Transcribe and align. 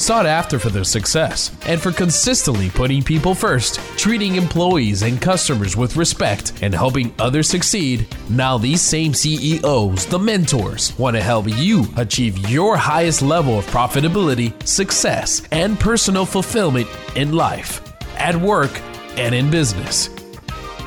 sought 0.00 0.24
after 0.24 0.58
for 0.58 0.70
their 0.70 0.82
success 0.82 1.50
and 1.66 1.80
for 1.80 1.92
consistently 1.92 2.70
putting 2.70 3.02
people 3.02 3.34
first, 3.34 3.78
treating 3.98 4.36
employees 4.36 5.02
and 5.02 5.20
customers 5.20 5.76
with 5.76 5.96
respect, 5.96 6.54
and 6.62 6.74
helping 6.74 7.14
others 7.18 7.48
succeed. 7.48 8.06
Now, 8.30 8.56
these 8.56 8.80
same 8.80 9.12
CEOs, 9.12 10.06
the 10.06 10.18
mentors, 10.18 10.98
want 10.98 11.16
to 11.16 11.22
help 11.22 11.46
you 11.48 11.84
achieve 11.96 12.48
your 12.48 12.76
highest 12.78 13.20
level 13.20 13.58
of 13.58 13.66
profitability, 13.66 14.54
success, 14.66 15.42
and 15.50 15.78
personal 15.78 16.24
fulfillment 16.24 16.88
in 17.14 17.34
life, 17.34 17.82
at 18.16 18.34
work, 18.34 18.80
and 19.16 19.34
in 19.34 19.50
business. 19.50 20.08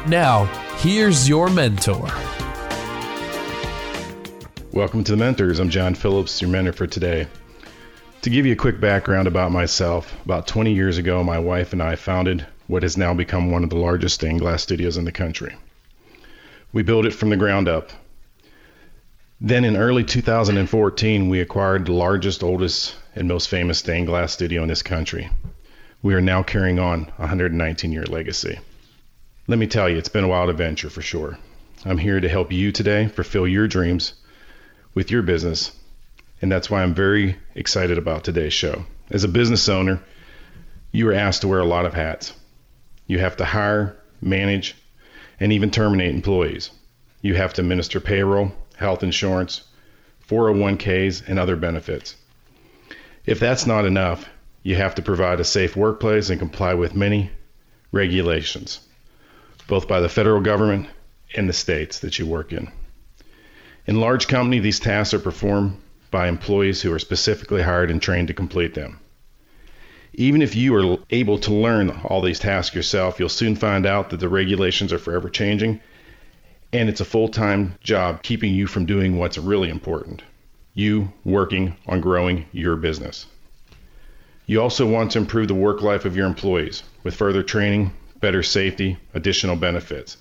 Now, 0.08 0.46
here's 0.78 1.30
your 1.30 1.50
mentor. 1.50 2.10
Welcome 4.72 5.04
to 5.04 5.12
the 5.12 5.18
Mentors. 5.18 5.60
I'm 5.60 5.70
John 5.70 5.94
Phillips, 5.94 6.42
your 6.42 6.50
mentor 6.50 6.74
for 6.74 6.88
today. 6.88 7.28
To 8.24 8.30
give 8.30 8.46
you 8.46 8.54
a 8.54 8.56
quick 8.56 8.80
background 8.80 9.28
about 9.28 9.52
myself, 9.52 10.16
about 10.24 10.48
20 10.48 10.74
years 10.74 10.98
ago, 10.98 11.26
my 11.26 11.40
wife 11.40 11.74
and 11.74 11.84
I 11.84 11.98
founded 11.98 12.46
what 12.68 12.84
has 12.84 12.96
now 12.96 13.14
become 13.14 13.52
one 13.52 13.66
of 13.66 13.70
the 13.70 13.76
largest 13.76 14.16
stained 14.16 14.40
glass 14.40 14.64
studios 14.64 14.96
in 14.96 15.04
the 15.04 15.12
country. 15.12 15.54
We 16.72 16.84
built 16.84 17.06
it 17.06 17.14
from 17.14 17.32
the 17.32 17.36
ground 17.36 17.68
up. 17.68 17.90
Then 19.42 19.66
in 19.66 19.76
early 19.76 20.06
2014, 20.06 21.28
we 21.28 21.42
acquired 21.42 21.86
the 21.86 21.92
largest, 21.92 22.44
oldest, 22.44 22.96
and 23.14 23.28
most 23.28 23.50
famous 23.50 23.80
stained 23.80 24.08
glass 24.08 24.32
studio 24.32 24.62
in 24.62 24.70
this 24.70 24.84
country. 24.84 25.30
We 26.02 26.14
are 26.14 26.22
now 26.22 26.44
carrying 26.44 26.80
on 26.80 27.12
a 27.18 27.24
119 27.24 27.92
year 27.92 28.06
legacy. 28.06 28.58
Let 29.50 29.60
me 29.60 29.68
tell 29.68 29.90
you, 29.90 29.98
it's 29.98 30.08
been 30.08 30.24
a 30.24 30.30
wild 30.30 30.50
adventure 30.50 30.90
for 30.90 31.02
sure. 31.02 31.38
I'm 31.84 31.98
here 31.98 32.22
to 32.22 32.30
help 32.30 32.54
you 32.54 32.72
today 32.72 33.10
fulfill 33.10 33.50
your 33.50 33.68
dreams 33.68 34.14
with 34.94 35.12
your 35.12 35.24
business 35.24 35.74
and 36.44 36.52
that's 36.52 36.70
why 36.70 36.84
I'm 36.84 36.94
very 36.94 37.38
excited 37.56 37.98
about 37.98 38.26
today's 38.26 38.52
show. 38.52 38.84
As 39.10 39.24
a 39.24 39.30
business 39.30 39.70
owner, 39.70 40.02
you 40.92 41.08
are 41.08 41.14
asked 41.14 41.44
to 41.44 41.48
wear 41.48 41.62
a 41.62 41.66
lot 41.66 41.86
of 41.86 41.94
hats. 41.94 42.34
You 43.08 43.20
have 43.20 43.38
to 43.38 43.46
hire, 43.46 43.96
manage, 44.22 44.76
and 45.40 45.54
even 45.54 45.72
terminate 45.72 46.14
employees. 46.14 46.70
You 47.22 47.36
have 47.36 47.54
to 47.54 47.62
administer 47.62 48.02
payroll, 48.02 48.52
health 48.76 49.04
insurance, 49.04 49.64
401ks, 50.28 51.26
and 51.30 51.40
other 51.40 51.56
benefits. 51.56 52.18
If 53.26 53.40
that's 53.40 53.66
not 53.66 53.86
enough, 53.86 54.28
you 54.64 54.76
have 54.76 54.96
to 54.96 55.02
provide 55.02 55.40
a 55.40 55.46
safe 55.46 55.78
workplace 55.78 56.30
and 56.30 56.40
comply 56.40 56.74
with 56.74 56.94
many 56.94 57.32
regulations, 57.94 58.86
both 59.68 59.88
by 59.88 60.02
the 60.02 60.10
federal 60.10 60.42
government 60.42 60.88
and 61.34 61.48
the 61.48 61.54
states 61.54 62.00
that 62.00 62.20
you 62.20 62.26
work 62.26 62.52
in. 62.52 62.70
In 63.88 64.02
large 64.02 64.28
company, 64.28 64.60
these 64.60 64.82
tasks 64.82 65.14
are 65.14 65.20
performed 65.20 65.78
by 66.14 66.30
employees 66.30 66.82
who 66.82 66.94
are 66.94 67.00
specifically 67.00 67.62
hired 67.62 67.92
and 67.92 68.02
trained 68.02 68.30
to 68.30 68.34
complete 68.34 68.74
them. 68.74 69.02
Even 70.14 70.42
if 70.42 70.56
you 70.56 70.74
are 70.76 70.98
able 71.10 71.40
to 71.40 71.54
learn 71.54 71.90
all 72.06 72.22
these 72.22 72.40
tasks 72.40 72.74
yourself, 72.74 73.20
you'll 73.20 73.28
soon 73.28 73.58
find 73.58 73.86
out 73.86 74.12
that 74.12 74.22
the 74.22 74.30
regulations 74.30 74.94
are 74.94 75.00
forever 75.00 75.28
changing 75.28 75.82
and 76.72 76.90
it's 76.90 77.02
a 77.02 77.06
full 77.06 77.28
time 77.28 77.76
job 77.82 78.24
keeping 78.24 78.54
you 78.54 78.68
from 78.68 78.86
doing 78.86 79.18
what's 79.18 79.38
really 79.38 79.70
important 79.70 80.24
you 80.76 81.12
working 81.24 81.76
on 81.88 82.02
growing 82.02 82.46
your 82.52 82.76
business. 82.76 83.28
You 84.48 84.62
also 84.62 84.88
want 84.88 85.12
to 85.12 85.20
improve 85.20 85.48
the 85.48 85.54
work 85.54 85.82
life 85.82 86.06
of 86.06 86.18
your 86.18 86.26
employees 86.26 86.82
with 87.04 87.16
further 87.16 87.44
training, 87.44 87.92
better 88.20 88.42
safety, 88.42 88.98
additional 89.14 89.56
benefits. 89.56 90.18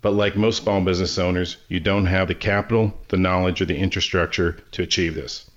But 0.00 0.12
like 0.12 0.36
most 0.36 0.62
small 0.62 0.80
business 0.80 1.18
owners, 1.18 1.56
you 1.68 1.80
don't 1.80 2.06
have 2.06 2.28
the 2.28 2.34
capital, 2.34 2.96
the 3.08 3.16
knowledge, 3.16 3.60
or 3.60 3.64
the 3.64 3.76
infrastructure 3.76 4.52
to 4.72 4.82
achieve 4.82 5.14
this. 5.14 5.50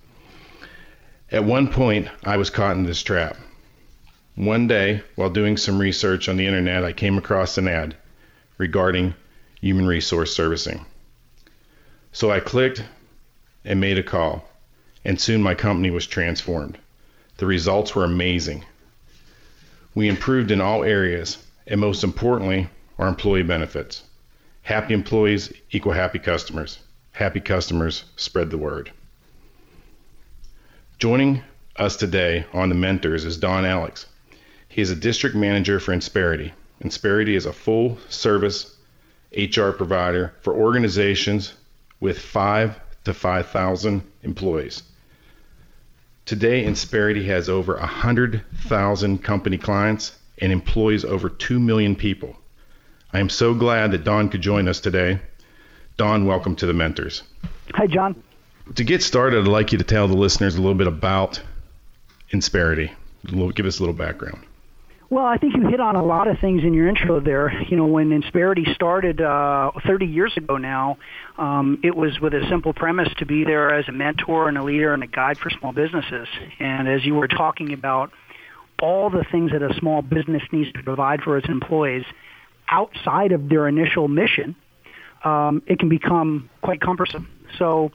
At 1.31 1.43
one 1.43 1.67
point, 1.67 2.07
I 2.23 2.37
was 2.37 2.49
caught 2.49 2.75
in 2.75 2.83
this 2.83 3.03
trap. 3.03 3.37
One 4.35 4.67
day, 4.67 5.03
while 5.15 5.29
doing 5.29 5.57
some 5.57 5.79
research 5.79 6.27
on 6.27 6.37
the 6.37 6.47
internet, 6.47 6.83
I 6.83 6.91
came 6.91 7.17
across 7.17 7.57
an 7.57 7.67
ad 7.67 7.95
regarding 8.57 9.13
human 9.59 9.85
resource 9.85 10.33
servicing. 10.33 10.85
So 12.11 12.31
I 12.31 12.39
clicked 12.39 12.83
and 13.63 13.79
made 13.79 13.99
a 13.99 14.03
call, 14.03 14.49
and 15.05 15.21
soon 15.21 15.43
my 15.43 15.53
company 15.53 15.91
was 15.91 16.07
transformed. 16.07 16.77
The 17.37 17.45
results 17.45 17.93
were 17.93 18.03
amazing. 18.03 18.65
We 19.93 20.09
improved 20.09 20.49
in 20.49 20.61
all 20.61 20.83
areas, 20.83 21.37
and 21.67 21.79
most 21.79 22.03
importantly, 22.03 22.69
our 22.97 23.07
employee 23.07 23.43
benefits. 23.43 24.03
Happy 24.63 24.93
employees 24.93 25.51
equal 25.71 25.93
happy 25.93 26.19
customers. 26.19 26.79
Happy 27.13 27.39
customers 27.39 28.05
spread 28.15 28.49
the 28.49 28.57
word. 28.57 28.91
Joining 30.99 31.43
us 31.77 31.95
today 31.95 32.45
on 32.53 32.69
the 32.69 32.75
mentors 32.75 33.25
is 33.25 33.37
Don 33.37 33.65
Alix. 33.65 34.05
He 34.67 34.81
is 34.81 34.91
a 34.91 34.95
district 34.95 35.35
manager 35.35 35.79
for 35.79 35.93
Insperity. 35.93 36.51
Insperity 36.79 37.35
is 37.35 37.45
a 37.45 37.53
full 37.53 37.97
service 38.07 38.75
HR 39.35 39.71
provider 39.71 40.33
for 40.41 40.53
organizations 40.53 41.53
with 41.99 42.19
5 42.19 42.79
to 43.05 43.13
5,000 43.13 44.03
employees. 44.23 44.83
Today, 46.25 46.63
Insperity 46.63 47.25
has 47.25 47.49
over 47.49 47.77
100,000 47.77 49.23
company 49.23 49.57
clients 49.57 50.17
and 50.37 50.51
employs 50.51 51.03
over 51.03 51.29
2 51.29 51.59
million 51.59 51.95
people. 51.95 52.37
I 53.13 53.19
am 53.19 53.29
so 53.29 53.53
glad 53.53 53.91
that 53.91 54.05
Don 54.05 54.29
could 54.29 54.41
join 54.41 54.67
us 54.69 54.79
today. 54.79 55.19
Don, 55.97 56.25
welcome 56.25 56.55
to 56.57 56.65
the 56.65 56.73
Mentors. 56.73 57.23
Hi, 57.73 57.85
John. 57.85 58.21
To 58.75 58.83
get 58.85 59.03
started, 59.03 59.41
I'd 59.41 59.47
like 59.47 59.73
you 59.73 59.77
to 59.79 59.83
tell 59.83 60.07
the 60.07 60.15
listeners 60.15 60.55
a 60.55 60.61
little 60.61 60.77
bit 60.77 60.87
about 60.87 61.41
Insperity. 62.31 62.91
Give 63.53 63.65
us 63.65 63.79
a 63.79 63.81
little 63.81 63.95
background. 63.95 64.45
Well, 65.09 65.25
I 65.25 65.37
think 65.37 65.57
you 65.57 65.67
hit 65.67 65.81
on 65.81 65.97
a 65.97 66.05
lot 66.05 66.29
of 66.29 66.39
things 66.39 66.63
in 66.63 66.73
your 66.73 66.87
intro 66.87 67.19
there. 67.19 67.51
You 67.63 67.75
know, 67.75 67.85
when 67.85 68.11
Insperity 68.11 68.73
started 68.73 69.19
uh, 69.19 69.71
30 69.85 70.05
years 70.05 70.31
ago 70.37 70.55
now, 70.55 70.97
um, 71.37 71.81
it 71.83 71.93
was 71.93 72.17
with 72.21 72.33
a 72.33 72.47
simple 72.49 72.71
premise 72.73 73.09
to 73.17 73.25
be 73.25 73.43
there 73.43 73.73
as 73.73 73.89
a 73.89 73.91
mentor 73.91 74.47
and 74.47 74.57
a 74.57 74.63
leader 74.63 74.93
and 74.93 75.03
a 75.03 75.07
guide 75.07 75.37
for 75.37 75.49
small 75.49 75.73
businesses. 75.73 76.29
And 76.61 76.87
as 76.87 77.03
you 77.03 77.15
were 77.15 77.27
talking 77.27 77.73
about 77.73 78.11
all 78.81 79.09
the 79.09 79.25
things 79.29 79.51
that 79.51 79.61
a 79.61 79.73
small 79.73 80.01
business 80.01 80.43
needs 80.53 80.71
to 80.71 80.83
provide 80.83 81.21
for 81.23 81.37
its 81.37 81.49
employees, 81.49 82.05
outside 82.71 83.31
of 83.33 83.49
their 83.49 83.67
initial 83.67 84.07
mission, 84.07 84.55
um, 85.23 85.61
it 85.67 85.77
can 85.77 85.89
become 85.89 86.49
quite 86.61 86.81
cumbersome. 86.81 87.29
So 87.57 87.91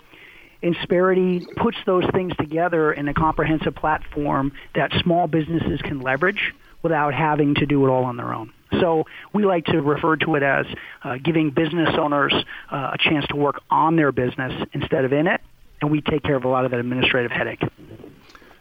Insperity 0.62 1.46
puts 1.56 1.76
those 1.86 2.04
things 2.12 2.34
together 2.36 2.92
in 2.92 3.08
a 3.08 3.14
comprehensive 3.14 3.74
platform 3.74 4.52
that 4.74 4.90
small 5.02 5.26
businesses 5.26 5.80
can 5.82 6.00
leverage 6.00 6.54
without 6.82 7.14
having 7.14 7.54
to 7.56 7.66
do 7.66 7.84
it 7.86 7.90
all 7.90 8.04
on 8.04 8.16
their 8.16 8.32
own. 8.32 8.52
So 8.80 9.04
we 9.32 9.44
like 9.44 9.66
to 9.66 9.80
refer 9.80 10.16
to 10.16 10.34
it 10.34 10.42
as 10.42 10.66
uh, 11.04 11.16
giving 11.22 11.50
business 11.50 11.90
owners 11.98 12.34
uh, 12.70 12.90
a 12.94 12.98
chance 12.98 13.26
to 13.28 13.36
work 13.36 13.60
on 13.70 13.96
their 13.96 14.12
business 14.12 14.52
instead 14.72 15.04
of 15.04 15.12
in 15.12 15.26
it, 15.26 15.40
and 15.80 15.90
we 15.90 16.00
take 16.00 16.22
care 16.22 16.36
of 16.36 16.44
a 16.44 16.48
lot 16.48 16.64
of 16.64 16.70
that 16.72 16.80
administrative 16.80 17.30
headache. 17.30 17.62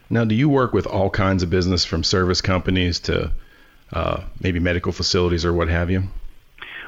Now, 0.10 0.26
do 0.26 0.36
you 0.36 0.48
work 0.48 0.74
with 0.74 0.86
all 0.86 1.10
kinds 1.10 1.44
of 1.44 1.50
business 1.50 1.86
from 1.86 2.04
service 2.04 2.42
companies 2.42 3.00
to 3.02 3.32
uh, 3.92 4.24
maybe 4.40 4.60
medical 4.60 4.92
facilities 4.92 5.46
or 5.46 5.54
what 5.54 5.68
have 5.68 5.90
you? 5.90 6.04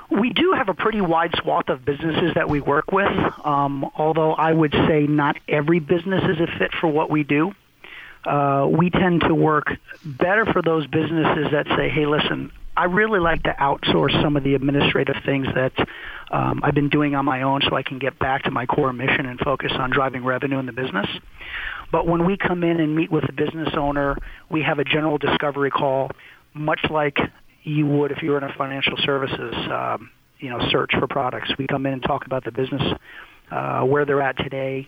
We 0.10 0.32
do 0.32 0.54
have 0.54 0.70
a 0.70 0.74
pretty 0.74 1.02
wide 1.02 1.34
swath 1.42 1.68
of 1.68 1.84
businesses 1.84 2.34
that 2.36 2.50
we 2.50 2.62
work 2.62 2.92
with, 2.92 3.12
um, 3.46 3.90
although 3.96 4.34
I 4.34 4.54
would 4.54 4.72
say 4.72 5.06
not 5.06 5.36
every 5.50 5.80
business 5.80 6.24
is 6.24 6.40
a 6.40 6.48
fit 6.58 6.72
for 6.80 6.88
what 6.88 7.10
we 7.10 7.24
do. 7.24 7.52
Uh, 8.26 8.68
we 8.70 8.90
tend 8.90 9.22
to 9.22 9.36
work 9.36 9.68
better 10.04 10.46
for 10.46 10.62
those 10.62 10.88
businesses 10.88 11.48
that 11.52 11.66
say, 11.78 11.90
hey, 11.90 12.06
listen, 12.06 12.52
I 12.78 12.86
really 12.86 13.20
like 13.20 13.44
to 13.44 13.56
outsource 13.60 14.22
some 14.22 14.38
of 14.38 14.44
the 14.44 14.54
administrative 14.54 15.16
things 15.26 15.48
that 15.56 15.74
um, 16.30 16.62
I've 16.64 16.76
been 16.76 16.90
doing 16.90 17.16
on 17.16 17.26
my 17.26 17.42
own 17.42 17.62
so 17.68 17.76
I 17.76 17.84
can 17.84 18.00
get 18.00 18.20
back 18.20 18.44
to 18.44 18.52
my 18.52 18.66
core 18.66 18.94
mission 18.94 19.26
and 19.26 19.40
focus 19.40 19.72
on 19.74 19.90
driving 19.90 20.24
revenue 20.24 20.60
in 20.60 20.68
the 20.68 20.72
business. 20.72 21.08
But 21.92 22.06
when 22.06 22.26
we 22.26 22.38
come 22.38 22.64
in 22.64 22.80
and 22.80 22.96
meet 22.96 23.12
with 23.12 23.28
a 23.30 23.32
business 23.32 23.70
owner, 23.76 24.18
we 24.50 24.62
have 24.62 24.78
a 24.78 24.84
general 24.84 25.18
discovery 25.18 25.72
call 25.72 26.12
much 26.60 26.82
like 26.90 27.18
you 27.64 27.86
would 27.86 28.12
if 28.12 28.22
you 28.22 28.32
were 28.32 28.38
in 28.38 28.44
a 28.44 28.54
financial 28.54 28.98
services 28.98 29.54
um, 29.70 30.10
you 30.40 30.50
know 30.50 30.60
search 30.70 30.92
for 31.00 31.08
products. 31.08 31.52
We 31.58 31.68
come 31.68 31.86
in 31.86 31.94
and 31.94 32.04
talk 32.04 32.26
about 32.26 32.44
the 32.44 32.52
business, 32.52 32.82
uh, 33.52 33.82
where 33.82 34.06
they're 34.06 34.22
at 34.22 34.38
today, 34.38 34.88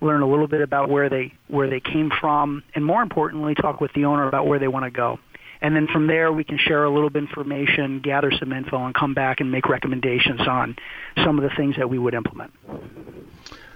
learn 0.00 0.22
a 0.22 0.28
little 0.28 0.48
bit 0.48 0.60
about 0.60 0.88
where 0.88 1.08
they 1.08 1.32
where 1.48 1.68
they 1.68 1.80
came 1.80 2.10
from, 2.20 2.62
and 2.74 2.84
more 2.84 3.02
importantly, 3.02 3.54
talk 3.54 3.80
with 3.80 3.92
the 3.94 4.04
owner 4.04 4.26
about 4.26 4.46
where 4.46 4.58
they 4.58 4.68
want 4.68 4.84
to 4.84 4.90
go. 4.90 5.18
And 5.60 5.76
then 5.76 5.86
from 5.86 6.08
there, 6.08 6.32
we 6.32 6.42
can 6.42 6.58
share 6.58 6.82
a 6.82 6.92
little 6.92 7.08
bit 7.08 7.22
of 7.22 7.28
information, 7.28 8.00
gather 8.00 8.32
some 8.32 8.52
info, 8.52 8.84
and 8.84 8.92
come 8.92 9.14
back 9.14 9.38
and 9.38 9.52
make 9.52 9.68
recommendations 9.68 10.40
on 10.40 10.74
some 11.22 11.38
of 11.38 11.48
the 11.48 11.54
things 11.56 11.76
that 11.76 11.88
we 11.88 12.00
would 12.00 12.14
implement. 12.14 12.52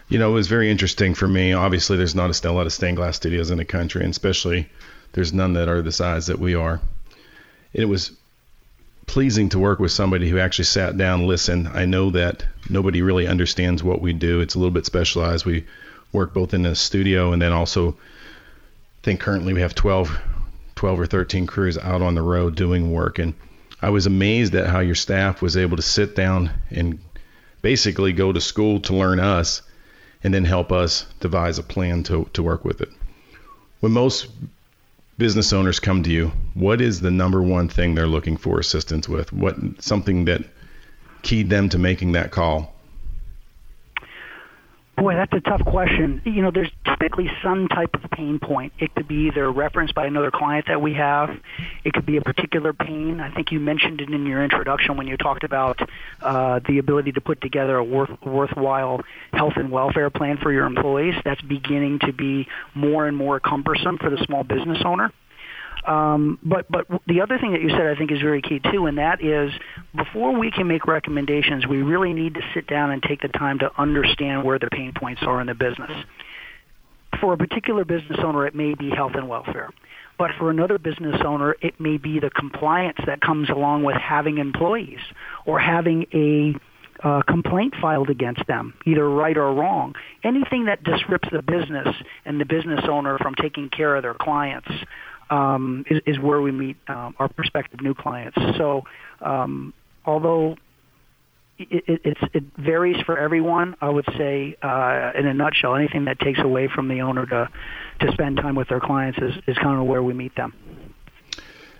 You 0.08 0.18
know, 0.18 0.30
it 0.30 0.34
was 0.34 0.48
very 0.48 0.68
interesting 0.68 1.14
for 1.14 1.28
me. 1.28 1.52
Obviously, 1.52 1.96
there's 1.96 2.14
not 2.14 2.44
a, 2.44 2.52
lot 2.52 2.66
of 2.66 2.72
stained 2.72 2.96
glass 2.96 3.16
studios 3.16 3.52
in 3.52 3.58
the 3.58 3.64
country, 3.64 4.02
and 4.02 4.10
especially 4.10 4.68
there's 5.12 5.32
none 5.32 5.52
that 5.52 5.68
are 5.68 5.80
the 5.80 5.92
size 5.92 6.26
that 6.26 6.40
we 6.40 6.56
are. 6.56 6.80
It 7.72 7.86
was 7.86 8.12
pleasing 9.06 9.48
to 9.50 9.58
work 9.58 9.78
with 9.78 9.92
somebody 9.92 10.28
who 10.28 10.38
actually 10.38 10.64
sat 10.64 10.96
down, 10.96 11.26
listened. 11.26 11.68
I 11.68 11.84
know 11.84 12.10
that 12.10 12.44
nobody 12.68 13.02
really 13.02 13.26
understands 13.26 13.82
what 13.82 14.00
we 14.00 14.12
do. 14.12 14.40
It's 14.40 14.54
a 14.54 14.58
little 14.58 14.72
bit 14.72 14.86
specialized. 14.86 15.46
We 15.46 15.64
work 16.12 16.34
both 16.34 16.54
in 16.54 16.62
the 16.62 16.74
studio 16.74 17.32
and 17.32 17.40
then 17.40 17.52
also 17.52 17.92
I 17.92 19.04
think 19.04 19.20
currently 19.20 19.52
we 19.52 19.60
have 19.60 19.74
12, 19.74 20.18
12 20.74 21.00
or 21.00 21.06
13 21.06 21.46
crews 21.46 21.78
out 21.78 22.02
on 22.02 22.14
the 22.14 22.22
road 22.22 22.56
doing 22.56 22.92
work. 22.92 23.18
And 23.18 23.34
I 23.80 23.90
was 23.90 24.06
amazed 24.06 24.54
at 24.54 24.66
how 24.66 24.80
your 24.80 24.94
staff 24.94 25.40
was 25.40 25.56
able 25.56 25.76
to 25.76 25.82
sit 25.82 26.16
down 26.16 26.50
and 26.70 26.98
basically 27.62 28.12
go 28.12 28.32
to 28.32 28.40
school 28.40 28.80
to 28.80 28.96
learn 28.96 29.20
us 29.20 29.62
and 30.24 30.34
then 30.34 30.44
help 30.44 30.72
us 30.72 31.06
devise 31.20 31.58
a 31.58 31.62
plan 31.62 32.02
to, 32.04 32.28
to 32.32 32.42
work 32.42 32.64
with 32.64 32.80
it. 32.80 32.88
When 33.80 33.92
most 33.92 34.26
business 35.18 35.52
owners 35.52 35.80
come 35.80 36.02
to 36.02 36.10
you, 36.10 36.32
what 36.54 36.80
is 36.80 37.00
the 37.00 37.10
number 37.10 37.42
one 37.42 37.68
thing 37.68 37.94
they're 37.94 38.06
looking 38.06 38.36
for 38.36 38.58
assistance 38.58 39.08
with? 39.08 39.32
What 39.32 39.56
something 39.78 40.26
that 40.26 40.44
keyed 41.22 41.50
them 41.50 41.68
to 41.70 41.78
making 41.78 42.12
that 42.12 42.30
call? 42.30 42.75
Boy, 44.96 45.14
that's 45.14 45.32
a 45.34 45.40
tough 45.40 45.62
question. 45.62 46.22
You 46.24 46.40
know, 46.40 46.50
there's 46.50 46.70
typically 46.86 47.30
some 47.42 47.68
type 47.68 47.94
of 47.94 48.10
pain 48.10 48.38
point. 48.38 48.72
It 48.78 48.94
could 48.94 49.06
be 49.06 49.26
either 49.26 49.50
referenced 49.52 49.94
by 49.94 50.06
another 50.06 50.30
client 50.30 50.68
that 50.68 50.80
we 50.80 50.94
have. 50.94 51.38
It 51.84 51.92
could 51.92 52.06
be 52.06 52.16
a 52.16 52.22
particular 52.22 52.72
pain. 52.72 53.20
I 53.20 53.30
think 53.30 53.52
you 53.52 53.60
mentioned 53.60 54.00
it 54.00 54.08
in 54.08 54.24
your 54.24 54.42
introduction 54.42 54.96
when 54.96 55.06
you 55.06 55.18
talked 55.18 55.44
about 55.44 55.78
uh, 56.22 56.60
the 56.66 56.78
ability 56.78 57.12
to 57.12 57.20
put 57.20 57.42
together 57.42 57.76
a 57.76 57.84
worth, 57.84 58.10
worthwhile 58.22 59.02
health 59.34 59.52
and 59.56 59.70
welfare 59.70 60.08
plan 60.08 60.38
for 60.38 60.50
your 60.50 60.64
employees. 60.64 61.14
That's 61.24 61.42
beginning 61.42 61.98
to 62.00 62.14
be 62.14 62.48
more 62.74 63.06
and 63.06 63.16
more 63.16 63.38
cumbersome 63.38 63.98
for 63.98 64.08
the 64.08 64.24
small 64.24 64.44
business 64.44 64.78
owner. 64.82 65.12
Um, 65.86 66.38
but 66.42 66.66
but 66.68 66.86
the 67.06 67.20
other 67.20 67.38
thing 67.38 67.52
that 67.52 67.62
you 67.62 67.70
said 67.70 67.86
I 67.86 67.94
think 67.94 68.10
is 68.10 68.20
very 68.20 68.42
key 68.42 68.60
too, 68.72 68.86
and 68.86 68.98
that 68.98 69.22
is 69.22 69.52
before 69.94 70.36
we 70.36 70.50
can 70.50 70.66
make 70.66 70.86
recommendations, 70.86 71.66
we 71.66 71.82
really 71.82 72.12
need 72.12 72.34
to 72.34 72.40
sit 72.54 72.66
down 72.66 72.90
and 72.90 73.02
take 73.02 73.22
the 73.22 73.28
time 73.28 73.60
to 73.60 73.70
understand 73.78 74.42
where 74.42 74.58
the 74.58 74.68
pain 74.68 74.92
points 74.94 75.22
are 75.24 75.40
in 75.40 75.46
the 75.46 75.54
business. 75.54 75.92
For 77.20 77.32
a 77.34 77.36
particular 77.36 77.84
business 77.84 78.18
owner, 78.22 78.46
it 78.46 78.54
may 78.54 78.74
be 78.74 78.90
health 78.90 79.12
and 79.14 79.28
welfare. 79.28 79.70
But 80.18 80.30
for 80.38 80.50
another 80.50 80.78
business 80.78 81.20
owner, 81.24 81.56
it 81.60 81.78
may 81.78 81.98
be 81.98 82.18
the 82.18 82.30
compliance 82.30 82.98
that 83.06 83.20
comes 83.20 83.48
along 83.48 83.84
with 83.84 83.96
having 83.96 84.38
employees 84.38 85.00
or 85.44 85.58
having 85.60 86.06
a 86.12 86.54
uh, 87.06 87.22
complaint 87.28 87.74
filed 87.80 88.08
against 88.08 88.46
them, 88.46 88.74
either 88.86 89.08
right 89.08 89.36
or 89.36 89.52
wrong. 89.52 89.94
Anything 90.24 90.64
that 90.64 90.82
disrupts 90.82 91.28
the 91.30 91.42
business 91.42 91.88
and 92.24 92.40
the 92.40 92.46
business 92.46 92.80
owner 92.88 93.18
from 93.18 93.34
taking 93.34 93.68
care 93.68 93.96
of 93.96 94.02
their 94.02 94.14
clients 94.14 94.70
um, 95.30 95.84
is, 95.88 96.00
is, 96.06 96.18
where 96.18 96.40
we 96.40 96.52
meet 96.52 96.76
um, 96.88 97.14
our 97.18 97.28
prospective 97.28 97.80
new 97.80 97.94
clients. 97.94 98.36
So, 98.56 98.84
um, 99.20 99.74
although 100.04 100.56
it, 101.58 102.00
it, 102.04 102.16
it, 102.34 102.44
varies 102.56 103.00
for 103.06 103.18
everyone, 103.18 103.76
I 103.80 103.88
would 103.88 104.04
say, 104.16 104.56
uh, 104.62 105.12
in 105.14 105.26
a 105.26 105.34
nutshell, 105.34 105.74
anything 105.74 106.04
that 106.04 106.20
takes 106.20 106.38
away 106.38 106.68
from 106.68 106.88
the 106.88 107.00
owner 107.00 107.26
to 107.26 107.48
to 108.00 108.12
spend 108.12 108.36
time 108.36 108.54
with 108.54 108.68
their 108.68 108.80
clients 108.80 109.18
is, 109.18 109.34
is 109.46 109.56
kind 109.56 109.80
of 109.80 109.86
where 109.86 110.02
we 110.02 110.12
meet 110.12 110.34
them. 110.36 110.52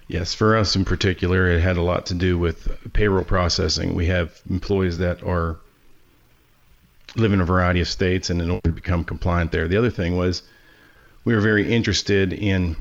Yes, 0.09 0.35
for 0.35 0.57
us 0.57 0.77
in 0.77 0.85
particular, 0.85 1.49
it 1.49 1.61
had 1.61 1.77
a 1.77 1.83
lot 1.83 2.07
to 2.07 2.15
do 2.15 2.39
with 2.39 2.93
payroll 2.93 3.25
processing. 3.25 3.95
We 3.95 4.07
have 4.07 4.41
employees 4.49 4.99
that 4.99 5.23
are 5.23 5.57
live 7.17 7.33
in 7.33 7.41
a 7.41 7.45
variety 7.45 7.81
of 7.81 7.89
states, 7.89 8.31
and 8.31 8.41
in 8.41 8.51
order 8.51 8.71
to 8.71 8.73
become 8.73 9.05
compliant 9.05 9.53
there, 9.53 9.69
the 9.69 9.77
other 9.77 9.91
thing 9.91 10.17
was 10.17 10.43
we 11.25 11.35
were 11.35 11.41
very 11.41 11.73
interested 11.73 12.33
in 12.33 12.77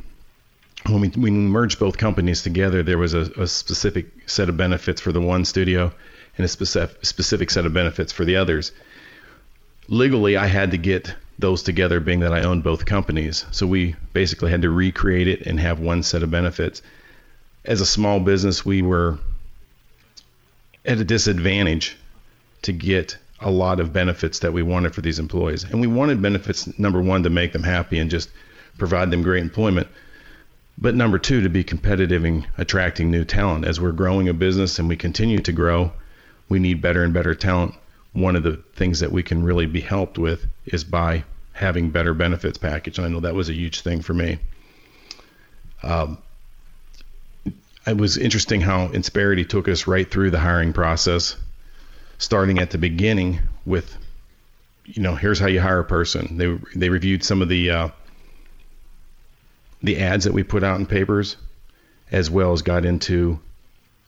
when 0.89 1.01
we, 1.01 1.09
when 1.09 1.23
we 1.23 1.31
merged 1.31 1.79
both 1.79 1.97
companies 1.97 2.43
together, 2.43 2.83
there 2.83 2.97
was 2.97 3.13
a, 3.13 3.31
a, 3.41 3.47
specific 3.47 4.07
set 4.27 4.49
of 4.49 4.57
benefits 4.57 5.01
for 5.01 5.11
the 5.11 5.21
one 5.21 5.45
studio 5.45 5.91
and 6.37 6.45
a 6.45 6.47
specific, 6.47 7.03
specific 7.05 7.49
set 7.49 7.65
of 7.65 7.73
benefits 7.73 8.11
for 8.11 8.25
the 8.25 8.35
others. 8.35 8.71
Legally, 9.87 10.37
I 10.37 10.47
had 10.47 10.71
to 10.71 10.77
get 10.77 11.13
those 11.39 11.63
together, 11.63 11.99
being 11.99 12.21
that 12.21 12.33
I 12.33 12.43
owned 12.43 12.63
both 12.63 12.85
companies. 12.85 13.45
So 13.51 13.67
we 13.67 13.95
basically 14.13 14.51
had 14.51 14.61
to 14.61 14.69
recreate 14.69 15.27
it 15.27 15.41
and 15.41 15.59
have 15.59 15.79
one 15.79 16.03
set 16.03 16.23
of 16.23 16.31
benefits. 16.31 16.81
As 17.63 17.81
a 17.81 17.85
small 17.85 18.19
business, 18.19 18.65
we 18.65 18.81
were 18.81 19.17
at 20.85 20.99
a 20.99 21.03
disadvantage 21.03 21.97
to 22.61 22.71
get 22.71 23.17
a 23.41 23.51
lot 23.51 23.79
of 23.79 23.91
benefits 23.91 24.39
that 24.39 24.53
we 24.53 24.63
wanted 24.63 24.93
for 24.95 25.01
these 25.01 25.19
employees. 25.19 25.63
And 25.63 25.81
we 25.81 25.87
wanted 25.87 26.21
benefits, 26.21 26.79
number 26.79 27.01
one, 27.01 27.23
to 27.23 27.29
make 27.29 27.53
them 27.53 27.63
happy 27.63 27.99
and 27.99 28.09
just 28.09 28.29
provide 28.77 29.11
them 29.11 29.23
great 29.23 29.41
employment 29.41 29.87
but 30.77 30.95
number 30.95 31.17
two, 31.17 31.41
to 31.41 31.49
be 31.49 31.63
competitive 31.63 32.25
in 32.25 32.45
attracting 32.57 33.09
new 33.09 33.25
talent. 33.25 33.65
As 33.65 33.79
we're 33.79 33.91
growing 33.91 34.29
a 34.29 34.33
business 34.33 34.79
and 34.79 34.89
we 34.89 34.97
continue 34.97 35.39
to 35.39 35.51
grow, 35.51 35.91
we 36.49 36.59
need 36.59 36.81
better 36.81 37.03
and 37.03 37.13
better 37.13 37.33
talent. 37.33 37.75
One 38.13 38.35
of 38.35 38.43
the 38.43 38.57
things 38.75 38.99
that 38.99 39.11
we 39.11 39.23
can 39.23 39.43
really 39.43 39.65
be 39.65 39.81
helped 39.81 40.17
with 40.17 40.45
is 40.65 40.83
by 40.83 41.23
having 41.53 41.89
better 41.89 42.13
benefits 42.13 42.57
package. 42.57 42.97
And 42.97 43.07
I 43.07 43.09
know 43.09 43.21
that 43.21 43.35
was 43.35 43.49
a 43.49 43.53
huge 43.53 43.81
thing 43.81 44.01
for 44.01 44.13
me. 44.13 44.39
Um, 45.83 46.17
it 47.87 47.97
was 47.97 48.17
interesting 48.17 48.61
how 48.61 48.87
Insperity 48.89 49.47
took 49.47 49.67
us 49.67 49.87
right 49.87 50.09
through 50.09 50.31
the 50.31 50.39
hiring 50.39 50.73
process, 50.73 51.37
starting 52.17 52.59
at 52.59 52.71
the 52.71 52.77
beginning 52.77 53.39
with, 53.65 53.95
you 54.85 55.01
know, 55.01 55.15
here's 55.15 55.39
how 55.39 55.47
you 55.47 55.61
hire 55.61 55.79
a 55.79 55.85
person. 55.85 56.37
They 56.37 56.57
they 56.75 56.89
reviewed 56.89 57.23
some 57.23 57.41
of 57.41 57.49
the 57.49 57.69
uh, 57.69 57.89
the 59.85 59.99
ads 59.99 60.25
that 60.25 60.33
we 60.33 60.43
put 60.43 60.63
out 60.63 60.79
in 60.79 60.85
papers, 60.85 61.37
as 62.11 62.29
well 62.29 62.51
as 62.53 62.61
got 62.61 62.85
into 62.85 63.39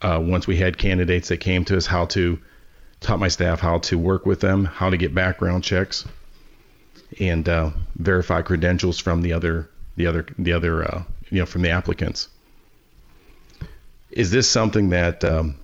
uh, 0.02 0.22
once 0.22 0.48
we 0.48 0.58
had 0.58 0.78
candidates 0.78 1.30
that 1.30 1.38
came 1.38 1.66
to 1.66 1.78
us 1.78 1.86
how 1.86 2.06
to 2.06 2.40
taught 3.00 3.20
my 3.20 3.28
staff 3.28 3.60
how 3.60 3.78
to 3.78 3.98
work 3.98 4.26
with 4.26 4.40
them, 4.40 4.66
how 4.66 4.90
to 4.90 4.98
get 4.98 5.14
background 5.14 5.64
checks, 5.64 6.06
and 7.20 7.48
uh, 7.48 7.70
verify 7.96 8.42
credentials 8.42 9.00
from 9.00 9.22
the 9.22 9.34
other 9.34 9.70
the 9.96 10.08
other 10.08 10.26
the 10.38 10.54
other 10.54 10.84
uh, 10.84 11.04
you 11.30 11.40
know 11.40 11.46
from 11.46 11.62
the 11.62 11.70
applicants. 11.70 12.28
Is 14.12 14.32
this 14.32 14.50
something 14.50 14.90
that 14.90 15.24
um, 15.24 15.56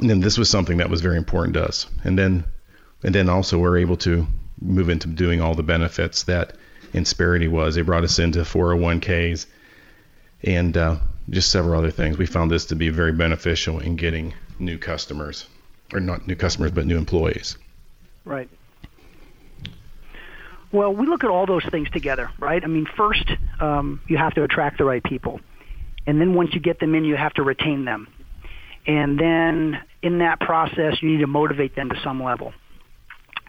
and 0.00 0.08
then 0.08 0.20
this 0.20 0.38
was 0.38 0.48
something 0.48 0.78
that 0.78 0.90
was 0.90 1.02
very 1.02 1.16
important 1.16 1.54
to 1.54 1.64
us, 1.64 1.86
and 2.04 2.18
then 2.18 2.44
and 3.02 3.14
then 3.14 3.28
also 3.28 3.58
we're 3.58 3.78
able 3.78 3.98
to 3.98 4.26
move 4.60 4.88
into 4.88 5.08
doing 5.08 5.42
all 5.42 5.54
the 5.54 5.62
benefits 5.62 6.24
that 6.24 6.56
Insperity 6.94 7.48
was. 7.48 7.74
They 7.74 7.82
brought 7.82 8.04
us 8.04 8.18
into 8.18 8.40
401ks 8.40 9.46
and 10.44 10.76
uh, 10.76 10.96
just 11.28 11.50
several 11.50 11.78
other 11.78 11.90
things. 11.90 12.16
We 12.16 12.26
found 12.26 12.50
this 12.50 12.66
to 12.66 12.76
be 12.76 12.88
very 12.88 13.12
beneficial 13.12 13.80
in 13.80 13.96
getting 13.96 14.34
new 14.58 14.78
customers, 14.78 15.46
or 15.92 16.00
not 16.00 16.26
new 16.26 16.36
customers, 16.36 16.70
but 16.70 16.86
new 16.86 16.96
employees. 16.96 17.58
Right. 18.24 18.48
Well, 20.70 20.94
we 20.94 21.06
look 21.06 21.24
at 21.24 21.30
all 21.30 21.46
those 21.46 21.64
things 21.70 21.88
together, 21.90 22.30
right? 22.38 22.62
I 22.62 22.66
mean, 22.66 22.86
first, 22.96 23.28
um, 23.60 24.00
you 24.08 24.16
have 24.16 24.34
to 24.34 24.44
attract 24.44 24.78
the 24.78 24.84
right 24.84 25.02
people. 25.02 25.40
And 26.06 26.20
then 26.20 26.34
once 26.34 26.50
you 26.52 26.60
get 26.60 26.78
them 26.80 26.94
in, 26.94 27.04
you 27.04 27.16
have 27.16 27.32
to 27.34 27.42
retain 27.42 27.84
them. 27.84 28.08
And 28.86 29.18
then 29.18 29.80
in 30.02 30.18
that 30.18 30.40
process, 30.40 31.00
you 31.00 31.10
need 31.10 31.20
to 31.20 31.26
motivate 31.26 31.74
them 31.74 31.88
to 31.88 32.00
some 32.02 32.22
level. 32.22 32.52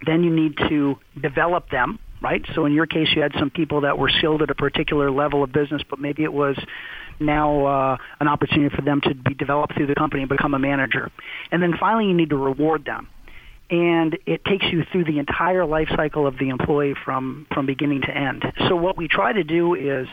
Then 0.06 0.24
you 0.24 0.30
need 0.30 0.58
to 0.70 0.98
develop 1.20 1.70
them 1.70 2.00
right? 2.26 2.44
So 2.56 2.66
in 2.66 2.74
your 2.74 2.88
case, 2.88 3.10
you 3.16 3.22
had 3.22 3.34
some 3.38 3.52
people 3.52 3.82
that 3.82 4.00
were 4.00 4.10
skilled 4.10 4.42
at 4.42 4.50
a 4.50 4.56
particular 4.56 5.12
level 5.12 5.44
of 5.44 5.52
business, 5.52 5.84
but 5.88 6.00
maybe 6.00 6.24
it 6.24 6.34
was 6.34 6.58
now 7.20 7.66
uh, 7.68 7.98
an 8.20 8.28
opportunity 8.28 8.76
for 8.76 8.82
them 8.82 9.00
to 9.02 9.14
be 9.14 9.36
developed 9.36 9.76
through 9.76 9.86
the 9.86 9.94
company 9.94 10.24
and 10.24 10.30
become 10.30 10.56
a 10.56 10.60
manager. 10.60 11.12
And 11.52 11.62
then 11.62 11.76
finally, 11.80 12.08
you 12.08 12.16
need 12.16 12.32
to 12.32 12.36
reward 12.36 12.84
them. 12.84 13.10
And 13.70 14.18
it 14.26 14.44
takes 14.44 14.66
you 14.72 14.84
through 14.92 15.06
the 15.06 15.20
entire 15.20 15.66
life 15.68 15.88
cycle 15.96 16.26
of 16.26 16.40
the 16.40 16.50
employee 16.50 16.96
from, 17.06 17.46
from 17.54 17.68
beginning 17.68 18.02
to 18.02 18.10
end. 18.10 18.44
So 18.70 18.76
what 18.76 18.98
we 18.98 19.08
try 19.08 19.32
to 19.32 19.44
do 19.44 19.76
is 19.76 20.08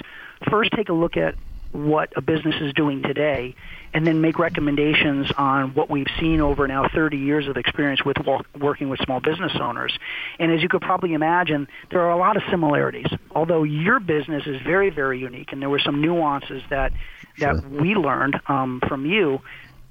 first 0.51 0.71
take 0.73 0.91
a 0.91 0.93
look 0.93 1.17
at 1.17 1.35
what 1.73 2.13
a 2.17 2.21
business 2.21 2.55
is 2.61 2.73
doing 2.75 3.03
today 3.03 3.55
and 3.95 4.07
then 4.07 4.21
make 4.21 4.39
recommendations 4.39 5.31
on 5.37 5.75
what 5.75 5.91
we've 5.91 6.07
seen 6.19 6.41
over 6.41 6.67
now 6.67 6.89
30 6.89 7.19
years 7.19 7.47
of 7.47 7.57
experience 7.57 8.05
with 8.05 8.17
working 8.59 8.89
with 8.89 9.01
small 9.01 9.21
business 9.21 9.53
owners. 9.61 9.99
And 10.39 10.51
as 10.51 10.63
you 10.63 10.69
could 10.69 10.81
probably 10.81 11.13
imagine, 11.13 11.69
there 11.91 12.01
are 12.01 12.11
a 12.11 12.17
lot 12.17 12.37
of 12.37 12.43
similarities. 12.51 13.07
Although 13.31 13.65
your 13.65 14.01
business 14.01 14.47
is 14.47 14.61
very, 14.63 14.91
very 14.91 15.19
unique, 15.19 15.53
and 15.53 15.61
there 15.61 15.71
were 15.71 15.79
some 15.79 16.01
nuances 16.01 16.63
that 16.71 16.93
that 17.39 17.61
sure. 17.61 17.69
we 17.69 17.95
learned 17.95 18.39
um, 18.47 18.81
from 18.87 19.07
you. 19.07 19.41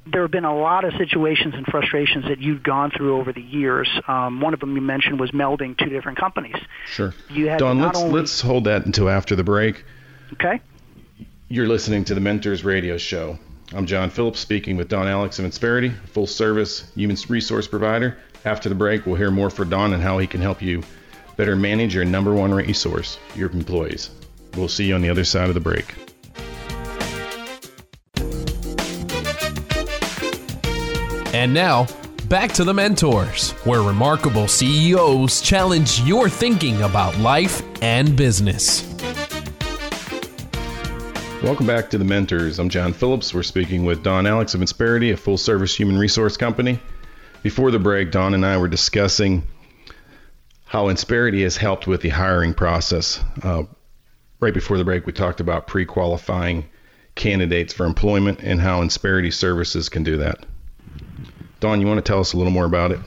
There 0.05 0.23
have 0.23 0.31
been 0.31 0.45
a 0.45 0.55
lot 0.55 0.83
of 0.83 0.93
situations 0.95 1.53
and 1.55 1.65
frustrations 1.65 2.25
that 2.25 2.39
you've 2.39 2.63
gone 2.63 2.91
through 2.91 3.17
over 3.19 3.33
the 3.33 3.41
years. 3.41 3.87
Um, 4.07 4.41
one 4.41 4.53
of 4.53 4.59
them 4.59 4.75
you 4.75 4.81
mentioned 4.81 5.19
was 5.19 5.29
melding 5.31 5.77
two 5.77 5.89
different 5.89 6.17
companies. 6.17 6.55
Sure. 6.87 7.13
You 7.29 7.49
had 7.49 7.59
Don, 7.59 7.79
let's 7.79 7.99
only... 7.99 8.19
let's 8.19 8.41
hold 8.41 8.63
that 8.63 8.85
until 8.85 9.09
after 9.09 9.35
the 9.35 9.43
break. 9.43 9.83
Okay. 10.33 10.59
You're 11.51 11.67
listening 11.67 12.05
to 12.05 12.15
the 12.15 12.21
Mentors 12.21 12.63
Radio 12.63 12.97
Show. 12.97 13.37
I'm 13.73 13.85
John 13.85 14.09
Phillips 14.09 14.39
speaking 14.39 14.77
with 14.77 14.87
Don 14.87 15.05
Alix 15.05 15.37
of 15.37 15.43
Insperity, 15.43 15.93
full 16.07 16.25
service 16.25 16.89
human 16.95 17.17
resource 17.27 17.67
provider. 17.67 18.17
After 18.45 18.69
the 18.69 18.75
break, 18.75 19.05
we'll 19.05 19.17
hear 19.17 19.31
more 19.31 19.49
from 19.49 19.69
Don 19.69 19.91
and 19.91 20.01
how 20.01 20.17
he 20.17 20.27
can 20.27 20.39
help 20.39 20.61
you 20.61 20.81
better 21.35 21.57
manage 21.57 21.93
your 21.93 22.05
number 22.05 22.33
one 22.33 22.53
resource, 22.53 23.17
your 23.35 23.51
employees. 23.51 24.11
We'll 24.55 24.69
see 24.69 24.85
you 24.85 24.95
on 24.95 25.01
the 25.01 25.09
other 25.09 25.25
side 25.25 25.49
of 25.49 25.53
the 25.53 25.59
break. 25.59 25.93
And 31.33 31.53
now, 31.53 31.85
back 32.29 32.53
to 32.53 32.63
the 32.63 32.73
mentors, 32.73 33.51
where 33.65 33.81
remarkable 33.81 34.47
CEOs 34.47 35.41
challenge 35.41 35.99
your 36.03 36.29
thinking 36.29 36.81
about 36.83 37.17
life 37.17 37.61
and 37.81 38.15
business. 38.15 38.90
Welcome 41.43 41.65
back 41.65 41.89
to 41.89 41.97
the 41.97 42.05
Mentors. 42.05 42.59
I'm 42.59 42.69
John 42.69 42.93
Phillips. 42.93 43.33
We're 43.33 43.41
speaking 43.41 43.83
with 43.83 44.03
Don 44.03 44.27
Alix 44.27 44.53
of 44.53 44.61
Insperity, 44.61 45.11
a 45.11 45.17
full 45.17 45.39
service 45.39 45.73
human 45.75 45.97
resource 45.97 46.37
company. 46.37 46.79
Before 47.41 47.71
the 47.71 47.79
break, 47.79 48.11
Don 48.11 48.35
and 48.35 48.45
I 48.45 48.59
were 48.59 48.67
discussing 48.67 49.41
how 50.65 50.89
Insperity 50.89 51.41
has 51.41 51.57
helped 51.57 51.87
with 51.87 52.01
the 52.01 52.09
hiring 52.09 52.53
process. 52.53 53.19
Uh, 53.41 53.63
right 54.39 54.53
before 54.53 54.77
the 54.77 54.83
break, 54.83 55.07
we 55.07 55.13
talked 55.13 55.39
about 55.39 55.65
pre 55.65 55.83
qualifying 55.83 56.65
candidates 57.15 57.73
for 57.73 57.87
employment 57.87 58.41
and 58.43 58.61
how 58.61 58.83
Insperity 58.83 59.33
services 59.33 59.89
can 59.89 60.03
do 60.03 60.17
that. 60.17 60.45
Don, 61.59 61.81
you 61.81 61.87
want 61.87 61.97
to 61.97 62.07
tell 62.07 62.19
us 62.19 62.33
a 62.33 62.37
little 62.37 62.53
more 62.53 62.65
about 62.65 62.91
it? 62.91 62.99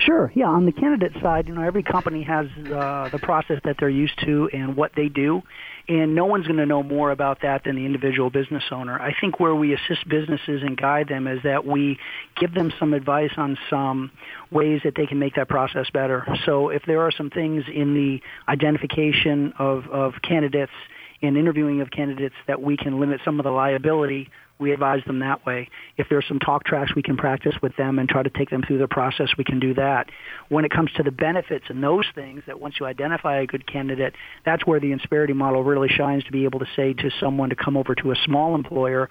Sure. 0.00 0.30
Yeah. 0.34 0.48
On 0.48 0.66
the 0.66 0.72
candidate 0.72 1.12
side, 1.22 1.48
you 1.48 1.54
know, 1.54 1.62
every 1.62 1.82
company 1.82 2.24
has 2.24 2.46
uh, 2.70 3.08
the 3.10 3.18
process 3.18 3.58
that 3.64 3.76
they're 3.78 3.88
used 3.88 4.20
to 4.26 4.50
and 4.52 4.76
what 4.76 4.92
they 4.94 5.08
do 5.08 5.42
and 5.88 6.14
no 6.14 6.26
one's 6.26 6.46
going 6.46 6.58
to 6.58 6.66
know 6.66 6.82
more 6.82 7.10
about 7.10 7.42
that 7.42 7.64
than 7.64 7.76
the 7.76 7.84
individual 7.84 8.30
business 8.30 8.62
owner. 8.70 9.00
I 9.00 9.14
think 9.20 9.40
where 9.40 9.54
we 9.54 9.74
assist 9.74 10.08
businesses 10.08 10.62
and 10.62 10.76
guide 10.76 11.08
them 11.08 11.26
is 11.26 11.40
that 11.42 11.66
we 11.66 11.98
give 12.36 12.54
them 12.54 12.72
some 12.78 12.94
advice 12.94 13.32
on 13.36 13.58
some 13.68 14.10
ways 14.50 14.80
that 14.84 14.94
they 14.94 15.06
can 15.06 15.18
make 15.18 15.34
that 15.34 15.48
process 15.48 15.86
better. 15.92 16.26
So 16.46 16.68
if 16.68 16.82
there 16.86 17.02
are 17.02 17.10
some 17.10 17.30
things 17.30 17.64
in 17.72 17.94
the 17.94 18.20
identification 18.50 19.52
of, 19.58 19.88
of 19.88 20.14
candidates 20.22 20.72
and 21.20 21.36
interviewing 21.36 21.80
of 21.80 21.90
candidates 21.90 22.34
that 22.46 22.60
we 22.60 22.76
can 22.76 23.00
limit 23.00 23.20
some 23.24 23.38
of 23.40 23.44
the 23.44 23.50
liability 23.50 24.28
we 24.58 24.72
advise 24.72 25.02
them 25.06 25.18
that 25.20 25.44
way. 25.44 25.68
If 25.96 26.08
there's 26.08 26.26
some 26.26 26.38
talk 26.38 26.64
tracks 26.64 26.94
we 26.94 27.02
can 27.02 27.16
practice 27.16 27.54
with 27.62 27.76
them 27.76 27.98
and 27.98 28.08
try 28.08 28.22
to 28.22 28.30
take 28.30 28.50
them 28.50 28.62
through 28.62 28.78
the 28.78 28.88
process, 28.88 29.30
we 29.36 29.44
can 29.44 29.58
do 29.58 29.74
that. 29.74 30.08
When 30.48 30.64
it 30.64 30.70
comes 30.70 30.92
to 30.92 31.02
the 31.02 31.10
benefits 31.10 31.66
and 31.68 31.82
those 31.82 32.06
things, 32.14 32.42
that 32.46 32.60
once 32.60 32.76
you 32.78 32.86
identify 32.86 33.40
a 33.40 33.46
good 33.46 33.66
candidate, 33.66 34.14
that's 34.44 34.66
where 34.66 34.80
the 34.80 34.92
Insperity 34.92 35.34
model 35.34 35.64
really 35.64 35.88
shines 35.88 36.24
to 36.24 36.32
be 36.32 36.44
able 36.44 36.60
to 36.60 36.66
say 36.76 36.92
to 36.94 37.10
someone 37.20 37.50
to 37.50 37.56
come 37.56 37.76
over 37.76 37.94
to 37.96 38.12
a 38.12 38.16
small 38.24 38.54
employer, 38.54 39.10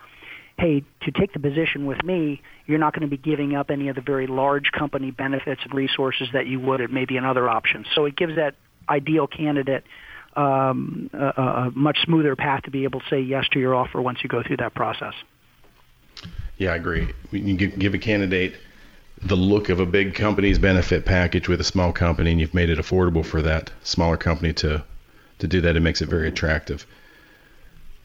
hey, 0.57 0.83
to 1.01 1.11
take 1.11 1.33
the 1.33 1.39
position 1.39 1.85
with 1.85 2.03
me, 2.03 2.41
you're 2.65 2.79
not 2.79 2.93
going 2.93 3.07
to 3.07 3.07
be 3.07 3.17
giving 3.17 3.55
up 3.55 3.71
any 3.71 3.89
of 3.89 3.95
the 3.95 4.01
very 4.01 4.27
large 4.27 4.71
company 4.71 5.11
benefits 5.11 5.61
and 5.63 5.73
resources 5.73 6.27
that 6.33 6.45
you 6.47 6.59
would 6.59 6.81
at 6.81 6.91
maybe 6.91 7.17
another 7.17 7.49
option. 7.49 7.85
So 7.95 8.05
it 8.05 8.15
gives 8.15 8.35
that 8.35 8.55
ideal 8.89 9.27
candidate 9.27 9.83
um, 10.35 11.09
a, 11.13 11.17
a 11.17 11.71
much 11.75 11.99
smoother 12.03 12.35
path 12.35 12.63
to 12.63 12.71
be 12.71 12.83
able 12.83 12.99
to 13.01 13.09
say 13.09 13.19
yes 13.19 13.47
to 13.51 13.59
your 13.59 13.75
offer 13.75 14.01
once 14.01 14.19
you 14.23 14.29
go 14.29 14.41
through 14.43 14.57
that 14.57 14.73
process. 14.73 15.13
Yeah, 16.57 16.73
I 16.73 16.75
agree. 16.75 17.07
You 17.31 17.55
give 17.55 17.93
a 17.93 17.97
candidate 17.97 18.53
the 19.23 19.35
look 19.35 19.69
of 19.69 19.79
a 19.79 19.85
big 19.85 20.15
company's 20.15 20.57
benefit 20.57 21.05
package 21.05 21.47
with 21.47 21.61
a 21.61 21.63
small 21.63 21.91
company, 21.91 22.31
and 22.31 22.39
you've 22.39 22.53
made 22.53 22.69
it 22.69 22.79
affordable 22.79 23.25
for 23.25 23.41
that 23.41 23.71
smaller 23.83 24.17
company 24.17 24.53
to 24.53 24.83
to 25.39 25.47
do 25.47 25.61
that. 25.61 25.75
It 25.75 25.79
makes 25.79 26.01
it 26.01 26.09
very 26.09 26.27
attractive. 26.27 26.85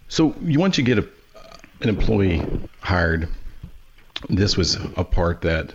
So 0.09 0.35
you 0.41 0.59
once 0.59 0.79
you 0.79 0.85
get 0.85 0.99
a, 0.99 1.07
an 1.81 1.89
employee 1.89 2.43
hired, 2.81 3.29
this 4.29 4.57
was 4.57 4.77
a 4.97 5.05
part 5.05 5.43
that 5.43 5.75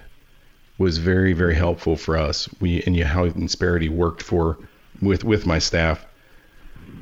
was 0.78 0.98
very 0.98 1.34
very 1.34 1.56
helpful 1.56 1.96
for 1.96 2.18
us. 2.18 2.50
We 2.60 2.82
and 2.84 2.96
you, 2.96 3.06
how 3.06 3.26
Insperity 3.26 3.90
worked 3.90 4.24
for 4.24 4.58
with 5.02 5.24
with 5.24 5.46
my 5.46 5.60
staff 5.60 6.06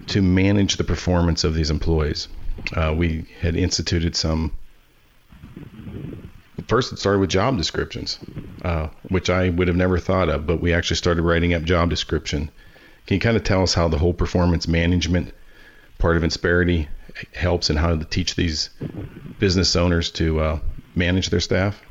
to 0.10 0.22
manage 0.22 0.78
the 0.78 0.84
performance 0.84 1.44
of 1.44 1.54
these 1.54 1.72
employees. 1.72 2.28
Uh, 2.74 2.94
we 2.96 3.26
had 3.42 3.56
instituted 3.56 4.16
some 4.16 4.52
first 6.68 6.94
it 6.94 7.00
started 7.00 7.20
with 7.20 7.30
job 7.30 7.58
descriptions, 7.58 8.20
uh, 8.64 8.88
which 9.10 9.30
I 9.30 9.50
would 9.50 9.68
have 9.68 9.78
never 9.78 9.98
thought 9.98 10.30
of, 10.30 10.46
but 10.46 10.62
we 10.62 10.74
actually 10.74 10.98
started 10.98 11.24
writing 11.24 11.54
up 11.54 11.64
job 11.64 11.90
description. 11.90 12.52
Can 13.08 13.16
you 13.16 13.20
kind 13.20 13.36
of 13.36 13.44
tell 13.44 13.64
us 13.64 13.74
how 13.74 13.88
the 13.88 13.98
whole 13.98 14.14
performance 14.14 14.68
management 14.68 15.34
part 15.98 16.16
of 16.16 16.24
Insperity 16.24 16.88
helps 17.34 17.70
and 17.70 17.80
how 17.80 17.96
to 17.96 18.06
teach 18.06 18.36
these 18.36 18.70
business 19.40 19.76
owners 19.76 20.12
to 20.12 20.40
uh, 20.40 20.60
manage 20.96 21.30
their 21.30 21.40
staff? 21.40 21.82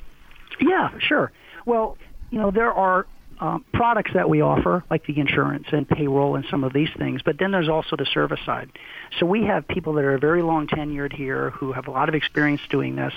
Yeah, 0.61 0.91
sure. 0.99 1.33
Well, 1.67 1.99
you 2.31 2.39
know, 2.39 2.51
there 2.51 2.73
are 2.73 3.07
um, 3.41 3.65
products 3.73 4.11
that 4.15 4.29
we 4.29 4.41
offer, 4.41 4.85
like 4.91 5.07
the 5.07 5.19
insurance 5.19 5.67
and 5.71 5.89
payroll 5.89 6.35
and 6.35 6.45
some 6.51 6.65
of 6.65 6.73
these 6.73 6.89
things. 6.99 7.23
But 7.23 7.39
then 7.39 7.53
there's 7.53 7.69
also 7.69 7.97
the 7.97 8.07
service 8.07 8.41
side. 8.45 8.71
So 9.19 9.27
we 9.27 9.45
have 9.45 9.67
people 9.69 9.93
that 9.95 10.05
are 10.05 10.19
very 10.19 10.43
long 10.43 10.67
tenured 10.67 11.13
here 11.13 11.51
who 11.51 11.73
have 11.73 11.87
a 11.87 11.91
lot 11.91 12.09
of 12.09 12.15
experience 12.15 12.61
doing 12.69 12.97
this. 12.97 13.15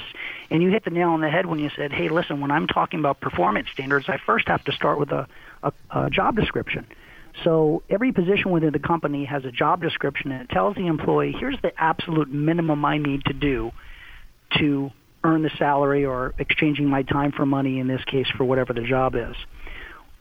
And 0.50 0.62
you 0.62 0.70
hit 0.70 0.84
the 0.84 0.92
nail 0.92 1.10
on 1.10 1.22
the 1.22 1.30
head 1.30 1.46
when 1.46 1.60
you 1.60 1.72
said, 1.76 1.92
hey, 1.92 2.10
listen, 2.10 2.40
when 2.40 2.52
I'm 2.52 2.68
talking 2.68 3.00
about 3.00 3.20
performance 3.20 3.70
standards, 3.74 4.08
I 4.10 4.18
first 4.26 4.48
have 4.48 4.64
to 4.66 4.72
start 4.74 5.00
with 5.00 5.12
a, 5.12 5.28
a, 5.64 5.74
a 5.90 6.10
job 6.10 6.36
description. 6.36 6.86
So 7.44 7.82
every 7.90 8.12
position 8.12 8.52
within 8.52 8.74
the 8.74 8.80
company 8.80 9.26
has 9.26 9.46
a 9.46 9.52
job 9.52 9.82
description 9.82 10.32
and 10.32 10.42
it 10.42 10.50
tells 10.50 10.76
the 10.76 10.88
employee, 10.88 11.34
here's 11.38 11.60
the 11.62 11.72
absolute 11.82 12.30
minimum 12.30 12.86
I 12.86 12.98
need 12.98 13.24
to 13.26 13.34
do 13.34 13.72
to 14.58 14.92
earn 15.24 15.42
the 15.44 15.52
salary 15.58 16.06
or 16.06 16.34
exchanging 16.38 16.88
my 16.88 17.04
time 17.04 17.32
for 17.32 17.46
money 17.46 17.80
in 17.80 17.88
this 17.88 18.04
case 18.04 18.28
for 18.38 18.44
whatever 18.44 18.74
the 18.74 18.82
job 18.82 19.16
is 19.16 19.36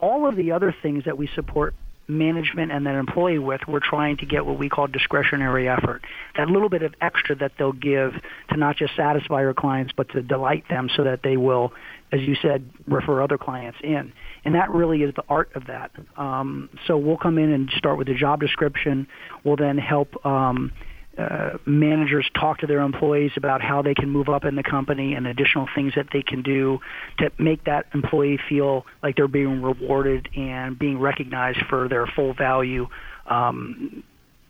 all 0.01 0.27
of 0.29 0.37
the 0.37 0.53
other 0.53 0.75
things 0.83 1.05
that 1.05 1.17
we 1.17 1.29
support 1.35 1.75
management 2.11 2.73
and 2.73 2.85
their 2.85 2.99
employee 2.99 3.39
with, 3.39 3.61
we're 3.67 3.81
trying 3.81 4.17
to 4.19 4.27
get 4.27 4.45
what 4.45 4.59
we 4.59 4.69
call 4.69 4.87
discretionary 4.87 5.69
effort. 5.69 6.03
That 6.37 6.49
little 6.49 6.69
bit 6.69 6.83
of 6.83 6.95
extra 7.01 7.37
that 7.37 7.53
they'll 7.59 7.73
give 7.73 8.15
to 8.51 8.57
not 8.57 8.77
just 8.77 8.97
satisfy 8.97 9.45
our 9.45 9.55
clients, 9.55 9.93
but 9.97 10.09
to 10.11 10.23
delight 10.23 10.65
them 10.69 10.91
so 10.95 11.05
that 11.05 11.23
they 11.23 11.37
will, 11.37 11.73
as 12.13 12.21
you 12.21 12.35
said, 12.35 12.69
refer 12.87 13.23
other 13.23 13.39
clients 13.39 13.79
in. 13.83 14.13
And 14.45 14.55
that 14.55 14.71
really 14.71 15.03
is 15.03 15.15
the 15.15 15.25
art 15.29 15.51
of 15.55 15.67
that. 15.67 15.93
Um, 16.17 16.69
so 16.87 16.97
we'll 16.97 17.17
come 17.17 17.39
in 17.39 17.53
and 17.53 17.71
start 17.77 17.97
with 17.97 18.09
the 18.09 18.15
job 18.15 18.41
description. 18.41 19.07
We'll 19.45 19.57
then 19.57 19.79
help 19.79 20.25
um, 20.27 20.73
uh, 21.21 21.59
managers 21.67 22.29
talk 22.35 22.59
to 22.59 22.67
their 22.67 22.81
employees 22.81 23.33
about 23.37 23.61
how 23.63 23.83
they 23.83 23.95
can 23.95 24.11
move 24.11 24.29
up 24.29 24.45
in 24.45 24.57
the 24.57 24.63
company 24.63 25.15
and 25.15 25.27
additional 25.27 25.69
things 25.75 25.95
that 25.97 26.07
they 26.13 26.23
can 26.23 26.43
do 26.43 26.81
to 27.19 27.31
make 27.39 27.65
that 27.65 27.87
employee 27.95 28.39
feel 28.49 28.87
like 29.03 29.17
they're 29.17 29.29
being 29.29 29.63
rewarded 29.63 30.29
and 30.37 30.79
being 30.79 30.99
recognized 30.99 31.61
for 31.69 31.89
their 31.89 32.07
full 32.07 32.33
value. 32.33 32.89
Um, 33.27 34.03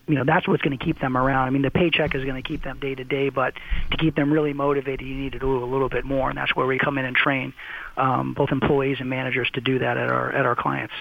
you 0.07 0.17
know 0.17 0.25
that's 0.25 0.49
what's 0.49 0.63
going 0.63 0.77
to 0.77 0.85
keep 0.85 0.99
them 1.01 1.17
around. 1.17 1.47
I 1.47 1.51
mean, 1.51 1.63
the 1.63 1.71
paycheck 1.71 2.17
is 2.17 2.25
going 2.25 2.43
to 2.43 2.47
keep 2.47 2.65
them 2.65 2.81
day 2.81 2.97
to 2.97 3.05
day, 3.05 3.29
but 3.29 3.55
to 3.93 3.97
keep 3.97 4.17
them 4.17 4.33
really 4.33 4.53
motivated, 4.53 5.07
you 5.07 5.15
need 5.15 5.33
to 5.33 5.39
do 5.39 5.63
a 5.63 5.65
little 5.65 5.89
bit 5.89 6.05
more, 6.05 6.29
and 6.29 6.37
that's 6.37 6.55
where 6.57 6.67
we 6.67 6.79
come 6.79 6.99
in 6.99 7.05
and 7.05 7.15
train 7.15 7.53
um, 7.97 8.35
both 8.35 8.51
employees 8.51 8.97
and 8.99 9.09
managers 9.09 9.49
to 9.53 9.61
do 9.61 9.79
that 9.79 9.97
at 9.97 10.11
our 10.11 10.33
at 10.33 10.47
our 10.47 10.57
clients. 10.57 10.95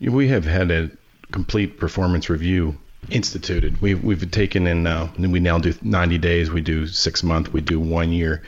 We 0.00 0.28
have 0.28 0.44
had 0.44 0.70
a 0.70 0.90
complete 1.30 1.78
performance 1.78 2.30
review 2.30 2.78
instituted. 3.10 3.80
We've 3.80 4.02
we've 4.02 4.30
taken 4.30 4.66
in 4.66 4.82
now. 4.82 5.10
We 5.18 5.40
now 5.40 5.58
do 5.58 5.74
90 5.80 6.18
days. 6.18 6.50
We 6.50 6.60
do 6.60 6.86
six 6.86 7.22
month. 7.22 7.52
We 7.52 7.60
do 7.60 7.78
one 7.78 8.12
year, 8.12 8.42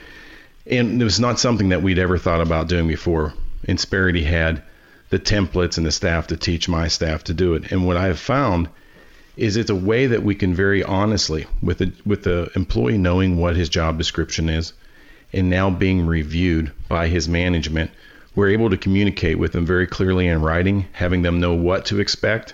and 0.65 1.01
it 1.01 1.03
was 1.03 1.19
not 1.19 1.39
something 1.39 1.69
that 1.69 1.81
we'd 1.81 1.99
ever 1.99 2.17
thought 2.17 2.41
about 2.41 2.67
doing 2.67 2.87
before. 2.87 3.33
Insperity 3.67 4.23
had 4.23 4.63
the 5.09 5.19
templates 5.19 5.77
and 5.77 5.85
the 5.85 5.91
staff 5.91 6.27
to 6.27 6.37
teach 6.37 6.69
my 6.69 6.87
staff 6.87 7.23
to 7.25 7.33
do 7.33 7.53
it. 7.55 7.71
And 7.71 7.85
what 7.85 7.97
I 7.97 8.07
have 8.07 8.19
found 8.19 8.69
is 9.37 9.55
it's 9.55 9.69
a 9.69 9.75
way 9.75 10.07
that 10.07 10.23
we 10.23 10.35
can 10.35 10.53
very 10.53 10.83
honestly, 10.83 11.47
with 11.61 11.77
the 11.77 11.93
with 12.05 12.23
the 12.23 12.51
employee 12.55 12.97
knowing 12.97 13.37
what 13.37 13.55
his 13.55 13.69
job 13.69 13.97
description 13.97 14.49
is, 14.49 14.73
and 15.31 15.49
now 15.49 15.69
being 15.69 16.05
reviewed 16.05 16.71
by 16.89 17.07
his 17.07 17.29
management, 17.29 17.91
we're 18.35 18.49
able 18.49 18.69
to 18.69 18.77
communicate 18.77 19.39
with 19.39 19.53
them 19.53 19.65
very 19.65 19.87
clearly 19.87 20.27
in 20.27 20.41
writing, 20.41 20.87
having 20.91 21.21
them 21.21 21.39
know 21.39 21.53
what 21.53 21.85
to 21.85 21.99
expect 21.99 22.53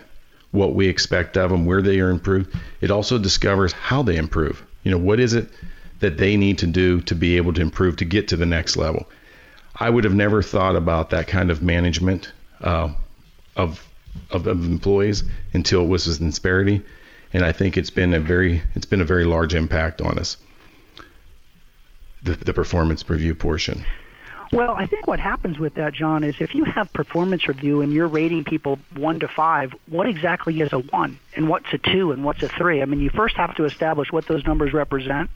what 0.55 0.73
we 0.73 0.87
expect 0.87 1.37
of 1.37 1.51
them, 1.51 1.65
where 1.65 1.81
they 1.81 1.99
are 1.99 2.09
improved. 2.09 2.55
It 2.81 2.89
also 2.89 3.17
discovers 3.17 3.73
how 3.73 4.01
they 4.01 4.15
improve. 4.15 4.63
You 4.83 4.91
know, 4.91 4.97
what 4.97 5.19
is 5.19 5.33
it 5.33 5.49
that 5.99 6.17
they 6.17 6.37
need 6.37 6.57
to 6.59 6.67
do 6.67 7.01
to 7.01 7.15
be 7.15 7.37
able 7.37 7.53
to 7.53 7.61
improve 7.61 7.97
to 7.97 8.05
get 8.05 8.27
to 8.29 8.37
the 8.37 8.45
next 8.45 8.77
level? 8.77 9.07
I 9.75 9.89
would 9.89 10.05
have 10.05 10.15
never 10.15 10.41
thought 10.41 10.75
about 10.75 11.09
that 11.09 11.27
kind 11.27 11.51
of 11.51 11.61
management 11.61 12.31
uh, 12.61 12.93
of, 13.55 13.85
of, 14.31 14.47
of 14.47 14.65
employees 14.65 15.23
until 15.53 15.83
it 15.83 15.87
was 15.87 16.07
with 16.07 16.21
Insperity, 16.21 16.81
and 17.33 17.43
I 17.43 17.51
think 17.51 17.77
it's 17.77 17.89
been 17.89 18.13
a 18.13 18.19
very 18.19 18.61
it's 18.75 18.85
been 18.85 19.01
a 19.01 19.05
very 19.05 19.25
large 19.25 19.53
impact 19.53 20.01
on 20.01 20.17
us. 20.17 20.37
The, 22.23 22.33
the 22.33 22.53
performance 22.53 23.07
review 23.09 23.35
portion. 23.35 23.85
Well, 24.55 24.71
I 24.71 24.85
think 24.87 25.05
what 25.05 25.19
happens 25.19 25.59
with 25.59 25.75
that, 25.75 25.93
John, 25.93 26.23
is 26.23 26.35
if 26.39 26.55
you 26.55 26.63
have 26.63 26.91
performance 26.93 27.47
review 27.47 27.81
and 27.81 27.91
you're 27.91 28.07
rating 28.07 28.45
people 28.45 28.79
one 28.95 29.19
to 29.19 29.27
five, 29.27 29.73
what 29.89 30.07
exactly 30.07 30.61
is 30.61 30.71
a 30.71 30.79
one 30.79 31.19
and 31.35 31.49
what's 31.49 31.65
a 31.73 31.77
two 31.77 32.11
and 32.13 32.23
what's 32.23 32.41
a 32.41 32.47
three? 32.47 32.81
I 32.81 32.85
mean, 32.85 33.01
you 33.01 33.09
first 33.09 33.35
have 33.35 33.53
to 33.57 33.65
establish 33.65 34.11
what 34.11 34.27
those 34.27 34.45
numbers 34.45 34.71
represent 34.73 35.29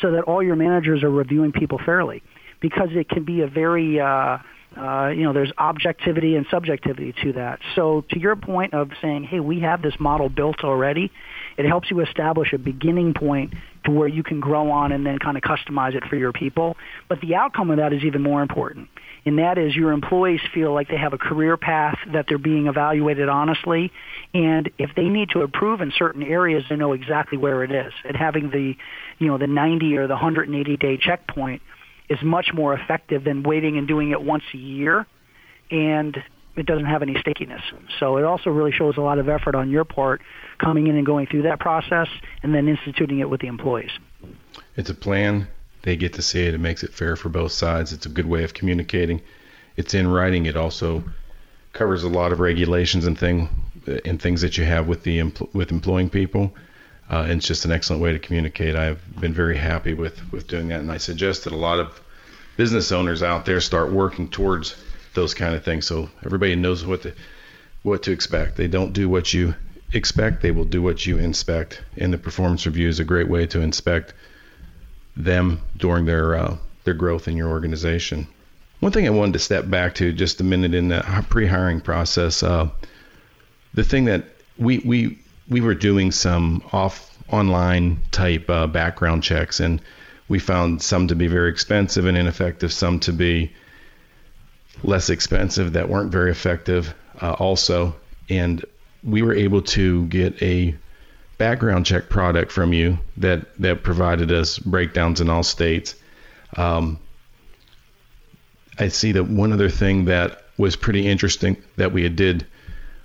so 0.00 0.12
that 0.12 0.22
all 0.22 0.42
your 0.42 0.56
managers 0.56 1.02
are 1.02 1.10
reviewing 1.10 1.52
people 1.52 1.78
fairly 1.84 2.22
because 2.60 2.90
it 2.92 3.08
can 3.08 3.24
be 3.24 3.40
a 3.40 3.48
very 3.48 4.00
uh, 4.00 4.38
Uh, 4.70 5.08
you 5.08 5.24
know, 5.24 5.32
there's 5.32 5.52
objectivity 5.58 6.36
and 6.36 6.46
subjectivity 6.48 7.12
to 7.24 7.32
that. 7.32 7.58
So 7.74 8.04
to 8.10 8.20
your 8.20 8.36
point 8.36 8.72
of 8.72 8.92
saying, 9.02 9.24
hey, 9.24 9.40
we 9.40 9.58
have 9.68 9.82
this 9.82 9.98
model 9.98 10.28
built 10.28 10.62
already, 10.62 11.10
it 11.56 11.66
helps 11.66 11.90
you 11.90 11.98
establish 12.00 12.52
a 12.52 12.58
beginning 12.58 13.12
point 13.12 13.52
to 13.84 13.90
where 13.90 14.08
you 14.08 14.22
can 14.22 14.40
grow 14.40 14.70
on 14.70 14.92
and 14.92 15.04
then 15.04 15.18
kind 15.18 15.36
of 15.36 15.42
customize 15.42 15.94
it 15.94 16.04
for 16.08 16.16
your 16.16 16.32
people. 16.32 16.76
But 17.08 17.20
the 17.20 17.34
outcome 17.34 17.70
of 17.70 17.78
that 17.78 17.92
is 17.92 18.04
even 18.04 18.22
more 18.22 18.42
important. 18.42 18.88
And 19.24 19.38
that 19.38 19.58
is 19.58 19.76
your 19.76 19.92
employees 19.92 20.40
feel 20.54 20.72
like 20.72 20.88
they 20.88 20.96
have 20.96 21.12
a 21.12 21.18
career 21.18 21.56
path 21.56 21.98
that 22.12 22.26
they're 22.28 22.38
being 22.38 22.66
evaluated 22.66 23.28
honestly. 23.28 23.92
And 24.32 24.70
if 24.78 24.90
they 24.96 25.08
need 25.08 25.30
to 25.30 25.42
improve 25.42 25.80
in 25.80 25.92
certain 25.96 26.22
areas, 26.22 26.64
they 26.68 26.76
know 26.76 26.92
exactly 26.92 27.36
where 27.36 27.62
it 27.62 27.70
is. 27.70 27.92
And 28.04 28.16
having 28.16 28.50
the, 28.50 28.76
you 29.18 29.26
know, 29.26 29.38
the 29.38 29.46
90 29.46 29.96
or 29.98 30.06
the 30.06 30.14
180 30.14 30.76
day 30.76 30.96
checkpoint 30.96 31.62
is 32.08 32.18
much 32.22 32.52
more 32.54 32.74
effective 32.74 33.24
than 33.24 33.42
waiting 33.42 33.76
and 33.76 33.86
doing 33.86 34.10
it 34.10 34.22
once 34.22 34.44
a 34.54 34.58
year. 34.58 35.06
And 35.70 36.16
it 36.56 36.66
doesn't 36.66 36.86
have 36.86 37.02
any 37.02 37.16
stickiness. 37.20 37.62
So 37.98 38.16
it 38.16 38.24
also 38.24 38.50
really 38.50 38.72
shows 38.72 38.96
a 38.96 39.00
lot 39.00 39.18
of 39.18 39.28
effort 39.28 39.54
on 39.54 39.70
your 39.70 39.84
part 39.84 40.20
coming 40.58 40.86
in 40.86 40.96
and 40.96 41.06
going 41.06 41.26
through 41.26 41.42
that 41.42 41.60
process 41.60 42.08
and 42.42 42.54
then 42.54 42.68
instituting 42.68 43.20
it 43.20 43.30
with 43.30 43.40
the 43.40 43.46
employees. 43.46 43.90
It's 44.76 44.90
a 44.90 44.94
plan. 44.94 45.48
They 45.82 45.96
get 45.96 46.14
to 46.14 46.22
see 46.22 46.46
it. 46.46 46.54
It 46.54 46.58
makes 46.58 46.82
it 46.82 46.92
fair 46.92 47.16
for 47.16 47.28
both 47.28 47.52
sides. 47.52 47.92
It's 47.92 48.06
a 48.06 48.10
good 48.10 48.26
way 48.26 48.44
of 48.44 48.52
communicating. 48.52 49.22
It's 49.76 49.94
in 49.94 50.08
writing. 50.08 50.46
It 50.46 50.56
also 50.56 51.04
covers 51.72 52.02
a 52.02 52.08
lot 52.08 52.32
of 52.32 52.40
regulations 52.40 53.06
and 53.06 53.18
thing 53.18 53.48
and 54.04 54.20
things 54.20 54.42
that 54.42 54.58
you 54.58 54.64
have 54.64 54.88
with 54.88 55.04
the 55.04 55.22
with 55.52 55.70
employing 55.70 56.10
people. 56.10 56.54
Uh, 57.10 57.22
and 57.22 57.38
it's 57.38 57.46
just 57.46 57.64
an 57.64 57.72
excellent 57.72 58.02
way 58.02 58.12
to 58.12 58.18
communicate. 58.18 58.76
I've 58.76 59.02
been 59.20 59.32
very 59.32 59.56
happy 59.56 59.94
with 59.94 60.20
with 60.32 60.46
doing 60.46 60.68
that, 60.68 60.80
and 60.80 60.92
I 60.92 60.98
suggest 60.98 61.44
that 61.44 61.52
a 61.52 61.56
lot 61.56 61.80
of 61.80 62.00
business 62.56 62.92
owners 62.92 63.22
out 63.22 63.46
there 63.46 63.60
start 63.60 63.90
working 63.90 64.28
towards 64.28 64.76
those 65.14 65.34
kind 65.34 65.54
of 65.54 65.64
things, 65.64 65.86
so 65.86 66.08
everybody 66.24 66.56
knows 66.56 66.84
what 66.84 67.02
to 67.02 67.14
what 67.82 68.02
to 68.04 68.12
expect. 68.12 68.56
They 68.56 68.68
don't 68.68 68.92
do 68.92 69.08
what 69.08 69.32
you 69.32 69.54
expect; 69.92 70.42
they 70.42 70.50
will 70.50 70.64
do 70.64 70.82
what 70.82 71.06
you 71.06 71.18
inspect. 71.18 71.82
And 71.96 72.12
the 72.12 72.18
performance 72.18 72.66
review 72.66 72.88
is 72.88 73.00
a 73.00 73.04
great 73.04 73.28
way 73.28 73.46
to 73.46 73.60
inspect 73.60 74.14
them 75.16 75.60
during 75.76 76.04
their 76.04 76.34
uh, 76.34 76.56
their 76.84 76.94
growth 76.94 77.28
in 77.28 77.36
your 77.36 77.48
organization. 77.48 78.26
One 78.80 78.92
thing 78.92 79.06
I 79.06 79.10
wanted 79.10 79.34
to 79.34 79.38
step 79.40 79.68
back 79.68 79.96
to 79.96 80.12
just 80.12 80.40
a 80.40 80.44
minute 80.44 80.74
in 80.74 80.88
the 80.88 81.24
pre-hiring 81.28 81.82
process. 81.82 82.42
Uh, 82.42 82.70
the 83.74 83.84
thing 83.84 84.06
that 84.06 84.24
we 84.58 84.78
we 84.78 85.18
we 85.48 85.60
were 85.60 85.74
doing 85.74 86.12
some 86.12 86.62
off 86.72 87.06
online 87.28 88.00
type 88.10 88.48
uh, 88.48 88.66
background 88.66 89.22
checks, 89.22 89.60
and 89.60 89.82
we 90.28 90.38
found 90.38 90.82
some 90.82 91.08
to 91.08 91.14
be 91.14 91.26
very 91.26 91.50
expensive 91.50 92.06
and 92.06 92.16
ineffective, 92.16 92.72
some 92.72 93.00
to 93.00 93.12
be 93.12 93.52
less 94.82 95.10
expensive 95.10 95.74
that 95.74 95.88
weren't 95.88 96.12
very 96.12 96.30
effective 96.30 96.94
uh, 97.20 97.32
also. 97.32 97.94
And 98.28 98.64
we 99.02 99.22
were 99.22 99.34
able 99.34 99.62
to 99.62 100.06
get 100.06 100.40
a 100.42 100.76
background 101.38 101.86
check 101.86 102.08
product 102.08 102.52
from 102.52 102.72
you 102.72 102.98
that, 103.16 103.46
that 103.58 103.82
provided 103.82 104.30
us 104.30 104.58
breakdowns 104.58 105.20
in 105.20 105.30
all 105.30 105.42
states. 105.42 105.94
Um, 106.56 106.98
I 108.78 108.88
see 108.88 109.12
that 109.12 109.24
one 109.24 109.52
other 109.52 109.68
thing 109.68 110.06
that 110.06 110.44
was 110.56 110.76
pretty 110.76 111.06
interesting 111.06 111.56
that 111.76 111.92
we 111.92 112.08
did 112.08 112.46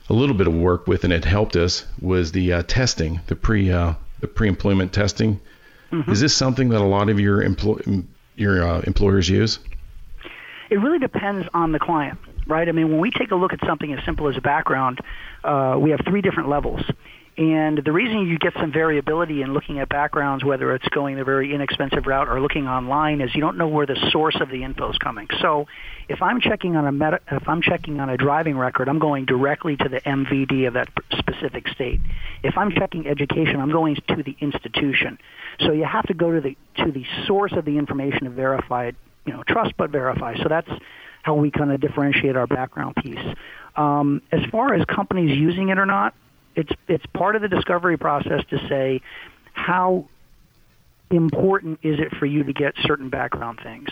a 0.09 0.13
little 0.13 0.35
bit 0.35 0.47
of 0.47 0.53
work 0.53 0.87
with 0.87 1.03
and 1.03 1.13
it 1.13 1.25
helped 1.25 1.55
us 1.55 1.85
was 2.01 2.31
the 2.31 2.53
uh, 2.53 2.63
testing, 2.63 3.21
the 3.27 3.35
pre 3.35 3.71
uh, 3.71 3.93
the 4.19 4.27
pre-employment 4.27 4.93
testing. 4.93 5.39
Mm-hmm. 5.91 6.11
Is 6.11 6.21
this 6.21 6.35
something 6.35 6.69
that 6.69 6.81
a 6.81 6.85
lot 6.85 7.09
of 7.09 7.19
your 7.19 7.41
employ 7.41 7.79
your 8.35 8.67
uh, 8.67 8.81
employers 8.81 9.29
use? 9.29 9.59
It 10.69 10.77
really 10.77 10.99
depends 10.99 11.47
on 11.53 11.71
the 11.71 11.79
client, 11.79 12.19
right? 12.47 12.67
I 12.67 12.71
mean, 12.71 12.89
when 12.89 12.99
we 12.99 13.11
take 13.11 13.31
a 13.31 13.35
look 13.35 13.53
at 13.53 13.59
something 13.65 13.91
as 13.93 14.03
simple 14.05 14.27
as 14.27 14.37
a 14.37 14.41
background, 14.41 14.99
uh, 15.43 15.77
we 15.79 15.91
have 15.91 16.01
three 16.07 16.21
different 16.21 16.49
levels. 16.49 16.81
And 17.37 17.81
the 17.83 17.91
reason 17.91 18.27
you 18.27 18.39
get 18.39 18.53
some 18.53 18.71
variability 18.71 19.41
in 19.41 19.53
looking 19.53 19.79
at 19.79 19.89
backgrounds, 19.89 20.45
whether 20.45 20.73
it's 20.73 20.87
going 20.87 21.17
the 21.17 21.25
very 21.25 21.53
inexpensive 21.53 22.05
route 22.05 22.29
or 22.29 22.39
looking 22.39 22.65
online, 22.65 23.19
is 23.19 23.35
you 23.35 23.41
don't 23.41 23.57
know 23.57 23.67
where 23.67 23.85
the 23.85 23.97
source 24.11 24.37
of 24.39 24.49
the 24.49 24.63
info 24.63 24.89
is 24.91 24.97
coming. 24.99 25.27
So, 25.41 25.67
if 26.07 26.21
I'm 26.21 26.39
checking 26.39 26.77
on 26.77 26.87
a 26.87 26.93
meta, 26.93 27.19
if 27.29 27.47
I'm 27.49 27.61
checking 27.61 27.99
on 27.99 28.09
a 28.09 28.15
driving 28.15 28.57
record, 28.57 28.87
I'm 28.87 28.99
going 28.99 29.25
directly 29.25 29.75
to 29.75 29.89
the 29.89 29.99
MVD 29.99 30.67
of 30.67 30.75
that 30.75 30.87
specific 31.17 31.67
state. 31.69 31.99
If 32.41 32.57
I'm 32.57 32.71
checking 32.71 33.05
education, 33.05 33.59
I'm 33.59 33.71
going 33.71 33.95
to 33.95 34.23
the 34.23 34.37
institution. 34.39 35.17
So 35.59 35.73
you 35.73 35.83
have 35.83 36.05
to 36.07 36.13
go 36.13 36.31
to 36.31 36.39
the 36.39 36.55
to 36.85 36.91
the 36.91 37.05
source 37.27 37.51
of 37.51 37.65
the 37.65 37.77
information 37.77 38.23
to 38.23 38.29
verify 38.29 38.85
it. 38.85 38.95
You 39.25 39.33
know, 39.33 39.43
trust 39.43 39.75
but 39.77 39.89
verify. 39.89 40.35
So 40.37 40.47
that's 40.49 40.69
how 41.23 41.35
we 41.35 41.51
kind 41.51 41.71
of 41.71 41.81
differentiate 41.81 42.35
our 42.35 42.47
background 42.47 42.95
piece. 42.97 43.35
Um, 43.75 44.21
as 44.31 44.45
far 44.51 44.73
as 44.73 44.85
companies 44.85 45.37
using 45.37 45.69
it 45.69 45.79
or 45.79 45.85
not, 45.85 46.13
it's 46.55 46.71
it's 46.87 47.05
part 47.07 47.35
of 47.35 47.41
the 47.41 47.47
discovery 47.47 47.97
process 47.97 48.43
to 48.49 48.59
say 48.69 49.01
how 49.53 50.07
important 51.09 51.79
is 51.83 51.99
it 51.99 52.15
for 52.15 52.25
you 52.25 52.43
to 52.43 52.53
get 52.53 52.75
certain 52.81 53.09
background 53.09 53.59
things. 53.61 53.89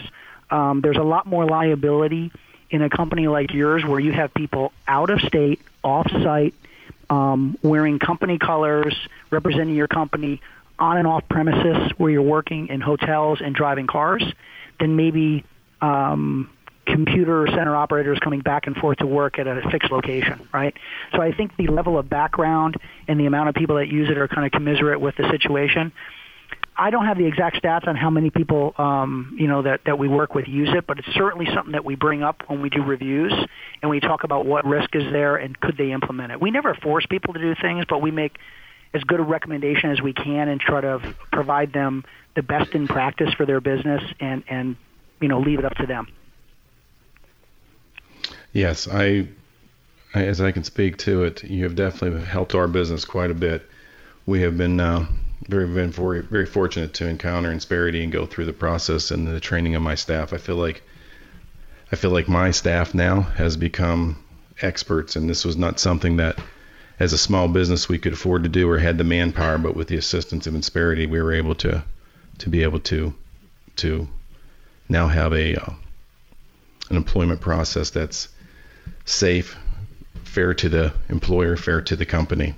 Um, 0.50 0.82
there's 0.82 0.98
a 0.98 1.04
lot 1.04 1.26
more 1.26 1.46
liability 1.46 2.32
in 2.69 2.82
a 2.82 2.89
company 2.89 3.28
like 3.28 3.54
yours 3.54 3.84
where 3.84 4.00
you 4.00 4.12
have 4.12 4.34
people 4.34 4.72
out 4.88 5.10
of 5.10 5.19
state, 5.22 5.62
off 5.84 6.10
site, 6.12 6.54
um, 7.10 7.58
wearing 7.62 8.00
company 8.00 8.38
colors, 8.38 8.96
representing 9.30 9.76
your 9.76 9.88
company 9.88 10.41
on 10.80 10.98
and 10.98 11.08
off 11.08 11.28
premises 11.30 11.91
where 11.98 12.12
you're 12.12 12.22
working 12.22 12.67
in 12.67 12.82
hotels 12.82 13.41
and 13.41 13.56
driving 13.56 13.88
cars, 13.88 14.24
than 14.80 14.96
maybe 14.96 15.44
um, 15.82 16.50
computer 16.86 17.48
center 17.48 17.76
operators 17.76 18.20
coming 18.20 18.42
back 18.42 18.68
and 18.68 18.76
forth 18.76 18.98
to 18.98 19.08
work 19.08 19.40
at 19.40 19.48
a 19.48 19.62
fixed 19.72 19.92
location, 19.92 20.48
right? 20.54 20.74
So 21.14 21.22
I 21.22 21.32
think 21.32 21.56
the 21.58 21.68
level 21.68 21.98
of 21.98 22.10
background 22.10 22.78
and 23.08 23.20
the 23.20 23.26
amount 23.26 23.50
of 23.50 23.56
people 23.56 23.78
that 23.78 23.88
use 23.88 24.10
it 24.10 24.18
are 24.18 24.28
kind 24.28 24.46
of 24.46 24.52
commiserate 24.52 25.00
with 25.00 25.16
the 25.16 25.30
situation. 25.30 25.94
I 26.76 26.90
don't 26.90 27.06
have 27.06 27.18
the 27.18 27.26
exact 27.26 27.62
stats 27.62 27.88
on 27.88 27.96
how 27.96 28.10
many 28.10 28.32
people, 28.32 28.74
um, 28.78 29.36
you 29.40 29.48
know, 29.48 29.62
that, 29.62 29.82
that 29.86 30.00
we 30.00 30.08
work 30.08 30.34
with 30.34 30.48
use 30.48 30.70
it, 30.74 30.88
but 30.88 30.98
it's 30.98 31.08
certainly 31.14 31.46
something 31.54 31.74
that 31.74 31.86
we 31.86 31.96
bring 31.96 32.24
up 32.24 32.44
when 32.48 32.62
we 32.62 32.70
do 32.70 32.84
reviews 32.84 33.34
and 33.82 33.92
we 33.92 34.00
talk 34.00 34.24
about 34.24 34.46
what 34.46 34.66
risk 34.66 34.96
is 34.96 35.04
there 35.12 35.36
and 35.36 35.60
could 35.60 35.78
they 35.78 35.92
implement 35.92 36.32
it. 36.32 36.42
We 36.42 36.52
never 36.52 36.74
force 36.74 37.06
people 37.08 37.34
to 37.36 37.40
do 37.40 37.54
things, 37.62 37.86
but 37.88 38.02
we 38.02 38.10
make 38.10 38.38
as 38.93 39.03
good 39.03 39.19
a 39.19 39.23
recommendation 39.23 39.91
as 39.91 40.01
we 40.01 40.13
can 40.13 40.47
and 40.47 40.62
try 40.62 40.82
to 40.82 41.15
provide 41.32 41.73
them 41.73 42.03
the 42.36 42.43
best 42.43 42.73
in 42.73 42.88
practice 42.88 43.34
for 43.34 43.45
their 43.45 43.62
business 43.62 44.03
and, 44.19 44.43
and 44.47 44.75
you 45.19 45.27
know, 45.27 45.39
leave 45.39 45.60
it 45.60 45.65
up 45.65 45.75
to 45.75 45.86
them. 45.86 46.08
Yes, 48.51 48.88
I, 48.88 49.27
as 50.13 50.41
I 50.41 50.51
can 50.51 50.63
speak 50.63 50.97
to 50.99 51.23
it, 51.23 51.43
you 51.43 51.63
have 51.63 51.75
definitely 51.75 52.23
helped 52.23 52.53
our 52.53 52.67
business 52.67 53.03
quite 53.03 53.32
a 53.32 53.36
bit. 53.36 53.67
We 54.25 54.41
have 54.41 54.58
been 54.58 54.79
uh, 54.79 55.08
very, 55.47 55.67
been 55.67 55.91
very, 55.91 56.21
very 56.21 56.45
fortunate 56.45 56.93
to 56.95 57.08
encounter 57.08 57.51
Insperity 57.51 58.03
and 58.03 58.12
go 58.12 58.25
through 58.25 58.45
the 58.45 58.53
process 58.53 59.12
and 59.12 59.27
the 59.27 59.39
training 59.39 59.75
of 59.75 59.82
my 59.82 59.95
staff. 59.95 60.34
I 60.34 60.38
feel 60.38 60.56
like, 60.56 60.84
I 61.91 61.95
feel 61.95 62.12
like 62.12 62.27
my 62.27 62.51
staff 62.51 62.93
now 62.93 63.21
has 63.21 63.58
become 63.58 64.23
experts, 64.62 65.15
and 65.15 65.29
this 65.29 65.43
was 65.45 65.58
not 65.58 65.79
something 65.79 66.17
that, 66.17 66.38
as 66.99 67.13
a 67.13 67.17
small 67.17 67.47
business, 67.47 67.89
we 67.89 67.97
could 67.97 68.13
afford 68.13 68.43
to 68.43 68.49
do 68.49 68.69
or 68.69 68.77
had 68.77 68.97
the 68.97 69.03
manpower. 69.03 69.58
But 69.58 69.75
with 69.75 69.88
the 69.88 69.97
assistance 69.97 70.47
of 70.47 70.53
Insperity, 70.53 71.10
we 71.10 71.21
were 71.21 71.34
able 71.34 71.56
to, 71.56 71.84
to 72.39 72.49
be 72.49 72.63
able 72.63 72.79
to, 72.82 73.13
to 73.77 74.08
now 74.89 75.08
have 75.08 75.34
a 75.34 75.56
uh, 75.56 75.73
an 76.89 76.97
employment 76.97 77.41
process 77.41 77.89
that's 77.89 78.27
safe, 79.06 79.58
fair 80.23 80.53
to 80.53 80.69
the 80.69 80.93
employer, 81.10 81.56
fair 81.56 81.82
to 81.82 81.95
the 81.95 82.06
company. 82.06 82.56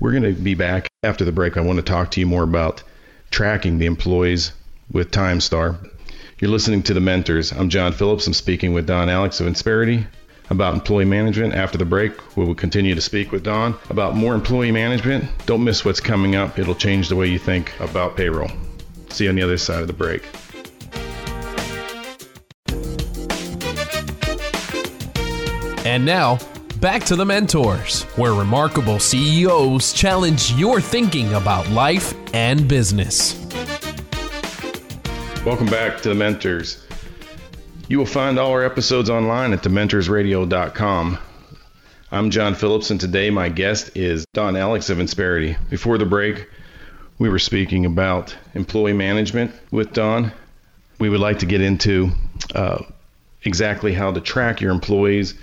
We're 0.00 0.10
going 0.12 0.24
to 0.24 0.32
be 0.32 0.54
back 0.54 0.88
after 1.02 1.24
the 1.24 1.32
break. 1.32 1.56
I 1.56 1.60
want 1.60 1.78
to 1.78 1.82
talk 1.82 2.10
to 2.12 2.20
you 2.20 2.26
more 2.26 2.42
about 2.42 2.82
tracking 3.30 3.78
the 3.78 3.86
employees 3.86 4.52
with 4.90 5.10
TimeStar. 5.10 5.90
You're 6.38 6.50
listening 6.50 6.82
to 6.84 6.94
The 6.94 7.00
Mentors. 7.00 7.52
I'm 7.52 7.70
John 7.70 7.92
Phillips. 7.92 8.26
I'm 8.26 8.34
speaking 8.34 8.74
with 8.74 8.86
Don 8.86 9.08
Alix 9.08 9.40
of 9.40 9.46
Insperity 9.46 10.06
about 10.50 10.74
employee 10.74 11.04
management. 11.04 11.54
After 11.54 11.78
the 11.78 11.84
break, 11.84 12.36
we 12.36 12.44
will 12.44 12.54
continue 12.54 12.94
to 12.94 13.00
speak 13.00 13.32
with 13.32 13.42
Don 13.42 13.74
about 13.90 14.14
more 14.16 14.34
employee 14.34 14.72
management. 14.72 15.24
Don't 15.46 15.64
miss 15.64 15.84
what's 15.84 16.00
coming 16.00 16.36
up, 16.36 16.58
it'll 16.58 16.74
change 16.74 17.08
the 17.08 17.16
way 17.16 17.26
you 17.26 17.38
think 17.38 17.78
about 17.80 18.16
payroll. 18.16 18.50
See 19.10 19.24
you 19.24 19.30
on 19.30 19.36
the 19.36 19.42
other 19.42 19.58
side 19.58 19.80
of 19.80 19.86
the 19.86 19.92
break. 19.92 20.22
And 25.86 26.04
now, 26.04 26.38
back 26.80 27.04
to 27.04 27.16
the 27.16 27.24
Mentors, 27.24 28.02
where 28.16 28.32
remarkable 28.32 28.98
CEOs 28.98 29.92
challenge 29.92 30.52
your 30.52 30.80
thinking 30.80 31.32
about 31.34 31.68
life 31.70 32.14
and 32.34 32.68
business. 32.68 33.34
Welcome 35.44 35.66
back 35.66 36.00
to 36.02 36.08
the 36.08 36.14
Mentors. 36.14 36.85
You 37.88 37.98
will 37.98 38.06
find 38.06 38.36
all 38.36 38.50
our 38.50 38.64
episodes 38.64 39.08
online 39.10 39.52
at 39.52 39.62
thementorsradio.com. 39.62 41.18
I'm 42.10 42.30
John 42.30 42.56
Phillips, 42.56 42.90
and 42.90 43.00
today 43.00 43.30
my 43.30 43.48
guest 43.48 43.96
is 43.96 44.26
Don 44.34 44.56
Alix 44.56 44.90
of 44.90 44.98
Insperity. 44.98 45.56
Before 45.70 45.96
the 45.96 46.04
break, 46.04 46.48
we 47.20 47.28
were 47.28 47.38
speaking 47.38 47.86
about 47.86 48.36
employee 48.54 48.92
management 48.92 49.54
with 49.70 49.92
Don. 49.92 50.32
We 50.98 51.08
would 51.08 51.20
like 51.20 51.38
to 51.40 51.46
get 51.46 51.60
into 51.60 52.10
uh, 52.56 52.82
exactly 53.44 53.92
how 53.92 54.10
to 54.10 54.20
track 54.20 54.60
your 54.60 54.72
employees 54.72 55.34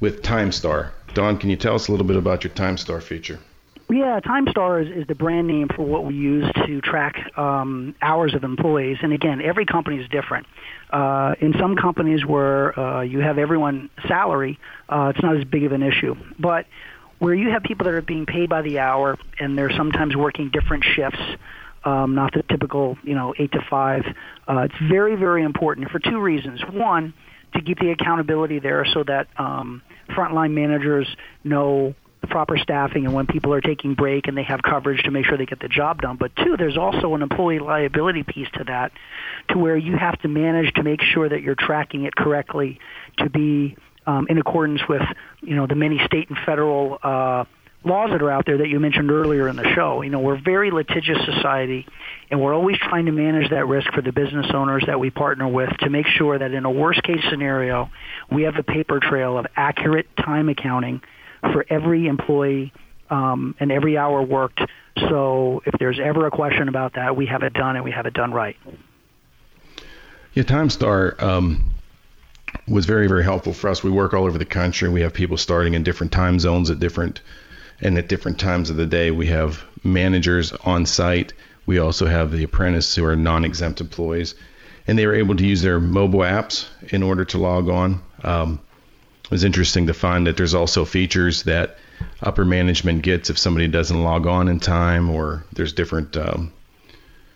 with 0.00 0.22
TimeStar. 0.22 0.92
Don, 1.12 1.36
can 1.36 1.50
you 1.50 1.56
tell 1.56 1.74
us 1.74 1.88
a 1.88 1.90
little 1.90 2.06
bit 2.06 2.16
about 2.16 2.44
your 2.44 2.52
TimeStar 2.54 3.02
feature? 3.02 3.38
Yeah, 3.90 4.20
TimeStar 4.20 4.86
is, 4.86 5.02
is 5.02 5.06
the 5.08 5.16
brand 5.16 5.48
name 5.48 5.68
for 5.74 5.84
what 5.84 6.04
we 6.04 6.14
use 6.14 6.46
to 6.66 6.80
track 6.80 7.36
um, 7.36 7.96
hours 8.00 8.34
of 8.34 8.44
employees. 8.44 8.98
And 9.02 9.12
again, 9.12 9.40
every 9.42 9.66
company 9.66 9.98
is 9.98 10.08
different. 10.08 10.46
Uh, 10.90 11.34
in 11.40 11.54
some 11.58 11.74
companies 11.74 12.24
where 12.24 12.78
uh, 12.78 13.00
you 13.02 13.18
have 13.18 13.36
everyone 13.36 13.90
salary, 14.06 14.60
uh, 14.88 15.12
it's 15.14 15.22
not 15.22 15.36
as 15.36 15.44
big 15.44 15.64
of 15.64 15.72
an 15.72 15.82
issue. 15.82 16.14
But 16.38 16.66
where 17.18 17.34
you 17.34 17.50
have 17.50 17.64
people 17.64 17.84
that 17.84 17.94
are 17.94 18.02
being 18.02 18.26
paid 18.26 18.48
by 18.48 18.62
the 18.62 18.78
hour 18.78 19.18
and 19.40 19.58
they're 19.58 19.72
sometimes 19.76 20.14
working 20.14 20.50
different 20.50 20.84
shifts, 20.84 21.20
um, 21.84 22.14
not 22.14 22.32
the 22.32 22.44
typical, 22.44 22.96
you 23.02 23.14
know, 23.16 23.34
eight 23.38 23.50
to 23.52 23.60
five, 23.68 24.04
uh, 24.48 24.68
it's 24.70 24.74
very, 24.88 25.16
very 25.16 25.42
important 25.42 25.90
for 25.90 25.98
two 25.98 26.20
reasons. 26.20 26.60
One, 26.70 27.12
to 27.54 27.60
keep 27.60 27.80
the 27.80 27.90
accountability 27.90 28.60
there 28.60 28.86
so 28.86 29.02
that 29.02 29.26
um, 29.36 29.82
frontline 30.10 30.52
managers 30.52 31.08
know 31.42 31.94
the 32.20 32.26
proper 32.26 32.58
staffing 32.58 33.06
and 33.06 33.14
when 33.14 33.26
people 33.26 33.54
are 33.54 33.60
taking 33.60 33.94
break 33.94 34.28
and 34.28 34.36
they 34.36 34.42
have 34.42 34.62
coverage 34.62 35.02
to 35.04 35.10
make 35.10 35.24
sure 35.24 35.38
they 35.38 35.46
get 35.46 35.60
the 35.60 35.68
job 35.68 36.02
done. 36.02 36.16
But 36.16 36.34
two, 36.36 36.56
there's 36.56 36.76
also 36.76 37.14
an 37.14 37.22
employee 37.22 37.58
liability 37.58 38.22
piece 38.22 38.48
to 38.54 38.64
that, 38.64 38.92
to 39.48 39.58
where 39.58 39.76
you 39.76 39.96
have 39.96 40.18
to 40.20 40.28
manage 40.28 40.74
to 40.74 40.82
make 40.82 41.00
sure 41.02 41.28
that 41.28 41.42
you're 41.42 41.54
tracking 41.54 42.04
it 42.04 42.14
correctly 42.14 42.78
to 43.18 43.30
be 43.30 43.76
um, 44.06 44.26
in 44.28 44.38
accordance 44.38 44.80
with 44.88 45.02
you 45.42 45.54
know 45.56 45.66
the 45.66 45.74
many 45.74 46.00
state 46.04 46.28
and 46.28 46.38
federal 46.44 46.98
uh, 47.02 47.44
laws 47.84 48.10
that 48.10 48.22
are 48.22 48.30
out 48.30 48.44
there 48.46 48.58
that 48.58 48.68
you 48.68 48.78
mentioned 48.80 49.10
earlier 49.10 49.48
in 49.48 49.56
the 49.56 49.72
show. 49.74 50.02
You 50.02 50.10
know, 50.10 50.20
we're 50.20 50.36
a 50.36 50.40
very 50.40 50.70
litigious 50.70 51.18
society, 51.24 51.86
and 52.30 52.40
we're 52.40 52.54
always 52.54 52.76
trying 52.78 53.06
to 53.06 53.12
manage 53.12 53.50
that 53.50 53.66
risk 53.66 53.90
for 53.92 54.02
the 54.02 54.12
business 54.12 54.46
owners 54.52 54.84
that 54.86 55.00
we 55.00 55.10
partner 55.10 55.48
with 55.48 55.70
to 55.78 55.90
make 55.90 56.06
sure 56.06 56.38
that 56.38 56.52
in 56.52 56.64
a 56.64 56.70
worst 56.70 57.02
case 57.02 57.22
scenario, 57.30 57.90
we 58.30 58.42
have 58.42 58.56
a 58.56 58.62
paper 58.62 59.00
trail 59.00 59.38
of 59.38 59.46
accurate 59.56 60.06
time 60.16 60.48
accounting 60.48 61.00
for 61.40 61.64
every 61.68 62.06
employee 62.06 62.72
um, 63.10 63.54
and 63.58 63.72
every 63.72 63.98
hour 63.98 64.22
worked. 64.22 64.60
So 65.08 65.62
if 65.66 65.74
there's 65.78 65.98
ever 66.00 66.26
a 66.26 66.30
question 66.30 66.68
about 66.68 66.94
that, 66.94 67.16
we 67.16 67.26
have 67.26 67.42
it 67.42 67.52
done 67.52 67.76
and 67.76 67.84
we 67.84 67.90
have 67.90 68.06
it 68.06 68.14
done 68.14 68.32
right. 68.32 68.56
Yeah, 70.34 70.44
TimeStar 70.44 71.20
um, 71.20 71.72
was 72.68 72.86
very, 72.86 73.08
very 73.08 73.24
helpful 73.24 73.52
for 73.52 73.68
us. 73.68 73.82
We 73.82 73.90
work 73.90 74.14
all 74.14 74.24
over 74.24 74.38
the 74.38 74.44
country. 74.44 74.88
We 74.88 75.00
have 75.00 75.12
people 75.12 75.36
starting 75.36 75.74
in 75.74 75.82
different 75.82 76.12
time 76.12 76.38
zones 76.38 76.70
at 76.70 76.78
different 76.78 77.20
and 77.80 77.98
at 77.98 78.08
different 78.08 78.38
times 78.38 78.70
of 78.70 78.76
the 78.76 78.86
day. 78.86 79.10
We 79.10 79.26
have 79.26 79.64
managers 79.82 80.52
on 80.52 80.86
site. 80.86 81.32
We 81.66 81.78
also 81.78 82.06
have 82.06 82.30
the 82.30 82.44
apprentices 82.44 82.94
who 82.94 83.04
are 83.04 83.16
non-exempt 83.16 83.80
employees, 83.80 84.34
and 84.86 84.98
they 84.98 85.06
were 85.06 85.14
able 85.14 85.36
to 85.36 85.46
use 85.46 85.62
their 85.62 85.80
mobile 85.80 86.20
apps 86.20 86.66
in 86.92 87.02
order 87.02 87.24
to 87.26 87.38
log 87.38 87.68
on. 87.68 88.02
Um, 88.22 88.60
was 89.30 89.44
interesting 89.44 89.86
to 89.86 89.94
find 89.94 90.26
that 90.26 90.36
there's 90.36 90.54
also 90.54 90.84
features 90.84 91.44
that 91.44 91.78
upper 92.22 92.44
management 92.44 93.02
gets 93.02 93.30
if 93.30 93.38
somebody 93.38 93.68
doesn't 93.68 94.02
log 94.02 94.26
on 94.26 94.48
in 94.48 94.60
time, 94.60 95.08
or 95.10 95.44
there's 95.52 95.72
different 95.72 96.16
um, 96.16 96.52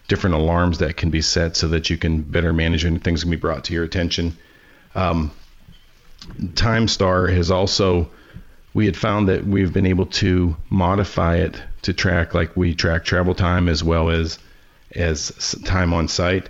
different 0.08 0.36
alarms 0.36 0.78
that 0.78 0.96
can 0.96 1.10
be 1.10 1.22
set 1.22 1.56
so 1.56 1.68
that 1.68 1.88
you 1.88 1.96
can 1.96 2.22
better 2.22 2.52
manage 2.52 2.84
and 2.84 3.02
things 3.02 3.22
can 3.22 3.30
be 3.30 3.36
brought 3.36 3.64
to 3.64 3.72
your 3.72 3.84
attention. 3.84 4.36
Um, 4.94 5.30
TimeStar 6.38 7.34
has 7.34 7.50
also 7.50 8.10
we 8.72 8.86
had 8.86 8.96
found 8.96 9.28
that 9.28 9.46
we've 9.46 9.72
been 9.72 9.86
able 9.86 10.06
to 10.06 10.56
modify 10.68 11.36
it 11.36 11.62
to 11.82 11.92
track 11.92 12.34
like 12.34 12.56
we 12.56 12.74
track 12.74 13.04
travel 13.04 13.34
time 13.34 13.68
as 13.68 13.84
well 13.84 14.10
as 14.10 14.38
as 14.94 15.54
time 15.64 15.92
on 15.92 16.08
site 16.08 16.48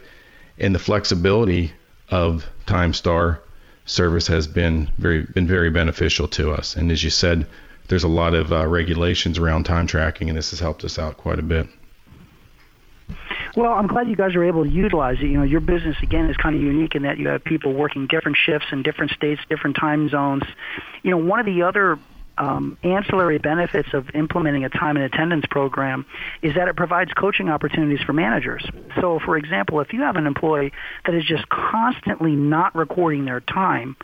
and 0.59 0.74
the 0.74 0.78
flexibility 0.78 1.72
of 2.09 2.46
TimeStar 2.66 3.38
service 3.86 4.26
has 4.26 4.46
been 4.46 4.90
very 4.98 5.22
been 5.22 5.46
very 5.46 5.70
beneficial 5.70 6.28
to 6.28 6.52
us. 6.52 6.76
And 6.76 6.90
as 6.90 7.02
you 7.04 7.10
said, 7.10 7.46
there's 7.88 8.04
a 8.04 8.08
lot 8.08 8.34
of 8.34 8.52
uh, 8.52 8.66
regulations 8.66 9.38
around 9.38 9.64
time 9.64 9.86
tracking, 9.86 10.28
and 10.28 10.38
this 10.38 10.50
has 10.50 10.60
helped 10.60 10.84
us 10.84 10.98
out 10.98 11.16
quite 11.16 11.38
a 11.38 11.42
bit. 11.42 11.68
Well, 13.56 13.72
I'm 13.72 13.86
glad 13.86 14.08
you 14.08 14.16
guys 14.16 14.34
are 14.34 14.42
able 14.42 14.64
to 14.64 14.70
utilize 14.70 15.18
it. 15.20 15.26
You 15.26 15.38
know, 15.38 15.44
your 15.44 15.60
business 15.60 15.96
again 16.02 16.28
is 16.28 16.36
kind 16.36 16.56
of 16.56 16.62
unique 16.62 16.96
in 16.96 17.02
that 17.02 17.18
you 17.18 17.28
have 17.28 17.44
people 17.44 17.72
working 17.72 18.08
different 18.08 18.36
shifts 18.36 18.66
in 18.72 18.82
different 18.82 19.12
states, 19.12 19.40
different 19.48 19.76
time 19.76 20.08
zones. 20.08 20.42
You 21.02 21.12
know, 21.12 21.18
one 21.18 21.38
of 21.38 21.46
the 21.46 21.62
other 21.62 21.98
um, 22.38 22.76
ancillary 22.82 23.38
benefits 23.38 23.88
of 23.92 24.10
implementing 24.14 24.64
a 24.64 24.68
time 24.68 24.96
and 24.96 25.04
attendance 25.04 25.44
program 25.50 26.04
is 26.42 26.54
that 26.54 26.68
it 26.68 26.76
provides 26.76 27.12
coaching 27.12 27.48
opportunities 27.48 28.04
for 28.04 28.12
managers. 28.12 28.64
So, 29.00 29.20
for 29.24 29.36
example, 29.36 29.80
if 29.80 29.92
you 29.92 30.00
have 30.02 30.16
an 30.16 30.26
employee 30.26 30.72
that 31.06 31.14
is 31.14 31.24
just 31.24 31.48
constantly 31.48 32.32
not 32.32 32.74
recording 32.74 33.24
their 33.24 33.40
time, 33.40 33.96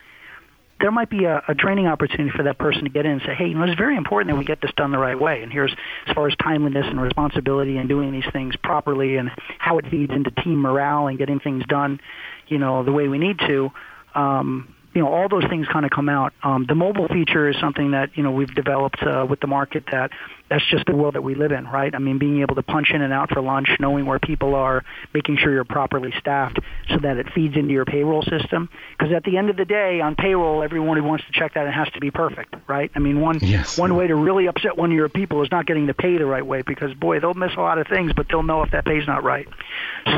there 0.79 0.91
might 0.91 1.09
be 1.09 1.25
a, 1.25 1.43
a 1.47 1.53
training 1.53 1.87
opportunity 1.87 2.35
for 2.35 2.43
that 2.43 2.57
person 2.57 2.83
to 2.83 2.89
get 2.89 3.05
in 3.05 3.13
and 3.13 3.21
say, 3.21 3.35
hey, 3.35 3.47
you 3.47 3.53
know, 3.53 3.63
it's 3.63 3.77
very 3.77 3.95
important 3.95 4.33
that 4.33 4.37
we 4.37 4.43
get 4.43 4.61
this 4.61 4.71
done 4.75 4.91
the 4.91 4.97
right 4.97 5.19
way. 5.19 5.43
And 5.43 5.51
here's 5.51 5.73
as 6.07 6.15
far 6.15 6.27
as 6.27 6.35
timeliness 6.37 6.87
and 6.87 6.99
responsibility 6.99 7.77
and 7.77 7.87
doing 7.87 8.11
these 8.11 8.25
things 8.33 8.55
properly 8.55 9.17
and 9.17 9.29
how 9.59 9.77
it 9.77 9.85
feeds 9.89 10.11
into 10.11 10.31
team 10.31 10.59
morale 10.59 11.07
and 11.07 11.17
getting 11.17 11.39
things 11.39 11.63
done, 11.67 11.99
you 12.47 12.57
know, 12.57 12.83
the 12.83 12.91
way 12.91 13.07
we 13.07 13.19
need 13.19 13.37
to. 13.39 13.71
Um, 14.15 14.73
you 14.93 15.01
know, 15.01 15.07
all 15.07 15.29
those 15.29 15.45
things 15.49 15.67
kind 15.67 15.85
of 15.85 15.91
come 15.91 16.09
out. 16.09 16.33
Um, 16.43 16.65
the 16.67 16.75
mobile 16.75 17.07
feature 17.07 17.49
is 17.49 17.55
something 17.59 17.91
that 17.91 18.09
you 18.15 18.23
know 18.23 18.31
we've 18.31 18.53
developed 18.53 19.01
uh, 19.01 19.25
with 19.29 19.39
the 19.39 19.47
market 19.47 19.85
that 19.91 20.11
that's 20.49 20.65
just 20.69 20.85
the 20.85 20.93
world 20.93 21.15
that 21.15 21.23
we 21.23 21.33
live 21.33 21.53
in, 21.53 21.65
right? 21.65 21.95
I 21.95 21.99
mean, 21.99 22.17
being 22.17 22.41
able 22.41 22.55
to 22.55 22.61
punch 22.61 22.89
in 22.93 23.01
and 23.01 23.13
out 23.13 23.31
for 23.31 23.41
lunch, 23.41 23.69
knowing 23.79 24.05
where 24.05 24.19
people 24.19 24.53
are, 24.53 24.83
making 25.13 25.37
sure 25.37 25.53
you're 25.53 25.63
properly 25.63 26.13
staffed, 26.19 26.59
so 26.89 26.97
that 26.97 27.15
it 27.15 27.31
feeds 27.33 27.55
into 27.55 27.71
your 27.71 27.85
payroll 27.85 28.21
system. 28.21 28.67
Because 28.97 29.13
at 29.13 29.23
the 29.23 29.37
end 29.37 29.49
of 29.49 29.55
the 29.55 29.63
day, 29.63 30.01
on 30.01 30.15
payroll, 30.15 30.61
everyone 30.61 30.97
who 30.97 31.03
wants 31.03 31.23
to 31.25 31.31
check 31.31 31.53
that 31.53 31.67
it 31.67 31.73
has 31.73 31.89
to 31.93 32.01
be 32.01 32.11
perfect, 32.11 32.53
right? 32.67 32.91
I 32.93 32.99
mean, 32.99 33.21
one 33.21 33.39
yes. 33.41 33.77
one 33.77 33.95
way 33.95 34.07
to 34.07 34.15
really 34.15 34.47
upset 34.47 34.77
one 34.77 34.91
of 34.91 34.95
your 34.95 35.07
people 35.07 35.41
is 35.41 35.49
not 35.51 35.65
getting 35.65 35.85
the 35.85 35.93
pay 35.93 36.17
the 36.17 36.25
right 36.25 36.45
way, 36.45 36.63
because 36.63 36.93
boy, 36.95 37.21
they'll 37.21 37.33
miss 37.33 37.53
a 37.55 37.61
lot 37.61 37.77
of 37.77 37.87
things, 37.87 38.11
but 38.13 38.27
they'll 38.27 38.43
know 38.43 38.61
if 38.63 38.71
that 38.71 38.83
pay's 38.83 39.07
not 39.07 39.23
right. 39.23 39.47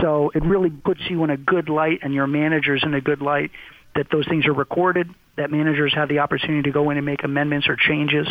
So 0.01 0.31
it 0.33 0.43
really 0.43 0.71
puts 0.71 1.01
you 1.09 1.23
in 1.23 1.29
a 1.29 1.37
good 1.37 1.69
light, 1.69 1.99
and 2.01 2.11
your 2.11 2.25
managers 2.25 2.81
in 2.83 2.95
a 2.95 3.01
good 3.01 3.21
light 3.21 3.51
that 3.95 4.07
those 4.11 4.27
things 4.27 4.45
are 4.45 4.53
recorded, 4.53 5.09
that 5.35 5.51
managers 5.51 5.93
have 5.93 6.09
the 6.09 6.19
opportunity 6.19 6.63
to 6.63 6.71
go 6.71 6.89
in 6.89 6.97
and 6.97 7.05
make 7.05 7.23
amendments 7.23 7.67
or 7.67 7.75
changes 7.75 8.27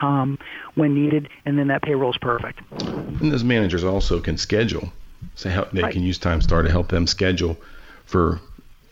um, 0.00 0.38
when 0.74 0.94
needed, 0.94 1.28
and 1.44 1.58
then 1.58 1.68
that 1.68 1.82
payroll 1.82 2.10
is 2.10 2.18
perfect. 2.18 2.60
And 2.80 3.32
those 3.32 3.44
managers 3.44 3.84
also 3.84 4.20
can 4.20 4.38
schedule. 4.38 4.92
So 5.34 5.50
how, 5.50 5.64
they 5.72 5.82
right. 5.82 5.92
can 5.92 6.02
use 6.02 6.18
TimeStar 6.18 6.64
to 6.64 6.70
help 6.70 6.88
them 6.88 7.06
schedule 7.06 7.56
for 8.04 8.40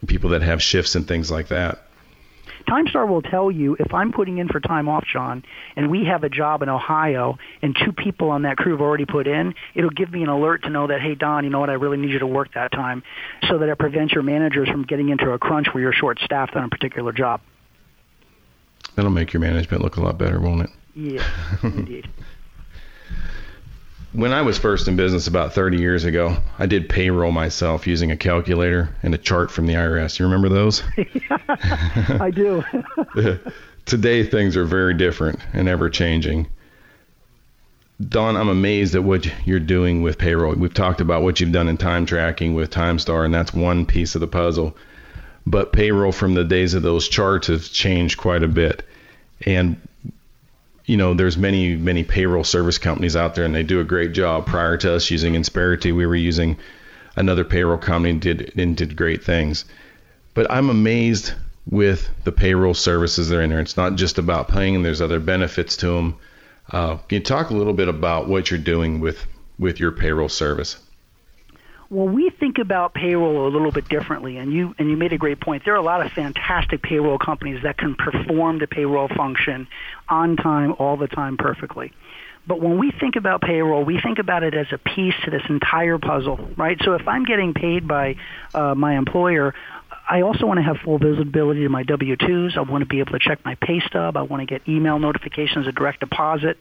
people 0.07 0.31
that 0.31 0.43
have 0.43 0.63
shifts 0.63 0.95
and 0.95 1.07
things 1.07 1.31
like 1.31 1.49
that. 1.49 1.87
TimeStar 2.71 3.09
will 3.09 3.23
tell 3.23 3.51
you 3.51 3.77
if 3.81 3.93
I'm 3.93 4.13
putting 4.13 4.39
in 4.39 4.49
for 4.49 4.61
time 4.61 4.89
off, 4.89 5.05
John, 5.13 5.43
and 5.75 5.91
we 5.91 6.05
have 6.05 6.23
a 6.23 6.29
job 6.29 6.63
in 6.63 6.69
Ohio, 6.69 7.37
and 7.63 7.77
two 7.85 7.93
people 7.93 8.31
on 8.31 8.43
that 8.43 8.57
crew 8.57 8.73
have 8.73 8.81
already 8.81 9.07
put 9.07 9.27
in, 9.27 9.55
it'll 9.75 9.91
give 9.91 10.13
me 10.13 10.23
an 10.23 10.29
alert 10.29 10.63
to 10.63 10.71
know 10.71 10.87
that, 10.87 11.01
hey, 11.01 11.17
Don, 11.17 11.43
you 11.45 11.51
know 11.51 11.59
what, 11.59 11.71
I 11.71 11.75
really 11.75 11.97
need 11.97 12.11
you 12.11 12.21
to 12.21 12.27
work 12.27 12.55
that 12.55 12.71
time, 12.71 13.03
so 13.49 13.59
that 13.59 13.69
it 13.69 13.79
prevents 13.79 14.15
your 14.15 14.23
managers 14.23 14.69
from 14.69 14.85
getting 14.85 15.09
into 15.09 15.31
a 15.31 15.39
crunch 15.39 15.67
where 15.73 15.83
you're 15.83 15.93
short-staffed 15.93 16.55
on 16.55 16.65
a 16.65 16.69
particular 16.69 17.13
job. 17.13 17.41
That'll 18.95 19.11
make 19.11 19.33
your 19.33 19.41
management 19.41 19.83
look 19.83 19.97
a 19.97 20.01
lot 20.01 20.17
better, 20.17 20.41
won't 20.41 20.63
it? 20.63 20.71
Yeah, 20.95 21.29
indeed 21.63 22.09
when 24.13 24.33
I 24.33 24.43
was 24.43 24.59
first 24.59 24.89
in 24.89 24.97
business 24.97 25.27
about 25.27 25.55
30 25.55 25.79
years 25.79 26.05
ago, 26.05 26.37
I 26.59 26.67
did 26.67 26.89
payroll 26.89 27.33
myself 27.33 27.87
using 27.87 28.11
a 28.11 28.17
calculator 28.17 28.95
and 29.03 29.15
a 29.15 29.19
chart 29.19 29.51
from 29.51 29.67
the 29.67 29.75
IRS. 29.75 30.19
You 30.19 30.27
remember 30.27 30.49
those? 30.49 30.83
I 32.21 32.31
do. 32.35 32.65
Today, 33.87 34.25
things 34.25 34.57
are 34.57 34.65
very 34.65 34.95
different 34.95 35.39
and 35.53 35.69
ever 35.69 35.89
changing. 35.91 36.49
Don, 38.09 38.37
I'm 38.37 38.49
amazed 38.49 38.95
at 38.95 39.05
what 39.05 39.31
you're 39.47 39.61
doing 39.61 40.03
with 40.03 40.19
payroll. 40.19 40.55
We've 40.55 40.73
talked 40.73 41.01
about 41.01 41.23
what 41.23 41.39
you've 41.39 41.53
done 41.53 41.69
in 41.69 41.77
time 41.77 42.07
tracking 42.07 42.55
with 42.55 42.71
TimeStar, 42.71 43.25
and 43.25 43.33
that's 43.33 43.53
one 43.53 43.85
piece 43.85 44.15
of 44.15 44.21
the 44.21 44.27
puzzle. 44.27 44.77
But 45.47 45.73
payroll 45.73 46.13
from 46.13 46.35
the 46.35 46.45
days 46.45 46.75
of 46.75 46.83
those 46.83 47.09
charts 47.09 47.49
has 47.49 47.69
changed 47.69 48.19
quite 48.19 48.43
a 48.43 48.49
bit. 48.49 48.87
And 49.47 49.81
you 50.91 50.97
know, 50.97 51.15
there's 51.15 51.37
many, 51.37 51.77
many 51.77 52.03
payroll 52.03 52.43
service 52.43 52.77
companies 52.77 53.15
out 53.15 53.37
there 53.37 53.45
and 53.45 53.55
they 53.55 53.63
do 53.63 53.79
a 53.79 53.85
great 53.85 54.11
job. 54.11 54.45
Prior 54.45 54.77
to 54.79 54.95
us 54.97 55.09
using 55.09 55.35
Insperity, 55.35 55.95
we 55.95 56.05
were 56.05 56.17
using 56.17 56.57
another 57.15 57.45
payroll 57.45 57.79
company 57.79 58.11
and 58.11 58.21
did, 58.21 58.59
and 58.59 58.77
did 58.77 58.97
great 58.97 59.23
things. 59.23 59.67
But 60.35 60.51
I'm 60.51 60.69
amazed 60.69 61.35
with 61.71 62.11
the 62.25 62.33
payroll 62.33 62.75
services 62.75 63.29
that 63.29 63.39
are 63.39 63.43
in 63.43 63.51
there. 63.51 63.61
It's 63.61 63.77
not 63.77 63.95
just 63.95 64.19
about 64.19 64.49
paying, 64.49 64.83
there's 64.83 65.01
other 65.01 65.21
benefits 65.21 65.77
to 65.77 65.87
them. 65.91 66.17
Uh, 66.73 66.97
can 66.97 67.19
you 67.19 67.21
talk 67.21 67.51
a 67.51 67.55
little 67.55 67.73
bit 67.73 67.87
about 67.87 68.27
what 68.27 68.51
you're 68.51 68.59
doing 68.59 68.99
with, 68.99 69.25
with 69.61 69.79
your 69.79 69.93
payroll 69.93 70.29
service? 70.29 70.77
Well, 71.91 72.07
we 72.07 72.31
think 72.31 72.59
about 72.59 72.95
payroll 72.95 73.49
a 73.49 73.51
little 73.51 73.73
bit 73.73 73.89
differently, 73.89 74.37
and 74.37 74.53
you 74.53 74.77
and 74.79 74.89
you 74.89 74.97
made 74.97 75.13
a 75.13 75.19
great 75.19 75.41
point. 75.41 75.65
There 75.65 75.75
are 75.75 75.79
a 75.79 75.83
lot 75.83 76.07
of 76.07 76.13
fantastic 76.13 76.83
payroll 76.83 77.19
companies 77.19 77.65
that 77.65 77.79
can 77.79 77.97
perform 77.97 78.61
the 78.61 78.69
payroll 78.69 79.09
function 79.09 79.67
on 80.09 80.37
time, 80.37 80.77
all 80.79 80.97
the 80.97 81.09
time, 81.09 81.37
perfectly. 81.37 81.93
But 82.47 82.61
when 82.61 82.79
we 82.79 82.93
think 82.93 83.17
about 83.17 83.43
payroll, 83.43 83.85
we 83.85 84.01
think 84.01 84.21
about 84.21 84.45
it 84.45 84.55
as 84.55 84.69
a 84.73 84.79
piece 84.79 85.15
to 85.25 85.31
this 85.31 85.43
entire 85.49 85.99
puzzle, 85.99 86.39
right? 86.57 86.81
So 86.85 86.95
if 86.95 87.07
I'm 87.09 87.25
getting 87.25 87.55
paid 87.55 87.89
by 87.89 88.17
uh, 88.55 88.75
my 88.77 88.97
employer, 88.97 89.55
I 90.11 90.23
also 90.23 90.45
want 90.45 90.59
to 90.59 90.65
have 90.65 90.79
full 90.79 90.99
visibility 90.99 91.63
to 91.63 91.69
my 91.69 91.85
W-2s. 91.85 92.57
I 92.57 92.63
want 92.63 92.83
to 92.83 92.87
be 92.87 92.99
able 92.99 93.13
to 93.13 93.21
check 93.21 93.45
my 93.45 93.55
pay 93.55 93.79
stub. 93.79 94.17
I 94.17 94.23
want 94.23 94.41
to 94.41 94.45
get 94.45 94.69
email 94.69 94.99
notifications 94.99 95.69
of 95.69 95.77
direct 95.77 96.01
deposit. 96.01 96.59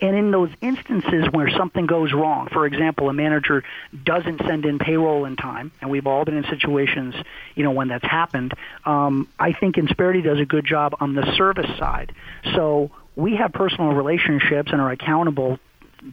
And 0.00 0.16
in 0.16 0.32
those 0.32 0.50
instances 0.60 1.26
where 1.30 1.48
something 1.50 1.86
goes 1.86 2.12
wrong, 2.12 2.48
for 2.48 2.66
example, 2.66 3.08
a 3.08 3.12
manager 3.12 3.62
doesn't 4.02 4.40
send 4.44 4.66
in 4.66 4.80
payroll 4.80 5.24
in 5.24 5.36
time, 5.36 5.70
and 5.80 5.88
we've 5.88 6.08
all 6.08 6.24
been 6.24 6.36
in 6.36 6.44
situations, 6.50 7.14
you 7.54 7.62
know, 7.62 7.70
when 7.70 7.86
that's 7.86 8.04
happened. 8.04 8.54
Um, 8.84 9.28
I 9.38 9.52
think 9.52 9.76
Insperity 9.76 10.24
does 10.24 10.40
a 10.40 10.44
good 10.44 10.66
job 10.66 10.96
on 10.98 11.14
the 11.14 11.32
service 11.36 11.70
side. 11.78 12.12
So 12.56 12.90
we 13.14 13.36
have 13.36 13.52
personal 13.52 13.92
relationships 13.92 14.72
and 14.72 14.80
are 14.80 14.90
accountable 14.90 15.60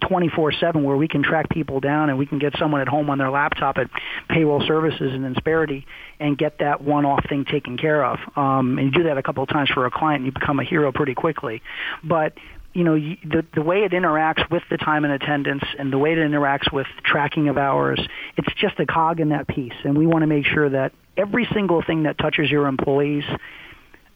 24/7 0.01 0.83
where 0.83 0.97
we 0.97 1.07
can 1.07 1.23
track 1.23 1.49
people 1.49 1.79
down 1.79 2.09
and 2.09 2.17
we 2.17 2.25
can 2.25 2.39
get 2.39 2.53
someone 2.57 2.81
at 2.81 2.87
home 2.87 3.09
on 3.09 3.17
their 3.17 3.29
laptop 3.29 3.77
at 3.77 3.89
payroll 4.29 4.61
services 4.65 5.13
and 5.13 5.25
Insperity 5.25 5.85
and 6.19 6.37
get 6.37 6.59
that 6.59 6.81
one-off 6.81 7.25
thing 7.29 7.45
taken 7.45 7.77
care 7.77 8.03
of. 8.03 8.19
Um, 8.35 8.77
and 8.77 8.87
you 8.87 8.91
do 8.91 9.03
that 9.03 9.17
a 9.17 9.23
couple 9.23 9.43
of 9.43 9.49
times 9.49 9.69
for 9.69 9.85
a 9.85 9.91
client, 9.91 10.17
and 10.17 10.25
you 10.25 10.31
become 10.31 10.59
a 10.59 10.63
hero 10.63 10.91
pretty 10.91 11.13
quickly. 11.13 11.61
But 12.03 12.33
you 12.73 12.83
know 12.83 12.95
the 12.95 13.43
the 13.55 13.61
way 13.61 13.83
it 13.83 13.91
interacts 13.91 14.49
with 14.51 14.61
the 14.69 14.77
time 14.77 15.03
and 15.03 15.11
attendance 15.11 15.63
and 15.79 15.91
the 15.91 15.97
way 15.97 16.11
it 16.11 16.19
interacts 16.19 16.71
with 16.71 16.85
tracking 17.03 17.49
of 17.49 17.57
hours 17.57 17.99
it's 18.37 18.53
just 18.55 18.79
a 18.79 18.85
cog 18.85 19.19
in 19.19 19.29
that 19.29 19.47
piece 19.47 19.73
and 19.83 19.97
we 19.97 20.05
want 20.05 20.21
to 20.21 20.27
make 20.27 20.45
sure 20.45 20.69
that 20.69 20.91
every 21.15 21.47
single 21.53 21.81
thing 21.81 22.03
that 22.03 22.19
touches 22.19 22.51
your 22.51 22.67
employees 22.67 23.23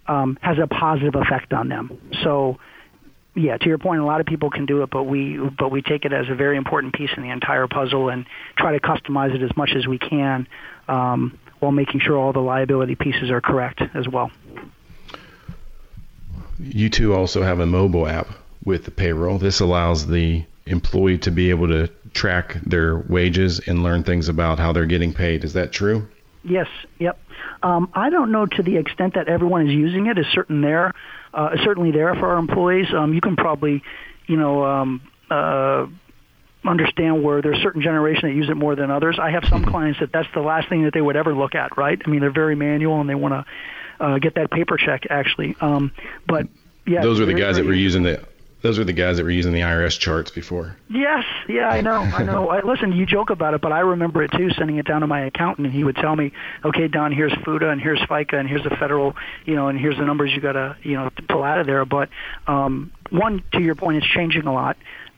um, 0.08 0.38
has 0.42 0.58
a 0.62 0.68
positive 0.68 1.16
effect 1.16 1.54
on 1.54 1.70
them 1.70 1.98
so 2.24 2.60
yeah, 3.36 3.58
to 3.58 3.66
your 3.66 3.78
point, 3.78 4.02
a 4.02 4.06
lot 4.06 4.20
of 4.20 4.26
people 4.26 4.50
can 4.50 4.66
do 4.66 4.84
it, 4.84 4.90
but 4.90 5.04
we 5.04 5.38
but 5.38 5.72
we 5.72 5.82
take 5.82 6.04
it 6.04 6.12
as 6.12 6.28
a 6.30 6.36
very 6.36 6.58
important 6.58 6.94
piece 6.94 7.12
in 7.16 7.24
the 7.24 7.30
entire 7.30 7.68
puzzle 7.68 8.10
and 8.10 8.26
try 8.58 8.74
to 8.74 8.80
customize 8.80 9.34
it 9.34 9.42
as 9.42 9.56
much 9.56 9.72
as 9.76 9.88
we 9.88 9.98
can, 9.98 10.48
um, 10.90 11.38
while 11.60 11.72
making 11.72 12.02
sure 12.02 12.18
all 12.18 12.34
the 12.34 12.40
liability 12.42 12.96
pieces 12.96 13.30
are 13.32 13.40
correct 13.40 13.82
as 13.94 14.08
well. 14.08 14.32
You 16.60 16.90
two 16.90 17.14
also 17.14 17.42
have 17.42 17.60
a 17.60 17.66
mobile 17.66 18.06
app 18.06 18.28
with 18.66 18.84
the 18.84 18.92
payroll. 18.92 19.38
This 19.38 19.62
allows 19.62 20.08
the 20.08 20.46
employee 20.66 21.18
to 21.20 21.32
be 21.32 21.50
able 21.50 21.68
to 21.70 21.88
track 22.14 22.58
their 22.66 22.98
wages 22.98 23.60
and 23.66 23.82
learn 23.82 24.04
things 24.04 24.28
about 24.28 24.60
how 24.60 24.74
they're 24.74 24.86
getting 24.86 25.14
paid. 25.14 25.46
Is 25.46 25.54
that 25.54 25.72
true? 25.72 26.08
Yes. 26.44 26.68
Yep. 27.00 27.18
Um, 27.64 27.90
I 27.94 28.10
don't 28.10 28.32
know 28.32 28.46
to 28.46 28.64
the 28.64 28.78
extent 28.78 29.14
that 29.16 29.28
everyone 29.28 29.70
is 29.70 29.74
using 29.74 30.08
it. 30.08 30.18
Is 30.18 30.26
certain 30.34 30.62
there 30.62 30.94
uh, 31.34 31.56
certainly 31.64 31.92
there 31.92 32.14
for 32.16 32.28
our 32.32 32.38
employees. 32.38 32.88
Um, 32.96 33.14
you 33.14 33.22
can 33.22 33.36
probably, 33.36 33.84
you 34.28 34.38
know, 34.38 34.64
um, 34.64 35.02
uh, 35.30 35.88
understand 36.64 37.24
where 37.24 37.42
there's 37.42 37.62
certain 37.62 37.82
generation 37.82 38.30
that 38.30 38.36
use 38.36 38.50
it 38.50 38.56
more 38.56 38.76
than 38.76 38.92
others. 38.92 39.18
I 39.20 39.32
have 39.32 39.44
some 39.50 39.62
mm-hmm. 39.62 39.72
clients 39.72 40.00
that 40.00 40.12
that's 40.12 40.28
the 40.34 40.42
last 40.42 40.70
thing 40.70 40.84
that 40.84 40.94
they 40.94 41.02
would 41.02 41.16
ever 41.16 41.34
look 41.34 41.56
at, 41.56 41.78
right? 41.78 42.00
I 42.04 42.10
mean, 42.10 42.22
they're 42.22 42.32
very 42.32 42.56
manual 42.56 43.02
and 43.02 43.10
they 43.10 43.16
want 43.16 43.34
to 43.34 44.06
uh, 44.06 44.20
get 44.20 44.36
that 44.36 44.52
paper 44.52 44.78
check 44.78 45.04
actually. 45.10 45.56
Um, 45.60 45.92
but 46.28 46.48
yeah, 46.86 47.02
those 47.02 47.20
are 47.20 47.26
the 47.26 47.34
guys 47.34 47.58
that 47.58 47.66
were 47.66 47.74
using 47.74 48.04
the 48.04 48.26
those 48.62 48.78
were 48.78 48.84
the 48.84 48.94
guys 48.94 49.18
that 49.18 49.24
were 49.24 49.32
using 49.32 49.54
the 49.54 49.62
IRS 49.62 49.98
charts 49.98 50.32
before. 50.32 50.76
Yes, 50.90 51.24
yeah, 51.48 51.68
I 51.70 51.82
know, 51.82 52.00
I 52.00 52.24
know. 52.24 52.50
I, 52.52 52.62
listen, 52.64 52.92
you 52.92 53.06
joke 53.06 53.30
about 53.30 53.54
it, 53.54 53.62
but 53.62 53.72
I 53.72 53.80
remember 53.80 54.24
it 54.24 54.32
too. 54.32 54.50
Sending 54.52 54.78
it 54.78 54.86
down 54.86 55.02
to 55.02 55.08
my 55.08 55.26
accountant, 55.26 55.68
and 55.68 55.76
he 55.76 55.84
would 55.84 55.96
tell 55.96 56.16
me, 56.16 56.32
"Okay, 56.64 56.88
Don, 56.88 57.12
here's 57.12 57.34
FUTA, 57.34 57.72
and 57.72 57.82
here's 57.82 58.00
FICA, 58.00 58.34
and 58.34 58.48
here's 58.48 58.64
the 58.64 58.70
federal, 58.72 59.16
you 59.46 59.56
know, 59.56 59.68
and 59.68 59.80
here's 59.80 59.98
the 59.98 60.06
numbers 60.06 60.32
you 60.34 60.42
got 60.42 60.54
to, 60.54 60.78
you 60.84 60.94
know, 60.94 61.10
pull 61.30 61.44
out 61.44 61.60
of 61.60 61.66
there." 61.66 61.86
But 61.86 62.10
um, 62.48 62.92
one, 63.10 63.44
to 63.54 63.62
your 63.62 63.76
point, 63.76 63.98
it's 63.98 64.08
changing 64.08 64.46
a 64.46 64.54
lot. 64.54 64.78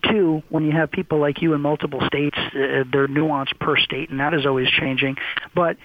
Two, 0.09 0.43
when 0.49 0.65
you 0.65 0.71
have 0.73 0.91
people 0.91 1.19
like 1.19 1.41
you 1.41 1.53
in 1.53 1.61
multiple 1.61 2.01
states, 2.07 2.37
uh, 2.37 2.83
they're 2.91 3.07
nuanced 3.07 3.57
per 3.59 3.77
state, 3.77 4.09
and 4.09 4.19
that 4.19 4.33
is 4.33 4.45
always 4.45 4.69
changing. 4.69 5.15
But 5.55 5.77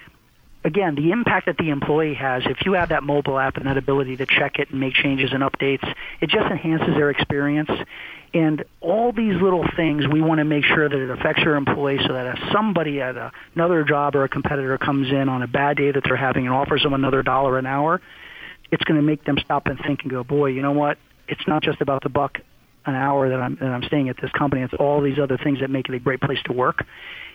again, 0.63 0.95
the 0.95 1.11
impact 1.11 1.45
that 1.45 1.57
the 1.57 1.69
employee 1.69 2.15
has, 2.15 2.43
if 2.45 2.65
you 2.65 2.73
have 2.73 2.89
that 2.89 3.03
mobile 3.03 3.39
app 3.39 3.57
and 3.57 3.65
that 3.65 3.77
ability 3.77 4.17
to 4.17 4.25
check 4.25 4.59
it 4.59 4.69
and 4.71 4.79
make 4.79 4.93
changes 4.93 5.31
and 5.31 5.43
updates, 5.43 5.87
it 6.21 6.29
just 6.29 6.45
enhances 6.49 6.95
their 6.95 7.09
experience. 7.09 7.69
And 8.33 8.63
all 8.81 9.11
these 9.11 9.41
little 9.41 9.65
things, 9.75 10.05
we 10.07 10.21
want 10.21 10.39
to 10.39 10.45
make 10.45 10.63
sure 10.65 10.87
that 10.87 10.97
it 10.97 11.09
affects 11.09 11.41
your 11.41 11.55
employee 11.55 11.99
so 12.05 12.13
that 12.13 12.37
if 12.37 12.51
somebody 12.51 13.01
at 13.01 13.15
a, 13.15 13.31
another 13.55 13.83
job 13.83 14.15
or 14.15 14.23
a 14.23 14.29
competitor 14.29 14.77
comes 14.77 15.09
in 15.09 15.29
on 15.29 15.41
a 15.41 15.47
bad 15.47 15.77
day 15.77 15.91
that 15.91 16.03
they're 16.03 16.15
having 16.15 16.45
and 16.45 16.53
offers 16.53 16.83
them 16.83 16.93
another 16.93 17.23
dollar 17.23 17.57
an 17.57 17.65
hour, 17.65 18.01
it's 18.71 18.83
going 18.83 18.99
to 18.99 19.05
make 19.05 19.23
them 19.25 19.37
stop 19.43 19.65
and 19.65 19.79
think 19.79 20.01
and 20.03 20.11
go, 20.11 20.23
boy, 20.23 20.47
you 20.47 20.61
know 20.61 20.73
what? 20.73 20.97
It's 21.27 21.47
not 21.47 21.63
just 21.63 21.81
about 21.81 22.03
the 22.03 22.09
buck 22.09 22.39
an 22.89 22.95
hour 22.95 23.29
that 23.29 23.39
I'm, 23.39 23.55
that 23.55 23.69
I'm 23.69 23.83
staying 23.83 24.09
at 24.09 24.17
this 24.21 24.31
company. 24.31 24.63
It's 24.63 24.73
all 24.73 25.01
these 25.01 25.19
other 25.19 25.37
things 25.37 25.59
that 25.61 25.69
make 25.69 25.87
it 25.89 25.95
a 25.95 25.99
great 25.99 26.21
place 26.21 26.39
to 26.45 26.53
work. 26.53 26.85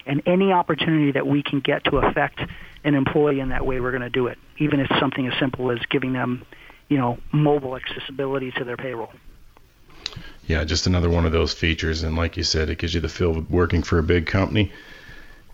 And 0.06 0.22
any 0.26 0.52
opportunity 0.52 1.12
that 1.12 1.26
we 1.26 1.42
can 1.42 1.60
get 1.60 1.84
to 1.84 1.96
affect 1.98 2.40
an 2.84 2.94
employee 2.94 3.40
in 3.40 3.48
that 3.48 3.64
way, 3.64 3.80
we're 3.80 3.90
going 3.90 4.02
to 4.02 4.10
do 4.10 4.26
it, 4.26 4.38
even 4.58 4.80
if 4.80 4.90
it's 4.90 5.00
something 5.00 5.26
as 5.26 5.38
simple 5.38 5.70
as 5.70 5.78
giving 5.88 6.12
them, 6.12 6.44
you 6.88 6.98
know, 6.98 7.18
mobile 7.32 7.76
accessibility 7.76 8.50
to 8.52 8.64
their 8.64 8.76
payroll. 8.76 9.12
Yeah, 10.46 10.64
just 10.64 10.86
another 10.86 11.08
one 11.08 11.24
of 11.24 11.32
those 11.32 11.54
features. 11.54 12.02
And 12.02 12.16
like 12.16 12.36
you 12.36 12.42
said, 12.42 12.68
it 12.68 12.78
gives 12.78 12.92
you 12.92 13.00
the 13.00 13.08
feel 13.08 13.38
of 13.38 13.50
working 13.50 13.82
for 13.82 13.98
a 13.98 14.02
big 14.02 14.26
company. 14.26 14.72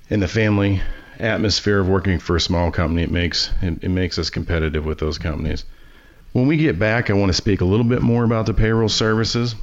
And 0.08 0.20
the 0.20 0.28
family 0.28 0.82
atmosphere 1.20 1.78
of 1.78 1.88
working 1.88 2.18
for 2.18 2.34
a 2.34 2.40
small 2.40 2.72
company, 2.72 3.02
it 3.02 3.10
makes 3.10 3.50
it, 3.62 3.84
it 3.84 3.90
makes 3.90 4.18
us 4.18 4.30
competitive 4.30 4.84
with 4.84 4.98
those 4.98 5.18
companies. 5.18 5.64
When 6.32 6.46
we 6.46 6.56
get 6.56 6.78
back, 6.78 7.10
I 7.10 7.12
want 7.12 7.30
to 7.30 7.34
speak 7.34 7.60
a 7.60 7.64
little 7.64 7.84
bit 7.84 8.02
more 8.02 8.24
about 8.24 8.46
the 8.46 8.54
payroll 8.54 8.88
services. 8.88 9.54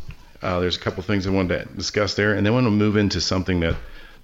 Uh, 0.41 0.59
there's 0.59 0.77
a 0.77 0.79
couple 0.79 1.03
things 1.03 1.25
I 1.25 1.31
wanted 1.31 1.67
to 1.67 1.75
discuss 1.75 2.13
there, 2.13 2.33
and 2.33 2.45
then 2.45 2.53
want 2.53 2.65
to 2.65 2.71
move 2.71 2.97
into 2.97 3.19
something 3.19 3.59
that 3.61 3.75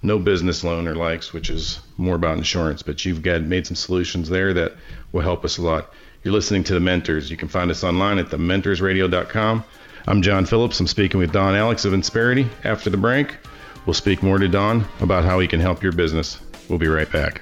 no 0.01 0.19
business 0.19 0.63
loaner 0.63 0.95
likes, 0.95 1.33
which 1.33 1.49
is 1.49 1.79
more 1.97 2.15
about 2.15 2.37
insurance. 2.37 2.83
But 2.83 3.05
you've 3.05 3.23
got 3.23 3.41
made 3.41 3.65
some 3.65 3.75
solutions 3.75 4.29
there 4.29 4.53
that 4.53 4.73
will 5.11 5.21
help 5.21 5.45
us 5.45 5.57
a 5.57 5.61
lot. 5.61 5.91
You're 6.23 6.33
listening 6.33 6.63
to 6.65 6.73
the 6.73 6.79
Mentors. 6.79 7.31
You 7.31 7.37
can 7.37 7.47
find 7.47 7.71
us 7.71 7.83
online 7.83 8.19
at 8.19 8.27
thementorsradio.com. 8.27 9.63
I'm 10.05 10.21
John 10.21 10.45
Phillips. 10.45 10.79
I'm 10.79 10.87
speaking 10.87 11.19
with 11.19 11.31
Don 11.31 11.55
Alix 11.55 11.85
of 11.85 11.93
Insperity. 11.93 12.47
After 12.63 12.89
the 12.89 12.97
break, 12.97 13.37
we'll 13.85 13.93
speak 13.93 14.21
more 14.21 14.37
to 14.37 14.47
Don 14.47 14.85
about 14.99 15.23
how 15.23 15.39
he 15.39 15.47
can 15.47 15.59
help 15.59 15.81
your 15.81 15.93
business. 15.93 16.39
We'll 16.69 16.79
be 16.79 16.87
right 16.87 17.11
back. 17.11 17.41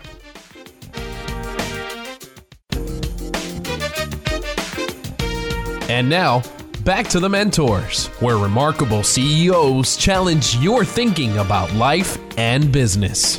And 5.89 6.07
now, 6.07 6.41
back 6.83 7.07
to 7.07 7.19
the 7.19 7.29
Mentors, 7.29 8.07
where 8.21 8.37
remarkable 8.37 9.03
CEOs 9.03 9.97
challenge 9.97 10.55
your 10.57 10.83
thinking 10.83 11.37
about 11.37 11.71
life 11.73 12.17
and 12.37 12.71
business. 12.71 13.37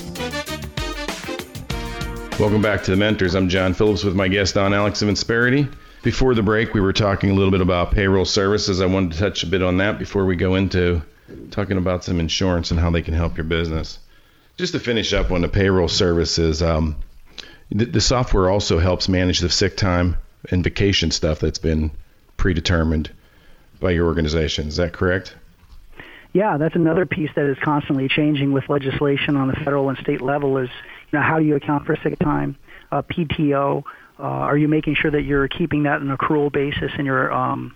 Welcome 2.38 2.62
back 2.62 2.84
to 2.84 2.92
the 2.92 2.96
Mentors. 2.96 3.34
I'm 3.34 3.48
John 3.48 3.74
Phillips 3.74 4.04
with 4.04 4.14
my 4.14 4.28
guest 4.28 4.54
Don 4.54 4.72
Alix 4.72 5.02
of 5.02 5.08
Insperity. 5.08 5.68
Before 6.02 6.34
the 6.34 6.42
break, 6.42 6.72
we 6.72 6.80
were 6.80 6.92
talking 6.92 7.30
a 7.30 7.34
little 7.34 7.50
bit 7.50 7.60
about 7.60 7.90
payroll 7.90 8.24
services. 8.24 8.80
I 8.80 8.86
wanted 8.86 9.12
to 9.12 9.18
touch 9.18 9.42
a 9.42 9.46
bit 9.46 9.62
on 9.62 9.78
that 9.78 9.98
before 9.98 10.24
we 10.24 10.36
go 10.36 10.54
into 10.54 11.02
talking 11.50 11.78
about 11.78 12.04
some 12.04 12.20
insurance 12.20 12.70
and 12.70 12.78
how 12.78 12.90
they 12.90 13.02
can 13.02 13.14
help 13.14 13.36
your 13.36 13.44
business. 13.44 13.98
Just 14.56 14.72
to 14.74 14.80
finish 14.80 15.12
up 15.12 15.32
on 15.32 15.40
the 15.40 15.48
payroll 15.48 15.88
services, 15.88 16.62
um, 16.62 16.96
the, 17.70 17.86
the 17.86 18.00
software 18.00 18.50
also 18.50 18.78
helps 18.78 19.08
manage 19.08 19.40
the 19.40 19.50
sick 19.50 19.76
time 19.76 20.16
and 20.50 20.62
vacation 20.62 21.10
stuff 21.10 21.40
that's 21.40 21.58
been 21.58 21.90
predetermined 22.36 23.10
by 23.82 23.90
your 23.90 24.06
organization. 24.06 24.68
Is 24.68 24.76
that 24.76 24.92
correct? 24.92 25.34
Yeah, 26.32 26.56
that's 26.56 26.74
another 26.74 27.04
piece 27.04 27.30
that 27.36 27.44
is 27.44 27.58
constantly 27.62 28.08
changing 28.08 28.52
with 28.52 28.68
legislation 28.70 29.36
on 29.36 29.48
the 29.48 29.54
federal 29.54 29.90
and 29.90 29.98
state 29.98 30.22
level. 30.22 30.56
Is 30.56 30.70
you 31.10 31.18
know 31.18 31.22
how 31.22 31.38
do 31.38 31.44
you 31.44 31.56
account 31.56 31.84
for 31.84 31.96
sick 32.02 32.18
time, 32.18 32.56
uh, 32.90 33.02
PTO? 33.02 33.84
Uh, 34.18 34.22
are 34.22 34.56
you 34.56 34.68
making 34.68 34.94
sure 34.94 35.10
that 35.10 35.22
you're 35.22 35.48
keeping 35.48 35.82
that 35.82 36.00
on 36.00 36.10
an 36.10 36.16
accrual 36.16 36.50
basis 36.50 36.90
and 36.96 37.06
you're 37.06 37.30
um, 37.30 37.74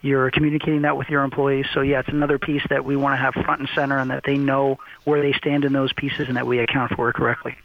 you're 0.00 0.30
communicating 0.30 0.82
that 0.82 0.96
with 0.96 1.08
your 1.08 1.22
employees? 1.22 1.66
So 1.74 1.82
yeah, 1.82 2.00
it's 2.00 2.08
another 2.08 2.38
piece 2.38 2.62
that 2.70 2.84
we 2.84 2.96
want 2.96 3.12
to 3.12 3.16
have 3.18 3.34
front 3.44 3.60
and 3.60 3.68
center, 3.74 3.98
and 3.98 4.10
that 4.10 4.22
they 4.24 4.38
know 4.38 4.78
where 5.04 5.20
they 5.20 5.32
stand 5.32 5.64
in 5.64 5.74
those 5.74 5.92
pieces, 5.92 6.28
and 6.28 6.36
that 6.38 6.46
we 6.46 6.60
account 6.60 6.92
for 6.92 7.10
it 7.10 7.14
correctly. 7.14 7.56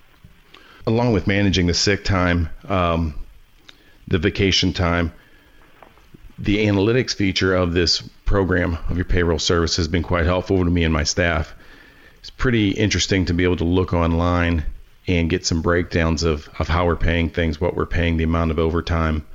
Along 0.85 1.13
with 1.13 1.25
managing 1.25 1.67
the 1.67 1.73
sick 1.73 2.03
time, 2.03 2.49
um, 2.67 3.13
the 4.09 4.17
vacation 4.17 4.73
time, 4.73 5.13
the 6.43 6.67
analytics 6.67 7.15
feature 7.15 7.55
of 7.55 7.71
this 7.71 8.01
program 8.25 8.77
of 8.89 8.97
your 8.97 9.05
payroll 9.05 9.39
service 9.39 9.77
has 9.77 9.87
been 9.87 10.03
quite 10.03 10.25
helpful 10.25 10.57
to 10.57 10.69
me 10.69 10.83
and 10.83 10.93
my 10.93 11.05
staff. 11.05 11.55
It's 12.19 12.29
pretty 12.29 12.71
interesting 12.71 13.25
to 13.25 13.33
be 13.33 13.45
able 13.45 13.55
to 13.57 13.63
look 13.63 13.93
online 13.93 14.65
and 15.07 15.29
get 15.29 15.45
some 15.45 15.61
breakdowns 15.61 16.23
of, 16.23 16.49
of 16.59 16.67
how 16.67 16.85
we're 16.85 16.97
paying 16.97 17.29
things, 17.29 17.61
what 17.61 17.77
we're 17.77 17.85
paying, 17.85 18.17
the 18.17 18.25
amount 18.25 18.51
of 18.51 18.59
overtime, 18.59 19.25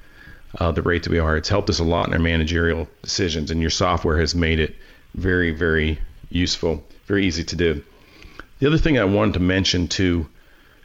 uh, 0.59 0.71
the 0.71 0.83
rate 0.83 1.05
that 1.05 1.11
we 1.11 1.19
are. 1.19 1.35
It's 1.39 1.49
helped 1.49 1.71
us 1.71 1.79
a 1.79 1.85
lot 1.85 2.09
in 2.09 2.13
our 2.13 2.19
managerial 2.19 2.87
decisions, 3.01 3.51
and 3.51 3.63
your 3.63 3.71
software 3.71 4.19
has 4.19 4.35
made 4.35 4.61
it 4.61 4.77
very, 5.15 5.51
very 5.51 5.99
useful, 6.29 6.85
very 7.07 7.27
easy 7.27 7.45
to 7.45 7.57
do. 7.57 7.83
The 8.59 8.67
other 8.67 8.79
thing 8.79 8.99
I 8.99 9.05
wanted 9.05 9.35
to 9.35 9.41
mention 9.41 9.89
to 9.89 10.29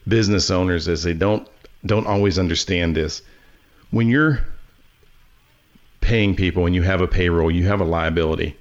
business 0.07 0.51
owners 0.51 0.87
is 0.87 1.03
they 1.03 1.13
don't 1.13 1.49
don't 1.85 2.07
always 2.07 2.39
understand 2.39 2.95
this. 2.95 3.21
When 3.91 4.07
you're 4.07 4.45
paying 6.03 6.35
people 6.35 6.65
and 6.65 6.75
you 6.75 6.81
have 6.81 7.01
a 7.01 7.07
payroll, 7.07 7.49
you 7.49 7.65
have 7.65 7.79
a 7.79 7.85
liability. 7.85 8.55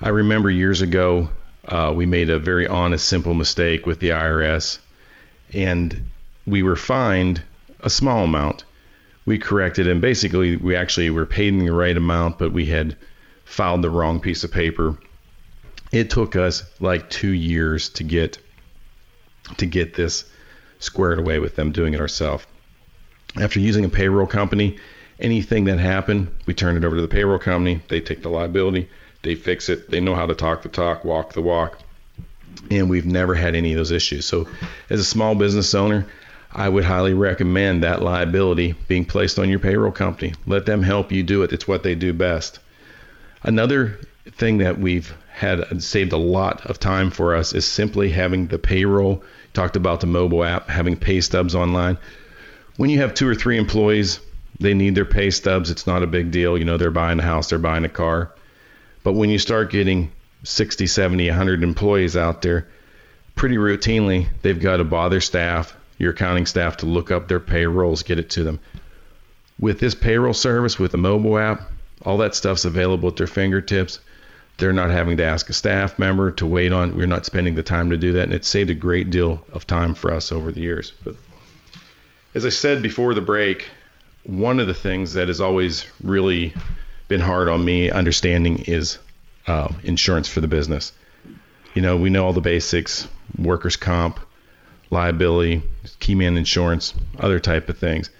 I 0.00 0.08
remember 0.08 0.50
years 0.50 0.82
ago, 0.82 1.30
uh, 1.66 1.92
we 1.94 2.04
made 2.04 2.28
a 2.28 2.38
very 2.38 2.66
honest, 2.66 3.08
simple 3.08 3.32
mistake 3.32 3.86
with 3.86 4.00
the 4.00 4.10
IRS, 4.10 4.78
and 5.52 6.10
we 6.46 6.62
were 6.62 6.76
fined 6.76 7.42
a 7.80 7.88
small 7.88 8.24
amount. 8.24 8.64
We 9.24 9.38
corrected 9.38 9.86
and 9.86 10.00
basically 10.00 10.56
we 10.56 10.74
actually 10.74 11.10
were 11.10 11.24
paid 11.24 11.58
the 11.58 11.70
right 11.70 11.96
amount, 11.96 12.38
but 12.38 12.52
we 12.52 12.66
had 12.66 12.96
filed 13.44 13.82
the 13.82 13.90
wrong 13.90 14.20
piece 14.20 14.42
of 14.42 14.52
paper. 14.52 14.98
It 15.92 16.10
took 16.10 16.34
us 16.34 16.64
like 16.80 17.08
two 17.08 17.32
years 17.32 17.88
to 17.90 18.04
get 18.04 18.38
to 19.58 19.66
get 19.66 19.94
this 19.94 20.24
squared 20.80 21.18
away 21.18 21.38
with 21.38 21.54
them 21.54 21.70
doing 21.70 21.94
it 21.94 22.00
ourselves. 22.00 22.44
After 23.40 23.60
using 23.60 23.84
a 23.84 23.88
payroll 23.88 24.26
company, 24.26 24.78
anything 25.18 25.64
that 25.64 25.78
happened, 25.78 26.28
we 26.46 26.54
turn 26.54 26.76
it 26.76 26.84
over 26.84 26.96
to 26.96 27.02
the 27.02 27.08
payroll 27.08 27.38
company. 27.38 27.80
They 27.88 28.00
take 28.00 28.22
the 28.22 28.28
liability, 28.28 28.88
they 29.22 29.34
fix 29.34 29.68
it, 29.68 29.90
they 29.90 30.00
know 30.00 30.14
how 30.14 30.26
to 30.26 30.34
talk 30.34 30.62
the 30.62 30.68
talk, 30.68 31.04
walk 31.04 31.32
the 31.32 31.42
walk, 31.42 31.78
and 32.70 32.88
we've 32.88 33.06
never 33.06 33.34
had 33.34 33.54
any 33.54 33.72
of 33.72 33.78
those 33.78 33.90
issues. 33.90 34.26
So, 34.26 34.48
as 34.90 35.00
a 35.00 35.04
small 35.04 35.34
business 35.34 35.74
owner, 35.74 36.06
I 36.52 36.68
would 36.68 36.84
highly 36.84 37.14
recommend 37.14 37.82
that 37.82 38.02
liability 38.02 38.74
being 38.86 39.04
placed 39.04 39.38
on 39.38 39.48
your 39.48 39.58
payroll 39.58 39.90
company. 39.90 40.34
Let 40.46 40.66
them 40.66 40.82
help 40.82 41.10
you 41.10 41.24
do 41.24 41.42
it. 41.42 41.52
It's 41.52 41.66
what 41.66 41.82
they 41.82 41.96
do 41.96 42.12
best. 42.12 42.60
Another 43.42 43.98
thing 44.32 44.58
that 44.58 44.78
we've 44.78 45.12
had 45.32 45.82
saved 45.82 46.12
a 46.12 46.16
lot 46.16 46.64
of 46.66 46.78
time 46.78 47.10
for 47.10 47.34
us 47.34 47.52
is 47.52 47.66
simply 47.66 48.10
having 48.10 48.46
the 48.46 48.58
payroll. 48.58 49.24
Talked 49.52 49.76
about 49.76 50.00
the 50.00 50.06
mobile 50.06 50.44
app, 50.44 50.68
having 50.68 50.96
pay 50.96 51.20
stubs 51.20 51.54
online. 51.54 51.98
When 52.76 52.90
you 52.90 53.00
have 53.00 53.14
two 53.14 53.28
or 53.28 53.34
three 53.34 53.58
employees, 53.58 54.20
they 54.58 54.74
need 54.74 54.94
their 54.94 55.04
pay 55.04 55.30
stubs. 55.30 55.70
It's 55.70 55.86
not 55.86 56.02
a 56.02 56.06
big 56.06 56.30
deal. 56.30 56.56
You 56.56 56.64
know, 56.64 56.76
they're 56.76 56.90
buying 56.90 57.18
a 57.18 57.22
house, 57.22 57.50
they're 57.50 57.58
buying 57.58 57.84
a 57.84 57.88
car. 57.88 58.32
But 59.02 59.12
when 59.12 59.30
you 59.30 59.38
start 59.38 59.70
getting 59.70 60.12
60, 60.44 60.86
70, 60.86 61.28
100 61.28 61.62
employees 61.62 62.16
out 62.16 62.42
there, 62.42 62.68
pretty 63.34 63.56
routinely, 63.56 64.28
they've 64.42 64.60
got 64.60 64.78
to 64.78 64.84
bother 64.84 65.20
staff, 65.20 65.76
your 65.98 66.12
accounting 66.12 66.46
staff, 66.46 66.78
to 66.78 66.86
look 66.86 67.10
up 67.10 67.28
their 67.28 67.40
payrolls, 67.40 68.02
get 68.02 68.18
it 68.18 68.30
to 68.30 68.44
them. 68.44 68.60
With 69.58 69.80
this 69.80 69.94
payroll 69.94 70.34
service, 70.34 70.78
with 70.78 70.92
the 70.92 70.98
mobile 70.98 71.38
app, 71.38 71.70
all 72.02 72.18
that 72.18 72.34
stuff's 72.34 72.64
available 72.64 73.08
at 73.10 73.16
their 73.16 73.26
fingertips. 73.26 74.00
They're 74.56 74.72
not 74.72 74.90
having 74.90 75.16
to 75.16 75.24
ask 75.24 75.48
a 75.50 75.52
staff 75.52 75.98
member 75.98 76.30
to 76.32 76.46
wait 76.46 76.72
on. 76.72 76.96
We're 76.96 77.06
not 77.06 77.26
spending 77.26 77.54
the 77.54 77.62
time 77.62 77.90
to 77.90 77.96
do 77.96 78.12
that, 78.12 78.24
and 78.24 78.32
it 78.32 78.44
saved 78.44 78.70
a 78.70 78.74
great 78.74 79.10
deal 79.10 79.44
of 79.52 79.66
time 79.66 79.94
for 79.94 80.12
us 80.12 80.30
over 80.30 80.52
the 80.52 80.60
years. 80.60 80.92
But 81.02 81.16
as 82.34 82.46
I 82.46 82.50
said 82.50 82.82
before 82.82 83.14
the 83.14 83.20
break, 83.20 83.68
one 84.24 84.60
of 84.60 84.66
the 84.66 84.74
things 84.74 85.14
that 85.14 85.28
has 85.28 85.40
always 85.40 85.86
really 86.02 86.54
been 87.08 87.20
hard 87.20 87.48
on 87.48 87.64
me 87.64 87.90
understanding 87.90 88.58
is 88.66 88.98
uh, 89.46 89.68
insurance 89.82 90.28
for 90.28 90.40
the 90.40 90.48
business. 90.48 90.92
You 91.74 91.82
know, 91.82 91.96
we 91.96 92.10
know 92.10 92.24
all 92.24 92.32
the 92.32 92.40
basics: 92.40 93.06
workers' 93.38 93.76
comp, 93.76 94.20
liability, 94.90 95.62
key 96.00 96.14
man 96.14 96.36
insurance, 96.36 96.94
other 97.18 97.38
type 97.40 97.68
of 97.68 97.78
things. 97.78 98.10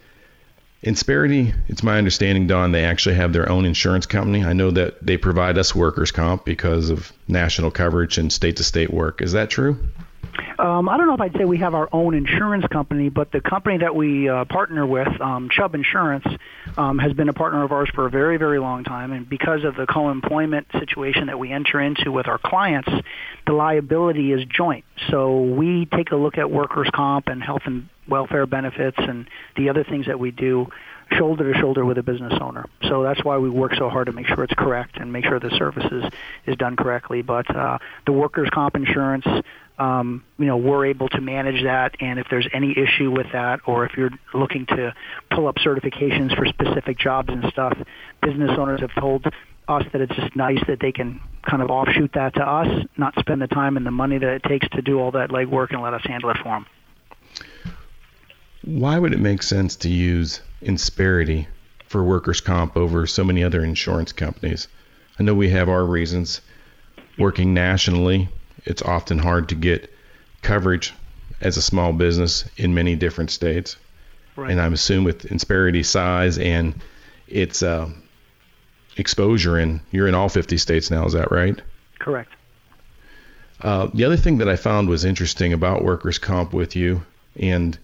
Insperity, 0.82 1.54
it's 1.68 1.82
my 1.82 1.96
understanding, 1.96 2.46
Don, 2.46 2.72
they 2.72 2.84
actually 2.84 3.14
have 3.14 3.32
their 3.32 3.48
own 3.48 3.64
insurance 3.64 4.04
company. 4.04 4.44
I 4.44 4.52
know 4.52 4.70
that 4.72 5.04
they 5.04 5.16
provide 5.16 5.56
us 5.56 5.74
workers' 5.74 6.10
comp 6.10 6.44
because 6.44 6.90
of 6.90 7.10
national 7.26 7.70
coverage 7.70 8.18
and 8.18 8.30
state 8.30 8.56
to 8.56 8.64
state 8.64 8.92
work. 8.92 9.22
Is 9.22 9.32
that 9.32 9.48
true? 9.48 9.78
Um, 10.58 10.88
I 10.88 10.96
don't 10.96 11.06
know 11.06 11.14
if 11.14 11.20
I'd 11.20 11.36
say 11.36 11.44
we 11.44 11.58
have 11.58 11.74
our 11.74 11.88
own 11.92 12.14
insurance 12.14 12.66
company, 12.68 13.08
but 13.08 13.32
the 13.32 13.40
company 13.40 13.78
that 13.78 13.94
we 13.94 14.28
uh, 14.28 14.44
partner 14.44 14.86
with, 14.86 15.08
um, 15.20 15.48
Chubb 15.50 15.74
Insurance, 15.74 16.26
um, 16.76 16.98
has 16.98 17.12
been 17.12 17.28
a 17.28 17.32
partner 17.32 17.64
of 17.64 17.72
ours 17.72 17.90
for 17.94 18.06
a 18.06 18.10
very, 18.10 18.36
very 18.36 18.58
long 18.58 18.84
time. 18.84 19.12
And 19.12 19.28
because 19.28 19.64
of 19.64 19.76
the 19.76 19.86
co-employment 19.86 20.68
situation 20.78 21.26
that 21.26 21.38
we 21.38 21.52
enter 21.52 21.80
into 21.80 22.12
with 22.12 22.28
our 22.28 22.38
clients, 22.38 22.90
the 23.46 23.52
liability 23.52 24.32
is 24.32 24.44
joint. 24.46 24.84
So 25.10 25.42
we 25.42 25.86
take 25.86 26.12
a 26.12 26.16
look 26.16 26.38
at 26.38 26.50
workers' 26.50 26.88
comp 26.94 27.28
and 27.28 27.42
health 27.42 27.62
and 27.66 27.88
welfare 28.08 28.46
benefits 28.46 28.96
and 28.98 29.26
the 29.56 29.70
other 29.70 29.84
things 29.84 30.06
that 30.06 30.18
we 30.18 30.30
do 30.30 30.68
shoulder 31.12 31.52
to 31.52 31.58
shoulder 31.58 31.84
with 31.84 31.98
a 31.98 32.02
business 32.02 32.32
owner. 32.40 32.66
So 32.88 33.02
that's 33.02 33.22
why 33.24 33.38
we 33.38 33.50
work 33.50 33.74
so 33.76 33.88
hard 33.88 34.06
to 34.06 34.12
make 34.12 34.26
sure 34.26 34.42
it's 34.44 34.54
correct 34.54 34.96
and 34.96 35.12
make 35.12 35.24
sure 35.24 35.38
the 35.38 35.50
service 35.50 35.84
is, 35.90 36.04
is 36.46 36.56
done 36.56 36.76
correctly. 36.76 37.22
But 37.22 37.54
uh, 37.54 37.78
the 38.06 38.12
workers' 38.12 38.48
comp 38.52 38.74
insurance, 38.76 39.26
um, 39.78 40.24
you 40.38 40.46
know, 40.46 40.56
we're 40.56 40.86
able 40.86 41.08
to 41.08 41.20
manage 41.20 41.62
that. 41.64 41.96
And 42.00 42.18
if 42.18 42.26
there's 42.30 42.48
any 42.52 42.76
issue 42.78 43.10
with 43.10 43.26
that, 43.32 43.60
or 43.66 43.84
if 43.86 43.96
you're 43.96 44.10
looking 44.32 44.66
to 44.66 44.94
pull 45.30 45.48
up 45.48 45.56
certifications 45.56 46.36
for 46.36 46.46
specific 46.46 46.98
jobs 46.98 47.28
and 47.30 47.44
stuff, 47.50 47.76
business 48.22 48.50
owners 48.56 48.80
have 48.80 48.94
told 48.98 49.26
us 49.66 49.84
that 49.92 50.00
it's 50.00 50.14
just 50.14 50.36
nice 50.36 50.60
that 50.68 50.78
they 50.80 50.92
can 50.92 51.20
kind 51.48 51.62
of 51.62 51.70
offshoot 51.70 52.12
that 52.14 52.34
to 52.34 52.42
us, 52.42 52.86
not 52.96 53.14
spend 53.18 53.40
the 53.40 53.46
time 53.46 53.76
and 53.76 53.86
the 53.86 53.90
money 53.90 54.18
that 54.18 54.28
it 54.28 54.42
takes 54.42 54.68
to 54.70 54.82
do 54.82 55.00
all 55.00 55.10
that 55.10 55.30
legwork 55.30 55.72
and 55.72 55.82
let 55.82 55.94
us 55.94 56.02
handle 56.04 56.30
it 56.30 56.36
for 56.38 56.50
them. 56.50 56.66
Why 58.62 58.98
would 58.98 59.12
it 59.12 59.20
make 59.20 59.42
sense 59.42 59.76
to 59.76 59.88
use 59.88 60.40
Insperity 60.62 61.46
for 61.88 62.02
workers' 62.02 62.40
comp 62.40 62.76
over 62.76 63.06
so 63.06 63.24
many 63.24 63.44
other 63.44 63.62
insurance 63.62 64.12
companies? 64.12 64.68
I 65.18 65.22
know 65.22 65.34
we 65.34 65.50
have 65.50 65.68
our 65.68 65.84
reasons. 65.84 66.40
Working 67.18 67.54
nationally, 67.54 68.28
it's 68.64 68.82
often 68.82 69.18
hard 69.18 69.48
to 69.50 69.54
get 69.54 69.92
coverage 70.42 70.94
as 71.40 71.56
a 71.56 71.62
small 71.62 71.92
business 71.92 72.44
in 72.56 72.74
many 72.74 72.96
different 72.96 73.30
states. 73.30 73.76
Right. 74.36 74.50
And 74.50 74.60
I'm 74.60 74.72
assuming 74.72 75.04
with 75.04 75.26
Insperity 75.26 75.84
size 75.84 76.38
and 76.38 76.74
its 77.28 77.62
uh, 77.62 77.88
exposure 78.96 79.58
in, 79.58 79.80
you're 79.90 80.08
in 80.08 80.14
all 80.14 80.28
50 80.28 80.56
states 80.58 80.90
now, 80.90 81.04
is 81.06 81.12
that 81.12 81.30
right? 81.30 81.60
Correct. 81.98 82.32
Uh, 83.60 83.88
the 83.94 84.04
other 84.04 84.16
thing 84.16 84.38
that 84.38 84.48
I 84.48 84.56
found 84.56 84.88
was 84.88 85.04
interesting 85.04 85.52
about 85.52 85.84
workers' 85.84 86.18
comp 86.18 86.52
with 86.52 86.76
you, 86.76 87.02
and 87.36 87.78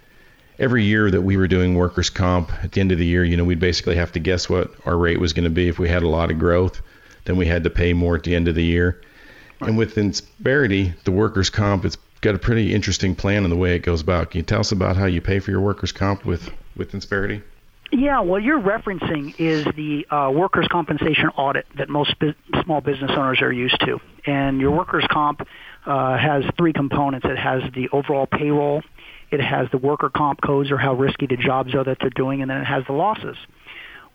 every 0.58 0.84
year 0.84 1.10
that 1.10 1.22
we 1.22 1.36
were 1.36 1.48
doing 1.48 1.74
workers' 1.74 2.10
comp, 2.10 2.52
at 2.62 2.72
the 2.72 2.80
end 2.80 2.92
of 2.92 2.98
the 2.98 3.06
year, 3.06 3.24
you 3.24 3.36
know, 3.36 3.44
we'd 3.44 3.60
basically 3.60 3.96
have 3.96 4.12
to 4.12 4.18
guess 4.18 4.48
what 4.48 4.70
our 4.84 4.96
rate 4.96 5.20
was 5.20 5.32
going 5.32 5.44
to 5.44 5.50
be. 5.50 5.68
If 5.68 5.78
we 5.78 5.88
had 5.88 6.02
a 6.02 6.08
lot 6.08 6.30
of 6.30 6.38
growth, 6.38 6.82
then 7.24 7.36
we 7.36 7.46
had 7.46 7.64
to 7.64 7.70
pay 7.70 7.92
more 7.92 8.16
at 8.16 8.24
the 8.24 8.34
end 8.34 8.48
of 8.48 8.54
the 8.54 8.64
year. 8.64 9.00
And 9.60 9.76
with 9.76 9.96
Insperity, 9.96 10.94
the 11.04 11.10
workers' 11.10 11.50
comp, 11.50 11.84
it's 11.84 11.98
got 12.20 12.34
a 12.34 12.38
pretty 12.38 12.74
interesting 12.74 13.14
plan 13.14 13.44
in 13.44 13.50
the 13.50 13.56
way 13.56 13.74
it 13.74 13.80
goes 13.80 14.00
about. 14.00 14.30
Can 14.30 14.38
you 14.38 14.44
tell 14.44 14.60
us 14.60 14.72
about 14.72 14.96
how 14.96 15.06
you 15.06 15.20
pay 15.20 15.38
for 15.38 15.50
your 15.50 15.60
workers' 15.60 15.92
comp 15.92 16.24
with 16.24 16.50
with 16.76 16.92
Insperity? 16.92 17.42
Yeah, 17.92 18.20
what 18.20 18.44
you're 18.44 18.60
referencing 18.60 19.34
is 19.38 19.64
the 19.74 20.06
uh, 20.10 20.30
workers' 20.30 20.68
compensation 20.70 21.28
audit 21.36 21.66
that 21.76 21.88
most 21.88 22.16
bu- 22.20 22.34
small 22.62 22.80
business 22.80 23.10
owners 23.10 23.42
are 23.42 23.52
used 23.52 23.80
to. 23.80 23.98
And 24.26 24.60
your 24.60 24.70
workers' 24.70 25.06
comp 25.10 25.46
uh, 25.86 26.16
has 26.16 26.44
three 26.56 26.72
components. 26.72 27.26
It 27.28 27.36
has 27.36 27.62
the 27.74 27.88
overall 27.88 28.26
payroll, 28.26 28.82
it 29.32 29.40
has 29.40 29.68
the 29.72 29.78
worker 29.78 30.08
comp 30.08 30.40
codes 30.40 30.70
or 30.70 30.78
how 30.78 30.94
risky 30.94 31.26
the 31.26 31.36
jobs 31.36 31.74
are 31.74 31.82
that 31.82 31.98
they're 32.00 32.10
doing, 32.10 32.42
and 32.42 32.50
then 32.50 32.58
it 32.58 32.64
has 32.64 32.84
the 32.86 32.92
losses. 32.92 33.36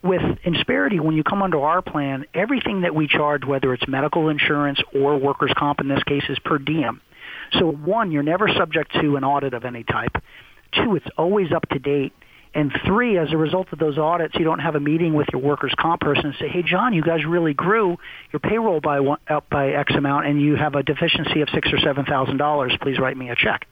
With 0.06 0.22
Insperity, 0.46 1.00
when 1.00 1.16
you 1.16 1.24
come 1.24 1.42
under 1.42 1.60
our 1.62 1.82
plan, 1.82 2.26
everything 2.36 2.82
that 2.82 2.94
we 2.94 3.08
charge, 3.08 3.44
whether 3.44 3.74
it's 3.74 3.88
medical 3.88 4.30
insurance 4.30 4.80
or 4.94 5.18
workers' 5.18 5.52
comp 5.58 5.82
in 5.82 5.88
this 5.88 6.04
case, 6.04 6.24
is 6.30 6.38
per 6.46 6.60
diem. 6.60 7.02
So 7.54 7.72
one, 7.72 8.12
you're 8.12 8.22
never 8.22 8.48
subject 8.48 8.94
to 9.02 9.16
an 9.16 9.24
audit 9.24 9.56
of 9.56 9.66
any 9.66 9.84
type. 9.84 10.16
Two, 10.74 10.96
it's 10.96 11.08
always 11.18 11.52
up 11.52 11.68
to 11.70 11.80
date. 11.80 12.14
And 12.54 12.72
three, 12.86 13.18
as 13.18 13.34
a 13.34 13.38
result 13.38 13.74
of 13.74 13.80
those 13.80 13.98
audits, 13.98 14.36
you 14.36 14.46
don't 14.46 14.60
have 14.60 14.76
a 14.76 14.80
meeting 14.80 15.16
with 15.16 15.28
your 15.34 15.42
workers' 15.42 15.74
comp 15.78 16.02
person 16.02 16.28
and 16.28 16.36
say, 16.36 16.50
"Hey, 16.50 16.62
John, 16.62 16.94
you 16.94 17.02
guys 17.02 17.26
really 17.26 17.56
grew 17.56 17.98
your 18.32 18.40
payroll 18.40 18.82
by 18.82 19.00
one, 19.00 19.18
up 19.28 19.50
by 19.50 19.72
X 19.72 19.96
amount, 19.96 20.28
and 20.28 20.40
you 20.40 20.56
have 20.56 20.76
a 20.76 20.84
deficiency 20.84 21.42
of 21.42 21.50
six 21.50 21.74
or 21.74 21.80
seven 21.80 22.06
thousand 22.06 22.38
dollars. 22.38 22.78
Please 22.80 23.00
write 23.00 23.18
me 23.18 23.32
a 23.32 23.36
check." 23.36 23.68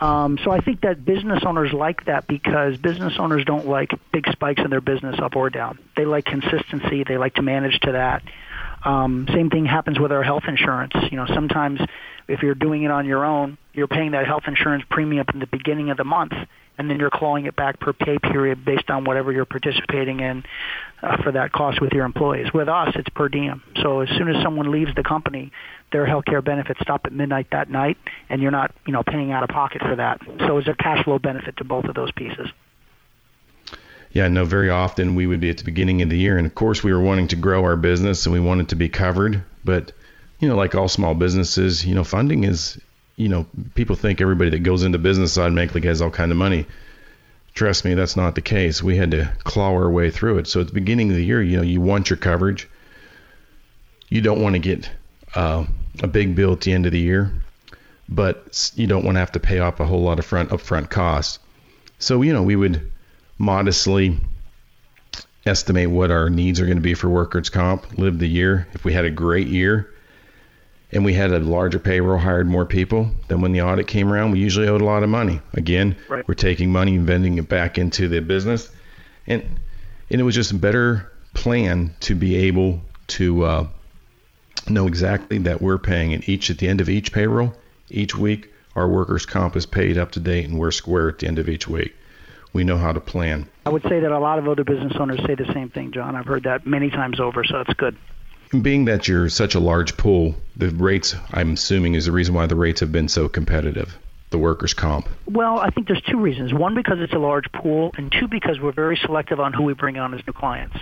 Um, 0.00 0.38
so 0.44 0.52
I 0.52 0.60
think 0.60 0.82
that 0.82 1.04
business 1.04 1.42
owners 1.44 1.72
like 1.72 2.04
that 2.06 2.28
because 2.28 2.76
business 2.76 3.14
owners 3.18 3.44
don't 3.44 3.66
like 3.66 3.90
big 4.12 4.30
spikes 4.30 4.62
in 4.62 4.70
their 4.70 4.80
business 4.80 5.18
up 5.18 5.34
or 5.34 5.50
down. 5.50 5.78
They 5.96 6.04
like 6.04 6.24
consistency. 6.24 7.04
They 7.04 7.18
like 7.18 7.34
to 7.34 7.42
manage 7.42 7.80
to 7.80 7.92
that. 7.92 8.22
Um, 8.84 9.26
same 9.32 9.50
thing 9.50 9.66
happens 9.66 9.98
with 9.98 10.12
our 10.12 10.22
health 10.22 10.44
insurance. 10.46 10.92
You 11.10 11.16
know, 11.16 11.26
sometimes 11.26 11.80
if 12.28 12.42
you're 12.42 12.54
doing 12.54 12.84
it 12.84 12.90
on 12.92 13.06
your 13.06 13.24
own, 13.24 13.58
you're 13.72 13.88
paying 13.88 14.12
that 14.12 14.26
health 14.26 14.44
insurance 14.46 14.84
premium 14.88 15.26
in 15.34 15.40
the 15.40 15.46
beginning 15.46 15.90
of 15.90 15.96
the 15.96 16.04
month, 16.04 16.32
and 16.78 16.88
then 16.88 16.98
you're 16.98 17.10
clawing 17.10 17.46
it 17.46 17.56
back 17.56 17.80
per 17.80 17.92
pay 17.92 18.18
period 18.18 18.64
based 18.64 18.88
on 18.88 19.04
whatever 19.04 19.32
you're 19.32 19.44
participating 19.44 20.20
in 20.20 20.44
uh, 21.02 21.20
for 21.22 21.32
that 21.32 21.52
cost 21.52 21.80
with 21.80 21.92
your 21.92 22.04
employees. 22.04 22.52
With 22.54 22.68
us, 22.68 22.94
it's 22.94 23.08
per 23.10 23.28
diem. 23.28 23.62
So 23.82 24.00
as 24.00 24.08
soon 24.10 24.28
as 24.28 24.42
someone 24.42 24.70
leaves 24.70 24.94
the 24.94 25.02
company, 25.02 25.52
their 25.92 26.06
health 26.06 26.24
care 26.24 26.42
benefits 26.42 26.80
stop 26.80 27.02
at 27.04 27.12
midnight 27.12 27.48
that 27.52 27.70
night, 27.70 27.98
and 28.28 28.40
you're 28.40 28.50
not, 28.50 28.72
you 28.86 28.92
know, 28.92 29.02
paying 29.02 29.32
out 29.32 29.42
of 29.42 29.48
pocket 29.48 29.82
for 29.82 29.96
that. 29.96 30.20
So 30.46 30.58
it's 30.58 30.68
a 30.68 30.74
cash 30.74 31.04
flow 31.04 31.18
benefit 31.18 31.56
to 31.58 31.64
both 31.64 31.86
of 31.86 31.94
those 31.94 32.12
pieces. 32.12 32.48
Yeah, 34.12 34.28
no, 34.28 34.44
very 34.44 34.70
often 34.70 35.14
we 35.14 35.26
would 35.26 35.40
be 35.40 35.50
at 35.50 35.58
the 35.58 35.64
beginning 35.64 36.00
of 36.02 36.08
the 36.08 36.16
year, 36.16 36.38
and 36.38 36.46
of 36.46 36.54
course 36.54 36.82
we 36.82 36.92
were 36.92 37.00
wanting 37.00 37.28
to 37.28 37.36
grow 37.36 37.62
our 37.64 37.76
business 37.76 38.24
and 38.24 38.32
we 38.32 38.40
wanted 38.40 38.70
to 38.70 38.76
be 38.76 38.88
covered, 38.88 39.44
but 39.64 39.92
you 40.40 40.48
know, 40.48 40.56
like 40.56 40.74
all 40.74 40.88
small 40.88 41.14
businesses, 41.14 41.84
you 41.84 41.94
know, 41.94 42.04
funding 42.04 42.44
is, 42.44 42.80
you 43.18 43.28
know, 43.28 43.46
people 43.74 43.96
think 43.96 44.20
everybody 44.20 44.50
that 44.50 44.60
goes 44.60 44.84
into 44.84 44.96
business 44.96 45.36
automatically 45.36 45.82
has 45.82 46.00
all 46.00 46.10
kind 46.10 46.30
of 46.30 46.38
money. 46.38 46.66
Trust 47.52 47.84
me, 47.84 47.94
that's 47.94 48.16
not 48.16 48.36
the 48.36 48.40
case. 48.40 48.80
We 48.80 48.96
had 48.96 49.10
to 49.10 49.32
claw 49.42 49.70
our 49.72 49.90
way 49.90 50.10
through 50.10 50.38
it. 50.38 50.46
So 50.46 50.60
at 50.60 50.68
the 50.68 50.72
beginning 50.72 51.10
of 51.10 51.16
the 51.16 51.24
year, 51.24 51.42
you 51.42 51.56
know, 51.56 51.64
you 51.64 51.80
want 51.80 52.08
your 52.08 52.16
coverage. 52.16 52.68
You 54.08 54.20
don't 54.20 54.40
want 54.40 54.54
to 54.54 54.60
get 54.60 54.88
uh, 55.34 55.66
a 56.00 56.06
big 56.06 56.36
bill 56.36 56.52
at 56.52 56.60
the 56.60 56.72
end 56.72 56.86
of 56.86 56.92
the 56.92 57.00
year, 57.00 57.32
but 58.08 58.70
you 58.76 58.86
don't 58.86 59.04
want 59.04 59.16
to 59.16 59.20
have 59.20 59.32
to 59.32 59.40
pay 59.40 59.58
off 59.58 59.80
a 59.80 59.84
whole 59.84 60.02
lot 60.02 60.20
of 60.20 60.24
front 60.24 60.50
upfront 60.50 60.88
costs. 60.88 61.40
So, 61.98 62.22
you 62.22 62.32
know, 62.32 62.44
we 62.44 62.54
would 62.54 62.92
modestly 63.36 64.16
estimate 65.44 65.90
what 65.90 66.12
our 66.12 66.30
needs 66.30 66.60
are 66.60 66.66
going 66.66 66.78
to 66.78 66.82
be 66.82 66.94
for 66.94 67.08
workers' 67.08 67.50
comp, 67.50 67.98
live 67.98 68.20
the 68.20 68.28
year. 68.28 68.68
If 68.74 68.84
we 68.84 68.92
had 68.92 69.06
a 69.06 69.10
great 69.10 69.48
year 69.48 69.92
and 70.90 71.04
we 71.04 71.12
had 71.12 71.32
a 71.32 71.38
larger 71.38 71.78
payroll, 71.78 72.18
hired 72.18 72.46
more 72.46 72.64
people, 72.64 73.10
then 73.28 73.40
when 73.40 73.52
the 73.52 73.62
audit 73.62 73.86
came 73.86 74.10
around, 74.10 74.32
we 74.32 74.38
usually 74.38 74.68
owed 74.68 74.80
a 74.80 74.84
lot 74.84 75.02
of 75.02 75.10
money. 75.10 75.40
Again, 75.52 75.96
right. 76.08 76.26
we're 76.26 76.34
taking 76.34 76.72
money 76.72 76.96
and 76.96 77.06
vending 77.06 77.36
it 77.38 77.48
back 77.48 77.78
into 77.78 78.08
the 78.08 78.20
business. 78.20 78.70
And, 79.26 79.42
and 80.10 80.20
it 80.20 80.24
was 80.24 80.34
just 80.34 80.52
a 80.52 80.54
better 80.54 81.12
plan 81.34 81.94
to 82.00 82.14
be 82.14 82.36
able 82.36 82.80
to 83.08 83.44
uh, 83.44 83.66
know 84.68 84.86
exactly 84.86 85.38
that 85.38 85.60
we're 85.60 85.78
paying 85.78 86.14
at 86.14 86.28
each 86.28 86.50
at 86.50 86.58
the 86.58 86.68
end 86.68 86.80
of 86.80 86.88
each 86.88 87.12
payroll, 87.12 87.54
each 87.90 88.16
week, 88.16 88.52
our 88.74 88.88
workers' 88.88 89.26
comp 89.26 89.56
is 89.56 89.66
paid 89.66 89.98
up 89.98 90.12
to 90.12 90.20
date 90.20 90.46
and 90.46 90.58
we're 90.58 90.70
square 90.70 91.08
at 91.08 91.18
the 91.18 91.26
end 91.26 91.38
of 91.38 91.48
each 91.48 91.68
week. 91.68 91.94
We 92.52 92.64
know 92.64 92.78
how 92.78 92.92
to 92.92 93.00
plan. 93.00 93.48
I 93.66 93.70
would 93.70 93.82
say 93.82 94.00
that 94.00 94.10
a 94.10 94.18
lot 94.18 94.38
of 94.38 94.48
other 94.48 94.64
business 94.64 94.94
owners 94.98 95.20
say 95.26 95.34
the 95.34 95.52
same 95.52 95.68
thing, 95.68 95.92
John. 95.92 96.16
I've 96.16 96.26
heard 96.26 96.44
that 96.44 96.66
many 96.66 96.88
times 96.88 97.20
over, 97.20 97.44
so 97.44 97.60
it's 97.60 97.74
good. 97.74 97.96
Being 98.50 98.86
that 98.86 99.06
you're 99.06 99.28
such 99.28 99.54
a 99.54 99.60
large 99.60 99.96
pool, 99.96 100.34
the 100.56 100.70
rates, 100.70 101.14
I'm 101.32 101.52
assuming, 101.52 101.94
is 101.94 102.06
the 102.06 102.12
reason 102.12 102.34
why 102.34 102.46
the 102.46 102.56
rates 102.56 102.80
have 102.80 102.90
been 102.90 103.08
so 103.08 103.28
competitive 103.28 103.98
the 104.30 104.38
workers' 104.38 104.74
comp? 104.74 105.08
Well, 105.26 105.58
I 105.58 105.70
think 105.70 105.86
there's 105.86 106.02
two 106.02 106.18
reasons. 106.20 106.52
One, 106.52 106.74
because 106.74 106.98
it's 107.00 107.12
a 107.12 107.18
large 107.18 107.50
pool, 107.52 107.92
and 107.96 108.12
two, 108.12 108.28
because 108.28 108.60
we're 108.60 108.72
very 108.72 108.96
selective 108.96 109.40
on 109.40 109.52
who 109.52 109.62
we 109.62 109.74
bring 109.74 109.98
on 109.98 110.14
as 110.14 110.26
new 110.26 110.32
clients. 110.32 110.76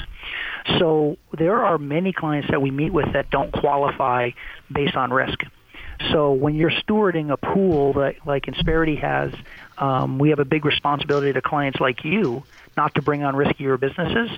So 0.78 1.16
there 1.36 1.64
are 1.64 1.78
many 1.78 2.12
clients 2.12 2.50
that 2.50 2.60
we 2.60 2.70
meet 2.70 2.92
with 2.92 3.12
that 3.12 3.30
don't 3.30 3.52
qualify 3.52 4.30
based 4.72 4.96
on 4.96 5.12
risk. 5.12 5.38
So 6.10 6.32
when 6.32 6.56
you're 6.56 6.72
stewarding 6.72 7.30
a 7.30 7.36
pool 7.36 7.94
that 7.94 8.26
like 8.26 8.46
Insperity 8.46 9.00
has, 9.00 9.32
um, 9.78 10.18
we 10.18 10.30
have 10.30 10.40
a 10.40 10.44
big 10.44 10.64
responsibility 10.64 11.32
to 11.32 11.40
clients 11.40 11.80
like 11.80 12.04
you 12.04 12.42
not 12.76 12.94
to 12.96 13.02
bring 13.02 13.22
on 13.22 13.34
riskier 13.34 13.78
businesses. 13.80 14.30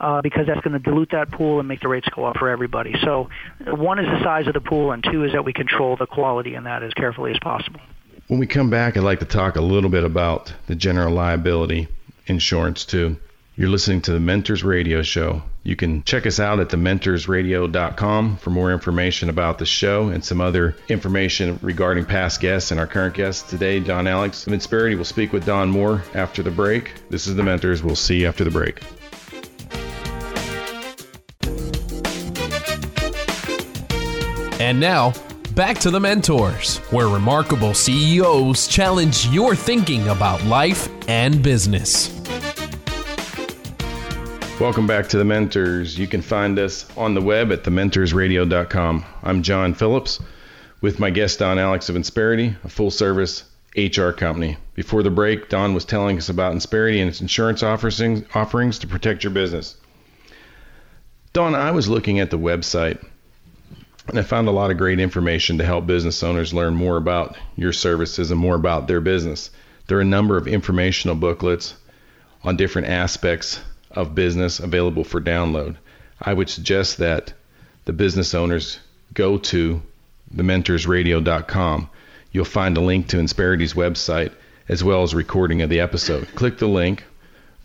Uh, 0.00 0.22
because 0.22 0.46
that's 0.46 0.62
going 0.62 0.72
to 0.72 0.78
dilute 0.78 1.10
that 1.10 1.30
pool 1.30 1.58
and 1.58 1.68
make 1.68 1.80
the 1.80 1.88
rates 1.88 2.08
go 2.16 2.24
up 2.24 2.38
for 2.38 2.48
everybody. 2.48 2.94
So, 3.04 3.28
one 3.66 3.98
is 3.98 4.06
the 4.06 4.24
size 4.24 4.46
of 4.46 4.54
the 4.54 4.60
pool, 4.62 4.92
and 4.92 5.04
two 5.04 5.24
is 5.24 5.32
that 5.32 5.44
we 5.44 5.52
control 5.52 5.94
the 5.94 6.06
quality 6.06 6.54
in 6.54 6.64
that 6.64 6.82
as 6.82 6.94
carefully 6.94 7.32
as 7.32 7.38
possible. 7.38 7.80
When 8.28 8.40
we 8.40 8.46
come 8.46 8.70
back, 8.70 8.96
I'd 8.96 9.02
like 9.02 9.18
to 9.18 9.26
talk 9.26 9.56
a 9.56 9.60
little 9.60 9.90
bit 9.90 10.04
about 10.04 10.54
the 10.68 10.74
general 10.74 11.12
liability 11.12 11.88
insurance 12.26 12.86
too. 12.86 13.16
You're 13.56 13.68
listening 13.68 14.00
to 14.02 14.12
the 14.12 14.20
Mentors 14.20 14.64
Radio 14.64 15.02
Show. 15.02 15.42
You 15.64 15.76
can 15.76 16.02
check 16.04 16.24
us 16.24 16.40
out 16.40 16.60
at 16.60 16.68
thementorsradio.com 16.68 18.36
for 18.38 18.50
more 18.50 18.72
information 18.72 19.28
about 19.28 19.58
the 19.58 19.66
show 19.66 20.08
and 20.08 20.24
some 20.24 20.40
other 20.40 20.76
information 20.88 21.58
regarding 21.60 22.06
past 22.06 22.40
guests 22.40 22.70
and 22.70 22.80
our 22.80 22.86
current 22.86 23.14
guests. 23.14 23.50
Today, 23.50 23.80
Don 23.80 24.06
Alix 24.06 24.46
of 24.46 24.54
Insperity 24.54 24.96
will 24.96 25.04
speak 25.04 25.32
with 25.34 25.44
Don 25.44 25.68
Moore 25.68 26.02
after 26.14 26.42
the 26.42 26.50
break. 26.50 26.92
This 27.10 27.26
is 27.26 27.34
The 27.34 27.42
Mentors. 27.42 27.82
We'll 27.82 27.96
see 27.96 28.20
you 28.20 28.28
after 28.28 28.44
the 28.44 28.50
break. 28.50 28.80
And 34.70 34.78
now, 34.78 35.14
back 35.56 35.80
to 35.80 35.90
the 35.90 35.98
Mentors, 35.98 36.78
where 36.92 37.08
remarkable 37.08 37.74
CEOs 37.74 38.68
challenge 38.68 39.26
your 39.26 39.56
thinking 39.56 40.06
about 40.06 40.44
life 40.44 40.88
and 41.08 41.42
business. 41.42 42.08
Welcome 44.60 44.86
back 44.86 45.08
to 45.08 45.18
The 45.18 45.24
Mentors. 45.24 45.98
You 45.98 46.06
can 46.06 46.22
find 46.22 46.56
us 46.56 46.86
on 46.96 47.14
the 47.14 47.20
web 47.20 47.50
at 47.50 47.64
thementorsradio.com. 47.64 49.04
I'm 49.24 49.42
John 49.42 49.74
Phillips 49.74 50.20
with 50.80 51.00
my 51.00 51.10
guest 51.10 51.40
Don 51.40 51.58
Alix 51.58 51.88
of 51.88 51.96
Insperity, 51.96 52.54
a 52.62 52.68
full 52.68 52.92
service 52.92 53.42
HR 53.76 54.10
company. 54.10 54.56
Before 54.74 55.02
the 55.02 55.10
break, 55.10 55.48
Don 55.48 55.74
was 55.74 55.84
telling 55.84 56.16
us 56.16 56.28
about 56.28 56.54
Insperity 56.54 57.00
and 57.00 57.10
its 57.10 57.20
insurance 57.20 57.64
offerings, 57.64 58.22
offerings 58.36 58.78
to 58.78 58.86
protect 58.86 59.24
your 59.24 59.32
business. 59.32 59.76
Don, 61.32 61.56
I 61.56 61.72
was 61.72 61.88
looking 61.88 62.20
at 62.20 62.30
the 62.30 62.38
website 62.38 63.04
and 64.08 64.18
I 64.18 64.22
found 64.22 64.48
a 64.48 64.52
lot 64.52 64.70
of 64.70 64.78
great 64.78 65.00
information 65.00 65.58
to 65.58 65.64
help 65.64 65.86
business 65.86 66.22
owners 66.22 66.54
learn 66.54 66.74
more 66.74 66.96
about 66.96 67.36
your 67.56 67.72
services 67.72 68.30
and 68.30 68.40
more 68.40 68.54
about 68.54 68.88
their 68.88 69.00
business. 69.00 69.50
There 69.86 69.98
are 69.98 70.02
a 70.02 70.04
number 70.04 70.36
of 70.36 70.48
informational 70.48 71.16
booklets 71.16 71.74
on 72.42 72.56
different 72.56 72.88
aspects 72.88 73.60
of 73.90 74.14
business 74.14 74.60
available 74.60 75.04
for 75.04 75.20
download. 75.20 75.76
I 76.20 76.32
would 76.32 76.48
suggest 76.48 76.98
that 76.98 77.32
the 77.84 77.92
business 77.92 78.34
owners 78.34 78.78
go 79.14 79.38
to 79.38 79.82
thementorsradio.com. 80.34 81.90
You'll 82.32 82.44
find 82.44 82.76
a 82.76 82.80
link 82.80 83.08
to 83.08 83.18
Insperity's 83.18 83.74
website 83.74 84.32
as 84.68 84.84
well 84.84 85.02
as 85.02 85.12
a 85.12 85.16
recording 85.16 85.62
of 85.62 85.70
the 85.70 85.80
episode. 85.80 86.28
Click 86.34 86.58
the 86.58 86.68
link, 86.68 87.04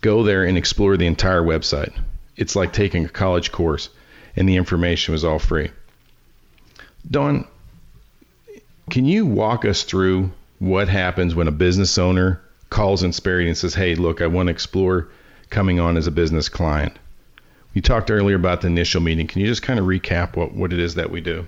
go 0.01 0.23
there 0.23 0.43
and 0.43 0.57
explore 0.57 0.97
the 0.97 1.05
entire 1.05 1.43
website. 1.43 1.93
It's 2.35 2.55
like 2.55 2.73
taking 2.73 3.05
a 3.05 3.09
college 3.09 3.51
course, 3.51 3.89
and 4.35 4.49
the 4.49 4.55
information 4.55 5.11
was 5.11 5.23
all 5.23 5.39
free. 5.39 5.69
Don, 7.09 7.45
can 8.89 9.05
you 9.05 9.25
walk 9.25 9.65
us 9.65 9.83
through 9.83 10.31
what 10.59 10.87
happens 10.87 11.35
when 11.35 11.47
a 11.47 11.51
business 11.51 11.97
owner 11.97 12.41
calls 12.69 13.03
Insperity 13.03 13.47
and 13.47 13.57
says, 13.57 13.75
"Hey, 13.75 13.95
look, 13.95 14.21
I 14.21 14.27
want 14.27 14.47
to 14.47 14.51
explore 14.51 15.07
coming 15.49 15.79
on 15.79 15.97
as 15.97 16.07
a 16.07 16.11
business 16.11 16.49
client. 16.49 16.93
You 17.73 17.81
talked 17.81 18.09
earlier 18.09 18.35
about 18.35 18.61
the 18.61 18.67
initial 18.67 19.01
meeting. 19.01 19.27
Can 19.27 19.41
you 19.41 19.47
just 19.47 19.61
kind 19.61 19.79
of 19.79 19.85
recap 19.85 20.35
what, 20.35 20.53
what 20.53 20.73
it 20.73 20.79
is 20.79 20.95
that 20.95 21.11
we 21.11 21.21
do? 21.21 21.45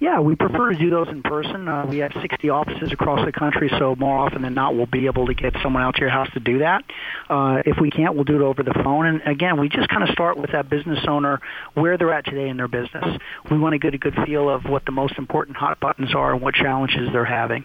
Yeah, 0.00 0.20
we 0.20 0.36
prefer 0.36 0.72
to 0.72 0.78
do 0.78 0.90
those 0.90 1.08
in 1.08 1.22
person. 1.22 1.66
Uh, 1.66 1.84
we 1.88 1.98
have 1.98 2.12
60 2.20 2.48
offices 2.50 2.92
across 2.92 3.24
the 3.26 3.32
country, 3.32 3.68
so 3.80 3.96
more 3.96 4.16
often 4.16 4.42
than 4.42 4.54
not, 4.54 4.76
we'll 4.76 4.86
be 4.86 5.06
able 5.06 5.26
to 5.26 5.34
get 5.34 5.54
someone 5.60 5.82
out 5.82 5.96
to 5.96 6.00
your 6.00 6.10
house 6.10 6.28
to 6.34 6.40
do 6.40 6.60
that. 6.60 6.84
Uh, 7.28 7.62
if 7.66 7.78
we 7.80 7.90
can't, 7.90 8.14
we'll 8.14 8.22
do 8.22 8.36
it 8.36 8.42
over 8.42 8.62
the 8.62 8.74
phone. 8.84 9.06
And 9.06 9.22
again, 9.26 9.58
we 9.58 9.68
just 9.68 9.88
kind 9.88 10.04
of 10.04 10.10
start 10.10 10.38
with 10.38 10.52
that 10.52 10.70
business 10.70 11.00
owner 11.08 11.40
where 11.74 11.98
they're 11.98 12.12
at 12.12 12.26
today 12.26 12.48
in 12.48 12.56
their 12.56 12.68
business. 12.68 13.18
We 13.50 13.58
want 13.58 13.72
to 13.72 13.78
get 13.80 13.92
a 13.92 13.98
good 13.98 14.14
feel 14.24 14.48
of 14.48 14.66
what 14.66 14.84
the 14.84 14.92
most 14.92 15.18
important 15.18 15.56
hot 15.56 15.80
buttons 15.80 16.14
are 16.14 16.32
and 16.32 16.40
what 16.40 16.54
challenges 16.54 17.08
they're 17.12 17.24
having 17.24 17.64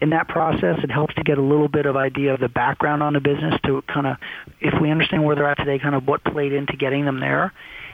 in 0.00 0.10
that 0.10 0.28
process, 0.28 0.78
it 0.82 0.90
helps 0.90 1.14
to 1.14 1.22
get 1.22 1.38
a 1.38 1.42
little 1.42 1.68
bit 1.68 1.86
of 1.86 1.96
idea 1.96 2.34
of 2.34 2.40
the 2.40 2.48
background 2.48 3.02
on 3.02 3.12
the 3.12 3.20
business 3.20 3.54
to 3.64 3.82
kind 3.82 4.06
of, 4.06 4.16
if 4.60 4.74
we 4.80 4.90
understand 4.90 5.24
where 5.24 5.36
they're 5.36 5.48
at 5.48 5.58
today, 5.58 5.78
kind 5.78 5.94
of 5.94 6.06
what 6.06 6.24
played 6.24 6.52
into 6.52 6.76
getting 6.76 7.04
them 7.04 7.20
there. 7.20 7.52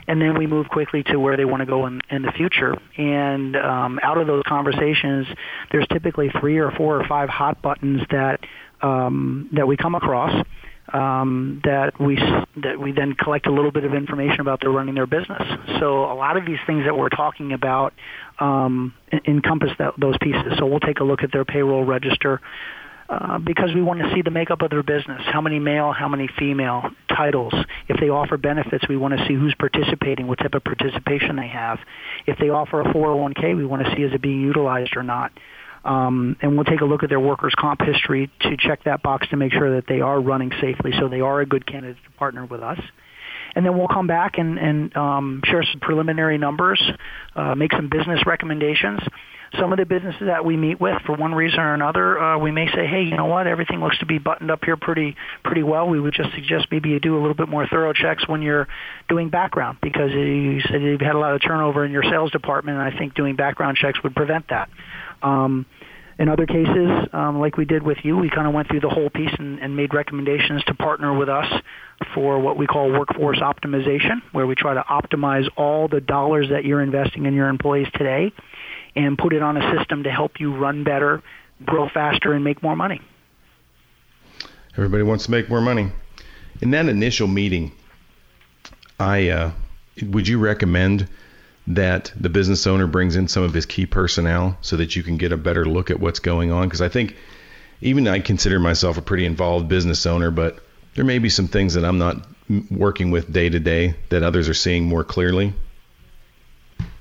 And 0.08 0.20
then 0.20 0.36
we 0.36 0.46
move 0.46 0.68
quickly 0.68 1.04
to 1.04 1.18
where 1.18 1.36
they 1.36 1.44
want 1.44 1.60
to 1.60 1.66
go 1.66 1.86
in, 1.86 2.00
in 2.10 2.22
the 2.22 2.32
future. 2.32 2.74
And 2.96 3.54
um, 3.54 4.00
out 4.02 4.18
of 4.18 4.26
those 4.26 4.42
conversations, 4.48 5.26
there's 5.70 5.86
typically 5.92 6.30
three 6.40 6.58
or 6.58 6.72
four 6.72 7.00
or 7.00 7.06
five 7.06 7.28
hot 7.28 7.62
buttons 7.62 8.00
that 8.10 8.40
um, 8.80 9.50
that 9.52 9.66
we 9.66 9.76
come 9.76 9.94
across 9.94 10.44
um, 10.92 11.60
that 11.64 12.00
we 12.00 12.16
that 12.62 12.80
we 12.80 12.92
then 12.92 13.14
collect 13.14 13.46
a 13.46 13.52
little 13.52 13.70
bit 13.70 13.84
of 13.84 13.94
information 13.94 14.40
about 14.40 14.60
their 14.60 14.70
running 14.70 14.94
their 14.94 15.06
business. 15.06 15.42
So 15.80 16.04
a 16.04 16.14
lot 16.14 16.36
of 16.36 16.46
these 16.46 16.58
things 16.66 16.84
that 16.84 16.96
we're 16.96 17.10
talking 17.10 17.52
about 17.52 17.92
um, 18.38 18.94
encompass 19.26 19.70
that, 19.78 19.94
those 19.98 20.16
pieces. 20.20 20.54
So 20.58 20.66
we'll 20.66 20.80
take 20.80 21.00
a 21.00 21.04
look 21.04 21.22
at 21.22 21.32
their 21.32 21.44
payroll 21.44 21.84
register. 21.84 22.40
Uh, 23.08 23.38
because 23.38 23.70
we 23.74 23.80
want 23.80 24.00
to 24.00 24.12
see 24.14 24.20
the 24.20 24.30
makeup 24.30 24.60
of 24.60 24.68
their 24.68 24.82
business. 24.82 25.22
How 25.24 25.40
many 25.40 25.58
male, 25.58 25.92
how 25.92 26.08
many 26.08 26.28
female 26.38 26.90
titles. 27.08 27.54
If 27.88 27.98
they 28.00 28.10
offer 28.10 28.36
benefits, 28.36 28.86
we 28.86 28.98
want 28.98 29.18
to 29.18 29.26
see 29.26 29.34
who's 29.34 29.54
participating, 29.58 30.26
what 30.26 30.38
type 30.38 30.52
of 30.54 30.62
participation 30.62 31.36
they 31.36 31.48
have. 31.48 31.78
If 32.26 32.38
they 32.38 32.50
offer 32.50 32.82
a 32.82 32.84
401k, 32.84 33.56
we 33.56 33.64
want 33.64 33.84
to 33.86 33.96
see 33.96 34.02
is 34.02 34.12
it 34.12 34.20
being 34.20 34.42
utilized 34.42 34.94
or 34.94 35.02
not. 35.02 35.32
Um, 35.84 36.36
and 36.42 36.54
we'll 36.54 36.64
take 36.64 36.82
a 36.82 36.84
look 36.84 37.02
at 37.02 37.08
their 37.08 37.20
workers' 37.20 37.54
comp 37.58 37.80
history 37.80 38.30
to 38.40 38.56
check 38.58 38.84
that 38.84 39.02
box 39.02 39.26
to 39.30 39.36
make 39.36 39.52
sure 39.52 39.76
that 39.76 39.86
they 39.88 40.00
are 40.00 40.20
running 40.20 40.52
safely, 40.60 40.92
so 40.98 41.08
they 41.08 41.20
are 41.20 41.40
a 41.40 41.46
good 41.46 41.66
candidate 41.66 41.96
to 42.04 42.10
partner 42.18 42.44
with 42.44 42.62
us. 42.62 42.78
And 43.54 43.64
then 43.64 43.78
we'll 43.78 43.88
come 43.88 44.06
back 44.06 44.38
and, 44.38 44.58
and 44.58 44.96
um, 44.96 45.40
share 45.44 45.62
some 45.62 45.80
preliminary 45.80 46.36
numbers, 46.36 46.82
uh, 47.34 47.54
make 47.54 47.72
some 47.72 47.88
business 47.88 48.20
recommendations. 48.26 49.00
Some 49.58 49.72
of 49.72 49.78
the 49.78 49.86
businesses 49.86 50.26
that 50.26 50.44
we 50.44 50.56
meet 50.56 50.78
with, 50.80 51.00
for 51.06 51.16
one 51.16 51.34
reason 51.34 51.60
or 51.60 51.72
another, 51.72 52.18
uh, 52.18 52.38
we 52.38 52.50
may 52.50 52.66
say, 52.70 52.86
"Hey, 52.86 53.02
you 53.02 53.16
know 53.16 53.26
what? 53.26 53.46
Everything 53.46 53.80
looks 53.80 53.98
to 53.98 54.06
be 54.06 54.18
buttoned 54.18 54.50
up 54.50 54.64
here 54.64 54.76
pretty 54.76 55.16
pretty 55.42 55.62
well. 55.62 55.88
We 55.88 55.98
would 55.98 56.12
just 56.12 56.32
suggest 56.34 56.66
maybe 56.70 56.90
you 56.90 57.00
do 57.00 57.16
a 57.16 57.20
little 57.20 57.34
bit 57.34 57.48
more 57.48 57.66
thorough 57.66 57.94
checks 57.94 58.28
when 58.28 58.42
you're 58.42 58.68
doing 59.08 59.30
background, 59.30 59.78
because 59.80 60.12
you 60.12 60.60
said 60.60 60.82
you've 60.82 61.00
had 61.00 61.14
a 61.14 61.18
lot 61.18 61.34
of 61.34 61.42
turnover 61.42 61.84
in 61.84 61.92
your 61.92 62.02
sales 62.02 62.30
department, 62.30 62.78
and 62.78 62.94
I 62.94 62.96
think 62.98 63.14
doing 63.14 63.36
background 63.36 63.78
checks 63.78 64.02
would 64.02 64.14
prevent 64.14 64.48
that." 64.48 64.68
Um, 65.22 65.64
in 66.18 66.28
other 66.28 66.46
cases, 66.46 67.08
um, 67.12 67.38
like 67.38 67.56
we 67.56 67.64
did 67.64 67.82
with 67.82 67.98
you, 68.02 68.16
we 68.16 68.28
kind 68.28 68.48
of 68.48 68.52
went 68.52 68.68
through 68.68 68.80
the 68.80 68.88
whole 68.88 69.08
piece 69.08 69.32
and, 69.38 69.60
and 69.60 69.76
made 69.76 69.94
recommendations 69.94 70.64
to 70.64 70.74
partner 70.74 71.16
with 71.16 71.28
us 71.28 71.46
for 72.12 72.40
what 72.40 72.56
we 72.56 72.66
call 72.66 72.90
workforce 72.90 73.38
optimization, 73.38 74.20
where 74.32 74.46
we 74.46 74.56
try 74.56 74.74
to 74.74 74.82
optimize 74.82 75.48
all 75.56 75.86
the 75.86 76.00
dollars 76.00 76.48
that 76.50 76.64
you're 76.64 76.82
investing 76.82 77.26
in 77.26 77.34
your 77.34 77.48
employees 77.48 77.86
today 77.94 78.32
and 78.94 79.16
put 79.16 79.32
it 79.32 79.42
on 79.42 79.56
a 79.56 79.76
system 79.76 80.04
to 80.04 80.10
help 80.10 80.40
you 80.40 80.54
run 80.54 80.84
better, 80.84 81.22
grow 81.64 81.88
faster, 81.88 82.32
and 82.32 82.44
make 82.44 82.62
more 82.62 82.76
money. 82.76 83.00
Everybody 84.76 85.02
wants 85.02 85.24
to 85.24 85.30
make 85.30 85.48
more 85.48 85.60
money. 85.60 85.90
In 86.60 86.70
that 86.70 86.88
initial 86.88 87.28
meeting, 87.28 87.72
I 88.98 89.28
uh, 89.28 89.50
would 90.02 90.28
you 90.28 90.38
recommend 90.38 91.08
that 91.68 92.12
the 92.18 92.28
business 92.28 92.66
owner 92.66 92.86
brings 92.86 93.14
in 93.14 93.28
some 93.28 93.42
of 93.42 93.52
his 93.52 93.66
key 93.66 93.86
personnel 93.86 94.56
so 94.62 94.76
that 94.76 94.96
you 94.96 95.02
can 95.02 95.18
get 95.18 95.32
a 95.32 95.36
better 95.36 95.64
look 95.66 95.90
at 95.90 96.00
what's 96.00 96.18
going 96.18 96.50
on. 96.50 96.66
Because 96.66 96.80
I 96.80 96.88
think 96.88 97.14
even 97.80 98.08
I 98.08 98.20
consider 98.20 98.58
myself 98.58 98.96
a 98.96 99.02
pretty 99.02 99.26
involved 99.26 99.68
business 99.68 100.06
owner, 100.06 100.30
but 100.30 100.60
there 100.94 101.04
may 101.04 101.18
be 101.18 101.28
some 101.28 101.46
things 101.46 101.74
that 101.74 101.84
I'm 101.84 101.98
not 101.98 102.26
working 102.70 103.10
with 103.10 103.30
day 103.32 103.48
to 103.48 103.60
day 103.60 103.94
that 104.08 104.22
others 104.22 104.48
are 104.48 104.54
seeing 104.54 104.84
more 104.84 105.04
clearly. 105.04 105.52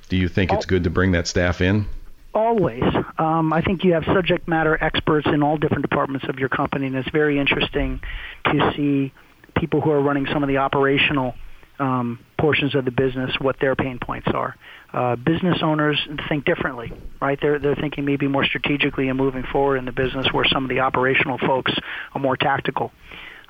Do 0.09 0.17
you 0.17 0.29
think 0.29 0.51
it's 0.53 0.65
good 0.65 0.85
to 0.85 0.89
bring 0.89 1.11
that 1.13 1.27
staff 1.27 1.61
in? 1.61 1.87
Always. 2.33 2.83
Um, 3.17 3.51
I 3.51 3.61
think 3.61 3.83
you 3.83 3.93
have 3.93 4.03
subject 4.05 4.47
matter 4.47 4.77
experts 4.81 5.27
in 5.27 5.41
all 5.41 5.57
different 5.57 5.81
departments 5.81 6.27
of 6.29 6.39
your 6.39 6.49
company, 6.49 6.87
and 6.87 6.95
it's 6.95 7.09
very 7.09 7.39
interesting 7.39 7.99
to 8.45 8.73
see 8.75 9.11
people 9.55 9.81
who 9.81 9.91
are 9.91 10.01
running 10.01 10.27
some 10.31 10.43
of 10.43 10.47
the 10.47 10.57
operational 10.57 11.33
um, 11.79 12.19
portions 12.39 12.75
of 12.75 12.85
the 12.85 12.91
business 12.91 13.31
what 13.39 13.57
their 13.59 13.75
pain 13.75 13.99
points 13.99 14.27
are. 14.33 14.55
Uh, 14.93 15.15
business 15.15 15.59
owners 15.61 15.99
think 16.29 16.45
differently, 16.45 16.91
right? 17.21 17.37
They're 17.41 17.59
they're 17.59 17.75
thinking 17.75 18.05
maybe 18.05 18.27
more 18.27 18.45
strategically 18.45 19.09
and 19.09 19.17
moving 19.17 19.43
forward 19.51 19.77
in 19.77 19.85
the 19.85 19.91
business, 19.91 20.27
where 20.31 20.45
some 20.45 20.63
of 20.63 20.69
the 20.69 20.79
operational 20.79 21.37
folks 21.37 21.73
are 22.13 22.21
more 22.21 22.37
tactical. 22.37 22.91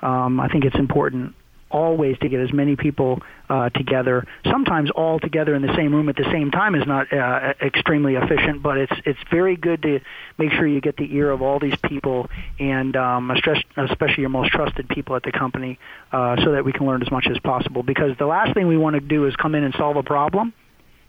Um, 0.02 0.40
I 0.40 0.48
think 0.48 0.66
it's 0.66 0.76
important 0.76 1.36
always 1.70 2.18
to 2.20 2.30
get 2.30 2.40
as 2.40 2.52
many 2.54 2.76
people 2.76 3.22
uh, 3.50 3.70
together. 3.70 4.26
Sometimes 4.50 4.90
all 4.92 5.20
together 5.20 5.56
in 5.56 5.62
the 5.62 5.76
same 5.76 5.94
room 5.94 6.10
at 6.10 6.16
the 6.16 6.30
same 6.32 6.52
time 6.52 6.76
is 6.76 6.86
not 6.86 7.12
uh, 7.12 7.54
extremely 7.62 8.16
efficient, 8.16 8.62
but 8.62 8.78
it's 8.78 8.94
it's 9.06 9.20
very 9.30 9.56
good 9.56 9.82
to 9.82 10.00
make 10.38 10.52
sure 10.52 10.68
you 10.68 10.82
get 10.82 10.98
the 10.98 11.16
ear 11.16 11.30
of 11.32 11.42
all 11.42 11.60
these 11.60 11.78
people 11.84 12.30
and 12.60 12.96
um, 12.96 13.32
especially 13.32 14.22
your 14.22 14.30
most 14.30 14.52
trusted 14.52 14.88
people 14.90 15.16
at 15.16 15.24
the 15.24 15.32
company, 15.32 15.80
uh, 16.12 16.36
so 16.44 16.52
that 16.54 16.66
we 16.66 16.74
can 16.74 16.86
learn 16.86 17.02
as 17.02 17.12
much 17.12 17.28
as 17.28 17.38
possible. 17.40 17.84
Because 17.84 18.18
the 18.18 18.26
last 18.26 18.54
thing 18.54 18.68
we 18.68 18.78
want 18.78 18.96
to 18.96 19.00
do 19.00 19.26
is 19.26 19.36
come 19.36 19.56
in 19.56 19.64
and 19.64 19.74
solve 19.76 19.98
a 19.98 20.04
problem 20.04 20.54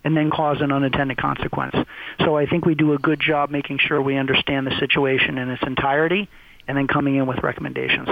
and 0.05 0.17
then 0.17 0.31
cause 0.31 0.61
an 0.61 0.73
unintended 0.73 1.17
consequence. 1.17 1.75
So 2.21 2.37
I 2.37 2.47
think 2.47 2.65
we 2.65 2.75
do 2.75 2.95
a 2.95 2.99
good 2.99 3.21
job 3.21 3.51
making 3.51 3.79
sure 3.79 4.01
we 4.01 4.17
understand 4.17 4.67
the 4.67 4.79
situation 4.79 5.39
in 5.39 5.51
its 5.51 5.63
entirety 5.67 6.29
and 6.67 6.77
then 6.77 6.87
coming 6.87 7.17
in 7.17 7.27
with 7.27 7.43
recommendations. 7.43 8.09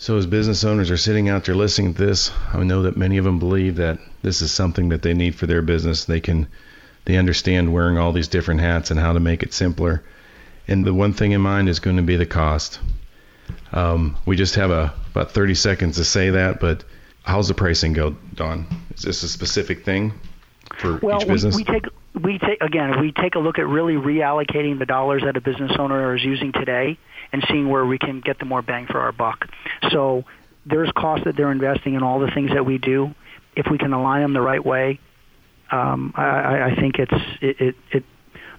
So, 0.00 0.16
as 0.16 0.26
business 0.26 0.62
owners 0.62 0.92
are 0.92 0.96
sitting 0.96 1.28
out 1.28 1.44
there 1.44 1.56
listening 1.56 1.92
to 1.94 2.06
this, 2.06 2.30
I 2.52 2.62
know 2.62 2.82
that 2.82 2.96
many 2.96 3.18
of 3.18 3.24
them 3.24 3.40
believe 3.40 3.76
that 3.76 3.98
this 4.22 4.42
is 4.42 4.52
something 4.52 4.90
that 4.90 5.02
they 5.02 5.12
need 5.12 5.34
for 5.34 5.48
their 5.48 5.60
business. 5.60 6.04
They 6.04 6.20
can, 6.20 6.46
they 7.04 7.16
understand 7.16 7.72
wearing 7.72 7.98
all 7.98 8.12
these 8.12 8.28
different 8.28 8.60
hats 8.60 8.92
and 8.92 9.00
how 9.00 9.12
to 9.12 9.18
make 9.18 9.42
it 9.42 9.52
simpler. 9.52 10.04
And 10.68 10.84
the 10.84 10.94
one 10.94 11.14
thing 11.14 11.32
in 11.32 11.40
mind 11.40 11.68
is 11.68 11.80
going 11.80 11.96
to 11.96 12.04
be 12.04 12.14
the 12.14 12.26
cost. 12.26 12.78
Um, 13.72 14.16
we 14.24 14.36
just 14.36 14.54
have 14.54 14.70
a, 14.70 14.94
about 15.10 15.32
30 15.32 15.56
seconds 15.56 15.96
to 15.96 16.04
say 16.04 16.30
that, 16.30 16.60
but 16.60 16.84
how's 17.24 17.48
the 17.48 17.54
pricing 17.54 17.92
go, 17.92 18.16
Don? 18.34 18.68
Is 18.94 19.02
this 19.02 19.24
a 19.24 19.28
specific 19.28 19.84
thing 19.84 20.12
for 20.78 20.98
well, 20.98 21.20
each 21.20 21.26
business? 21.26 21.56
We, 21.56 21.64
we 21.64 21.72
take 21.72 21.84
we 22.14 22.38
take 22.38 22.60
again 22.62 23.00
we 23.00 23.12
take 23.12 23.34
a 23.34 23.38
look 23.38 23.58
at 23.58 23.66
really 23.66 23.94
reallocating 23.94 24.78
the 24.78 24.86
dollars 24.86 25.22
that 25.24 25.36
a 25.36 25.40
business 25.40 25.72
owner 25.78 26.16
is 26.16 26.24
using 26.24 26.52
today 26.52 26.98
and 27.32 27.44
seeing 27.48 27.68
where 27.68 27.84
we 27.84 27.98
can 27.98 28.20
get 28.20 28.38
the 28.38 28.44
more 28.44 28.62
bang 28.62 28.86
for 28.86 29.00
our 29.00 29.12
buck. 29.12 29.48
So 29.90 30.24
there's 30.66 30.90
costs 30.92 31.24
that 31.24 31.36
they're 31.36 31.52
investing 31.52 31.94
in 31.94 32.02
all 32.02 32.18
the 32.18 32.30
things 32.30 32.50
that 32.52 32.64
we 32.64 32.78
do. 32.78 33.14
If 33.56 33.66
we 33.70 33.78
can 33.78 33.92
align 33.92 34.22
them 34.22 34.32
the 34.32 34.40
right 34.40 34.64
way, 34.64 35.00
um, 35.70 36.12
I, 36.16 36.70
I 36.70 36.76
think 36.76 36.98
it's 36.98 37.12
it 37.40 37.60
it, 37.60 37.76
it 37.90 38.04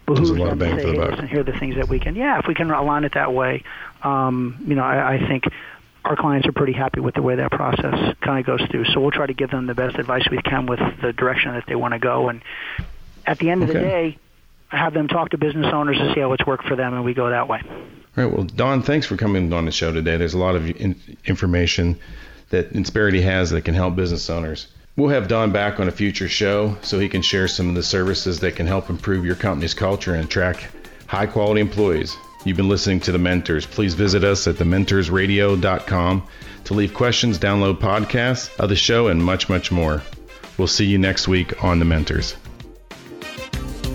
behooves 0.06 0.32
them 0.32 0.60
to 0.60 0.66
say, 0.66 0.92
hey, 0.92 0.98
listen, 0.98 1.28
here 1.28 1.40
are 1.40 1.44
the 1.44 1.58
things 1.58 1.76
that 1.76 1.88
we 1.88 2.00
can. 2.00 2.16
Yeah, 2.16 2.40
if 2.40 2.48
we 2.48 2.54
can 2.54 2.70
align 2.70 3.04
it 3.04 3.14
that 3.14 3.34
way, 3.34 3.64
um, 4.04 4.64
you 4.68 4.76
know, 4.76 4.84
I, 4.84 5.16
I 5.16 5.28
think 5.28 5.46
our 6.06 6.16
clients 6.16 6.48
are 6.48 6.52
pretty 6.52 6.74
happy 6.74 7.00
with 7.00 7.16
the 7.16 7.22
way 7.22 7.36
that 7.36 7.52
process 7.52 8.16
kind 8.22 8.40
of 8.40 8.46
goes 8.46 8.68
through. 8.70 8.86
So 8.86 9.00
we'll 9.00 9.12
try 9.12 9.28
to 9.28 9.34
give 9.34 9.52
them 9.52 9.68
the 9.68 9.76
best 9.76 9.98
advice 9.98 10.28
we 10.30 10.42
can 10.42 10.66
with 10.66 10.80
the 11.02 11.14
direction 11.14 11.54
that 11.54 11.66
they 11.68 11.76
want 11.76 11.94
to 11.94 12.00
go. 12.00 12.30
And 12.30 12.42
at 13.26 13.38
the 13.40 13.50
end 13.50 13.64
okay. 13.64 13.72
of 13.72 13.76
the 13.76 13.82
day, 13.82 14.18
have 14.70 14.94
them 14.94 15.08
talk 15.08 15.30
to 15.32 15.38
business 15.38 15.72
owners 15.74 15.98
to 15.98 16.14
see 16.14 16.20
how 16.20 16.32
it's 16.34 16.46
worked 16.46 16.66
for 16.66 16.76
them, 16.76 16.94
and 16.94 17.04
we 17.04 17.14
go 17.14 17.30
that 17.30 17.48
way. 17.48 17.62
All 18.18 18.24
right. 18.24 18.34
Well, 18.34 18.44
Don, 18.44 18.82
thanks 18.82 19.06
for 19.06 19.16
coming 19.16 19.54
on 19.54 19.66
the 19.66 19.72
show 19.72 19.92
today. 19.94 20.18
There's 20.18 20.34
a 20.34 20.40
lot 20.40 20.56
of 20.56 20.70
in- 20.70 21.00
information 21.26 22.00
that 22.50 22.74
Insperity 22.74 23.22
has 23.22 23.52
that 23.52 23.64
can 23.64 23.76
help 23.76 23.96
business 23.96 24.30
owners. 24.30 24.68
We'll 24.96 25.10
have 25.10 25.28
Don 25.28 25.52
back 25.52 25.80
on 25.80 25.88
a 25.88 25.92
future 25.92 26.28
show 26.28 26.76
so 26.82 27.00
he 27.00 27.08
can 27.08 27.22
share 27.22 27.48
some 27.48 27.70
of 27.70 27.76
the 27.76 27.84
services 27.84 28.40
that 28.42 28.56
can 28.56 28.68
help 28.68 28.90
improve 28.90 29.26
your 29.26 29.36
company's 29.36 29.74
culture 29.74 30.14
and 30.14 30.26
attract 30.26 30.68
high 31.08 31.28
quality 31.28 31.62
employees. 31.62 32.18
You've 32.46 32.58
been 32.58 32.68
listening 32.70 33.00
to 33.02 33.12
The 33.12 33.18
Mentors. 33.18 33.66
Please 33.66 33.94
visit 33.94 34.24
us 34.24 34.48
at 34.48 34.56
thementorsradio.com 34.56 36.24
to 36.66 36.74
leave 36.74 36.94
questions, 36.94 37.38
download 37.40 37.80
podcasts 37.80 38.58
of 38.60 38.70
the 38.70 38.76
show, 38.76 39.08
and 39.08 39.24
much, 39.24 39.48
much 39.50 39.72
more. 39.72 40.02
We'll 40.58 40.68
see 40.68 40.86
you 40.86 40.98
next 40.98 41.28
week 41.28 41.64
on 41.64 41.80
The 41.80 41.86
Mentors. 41.86 42.36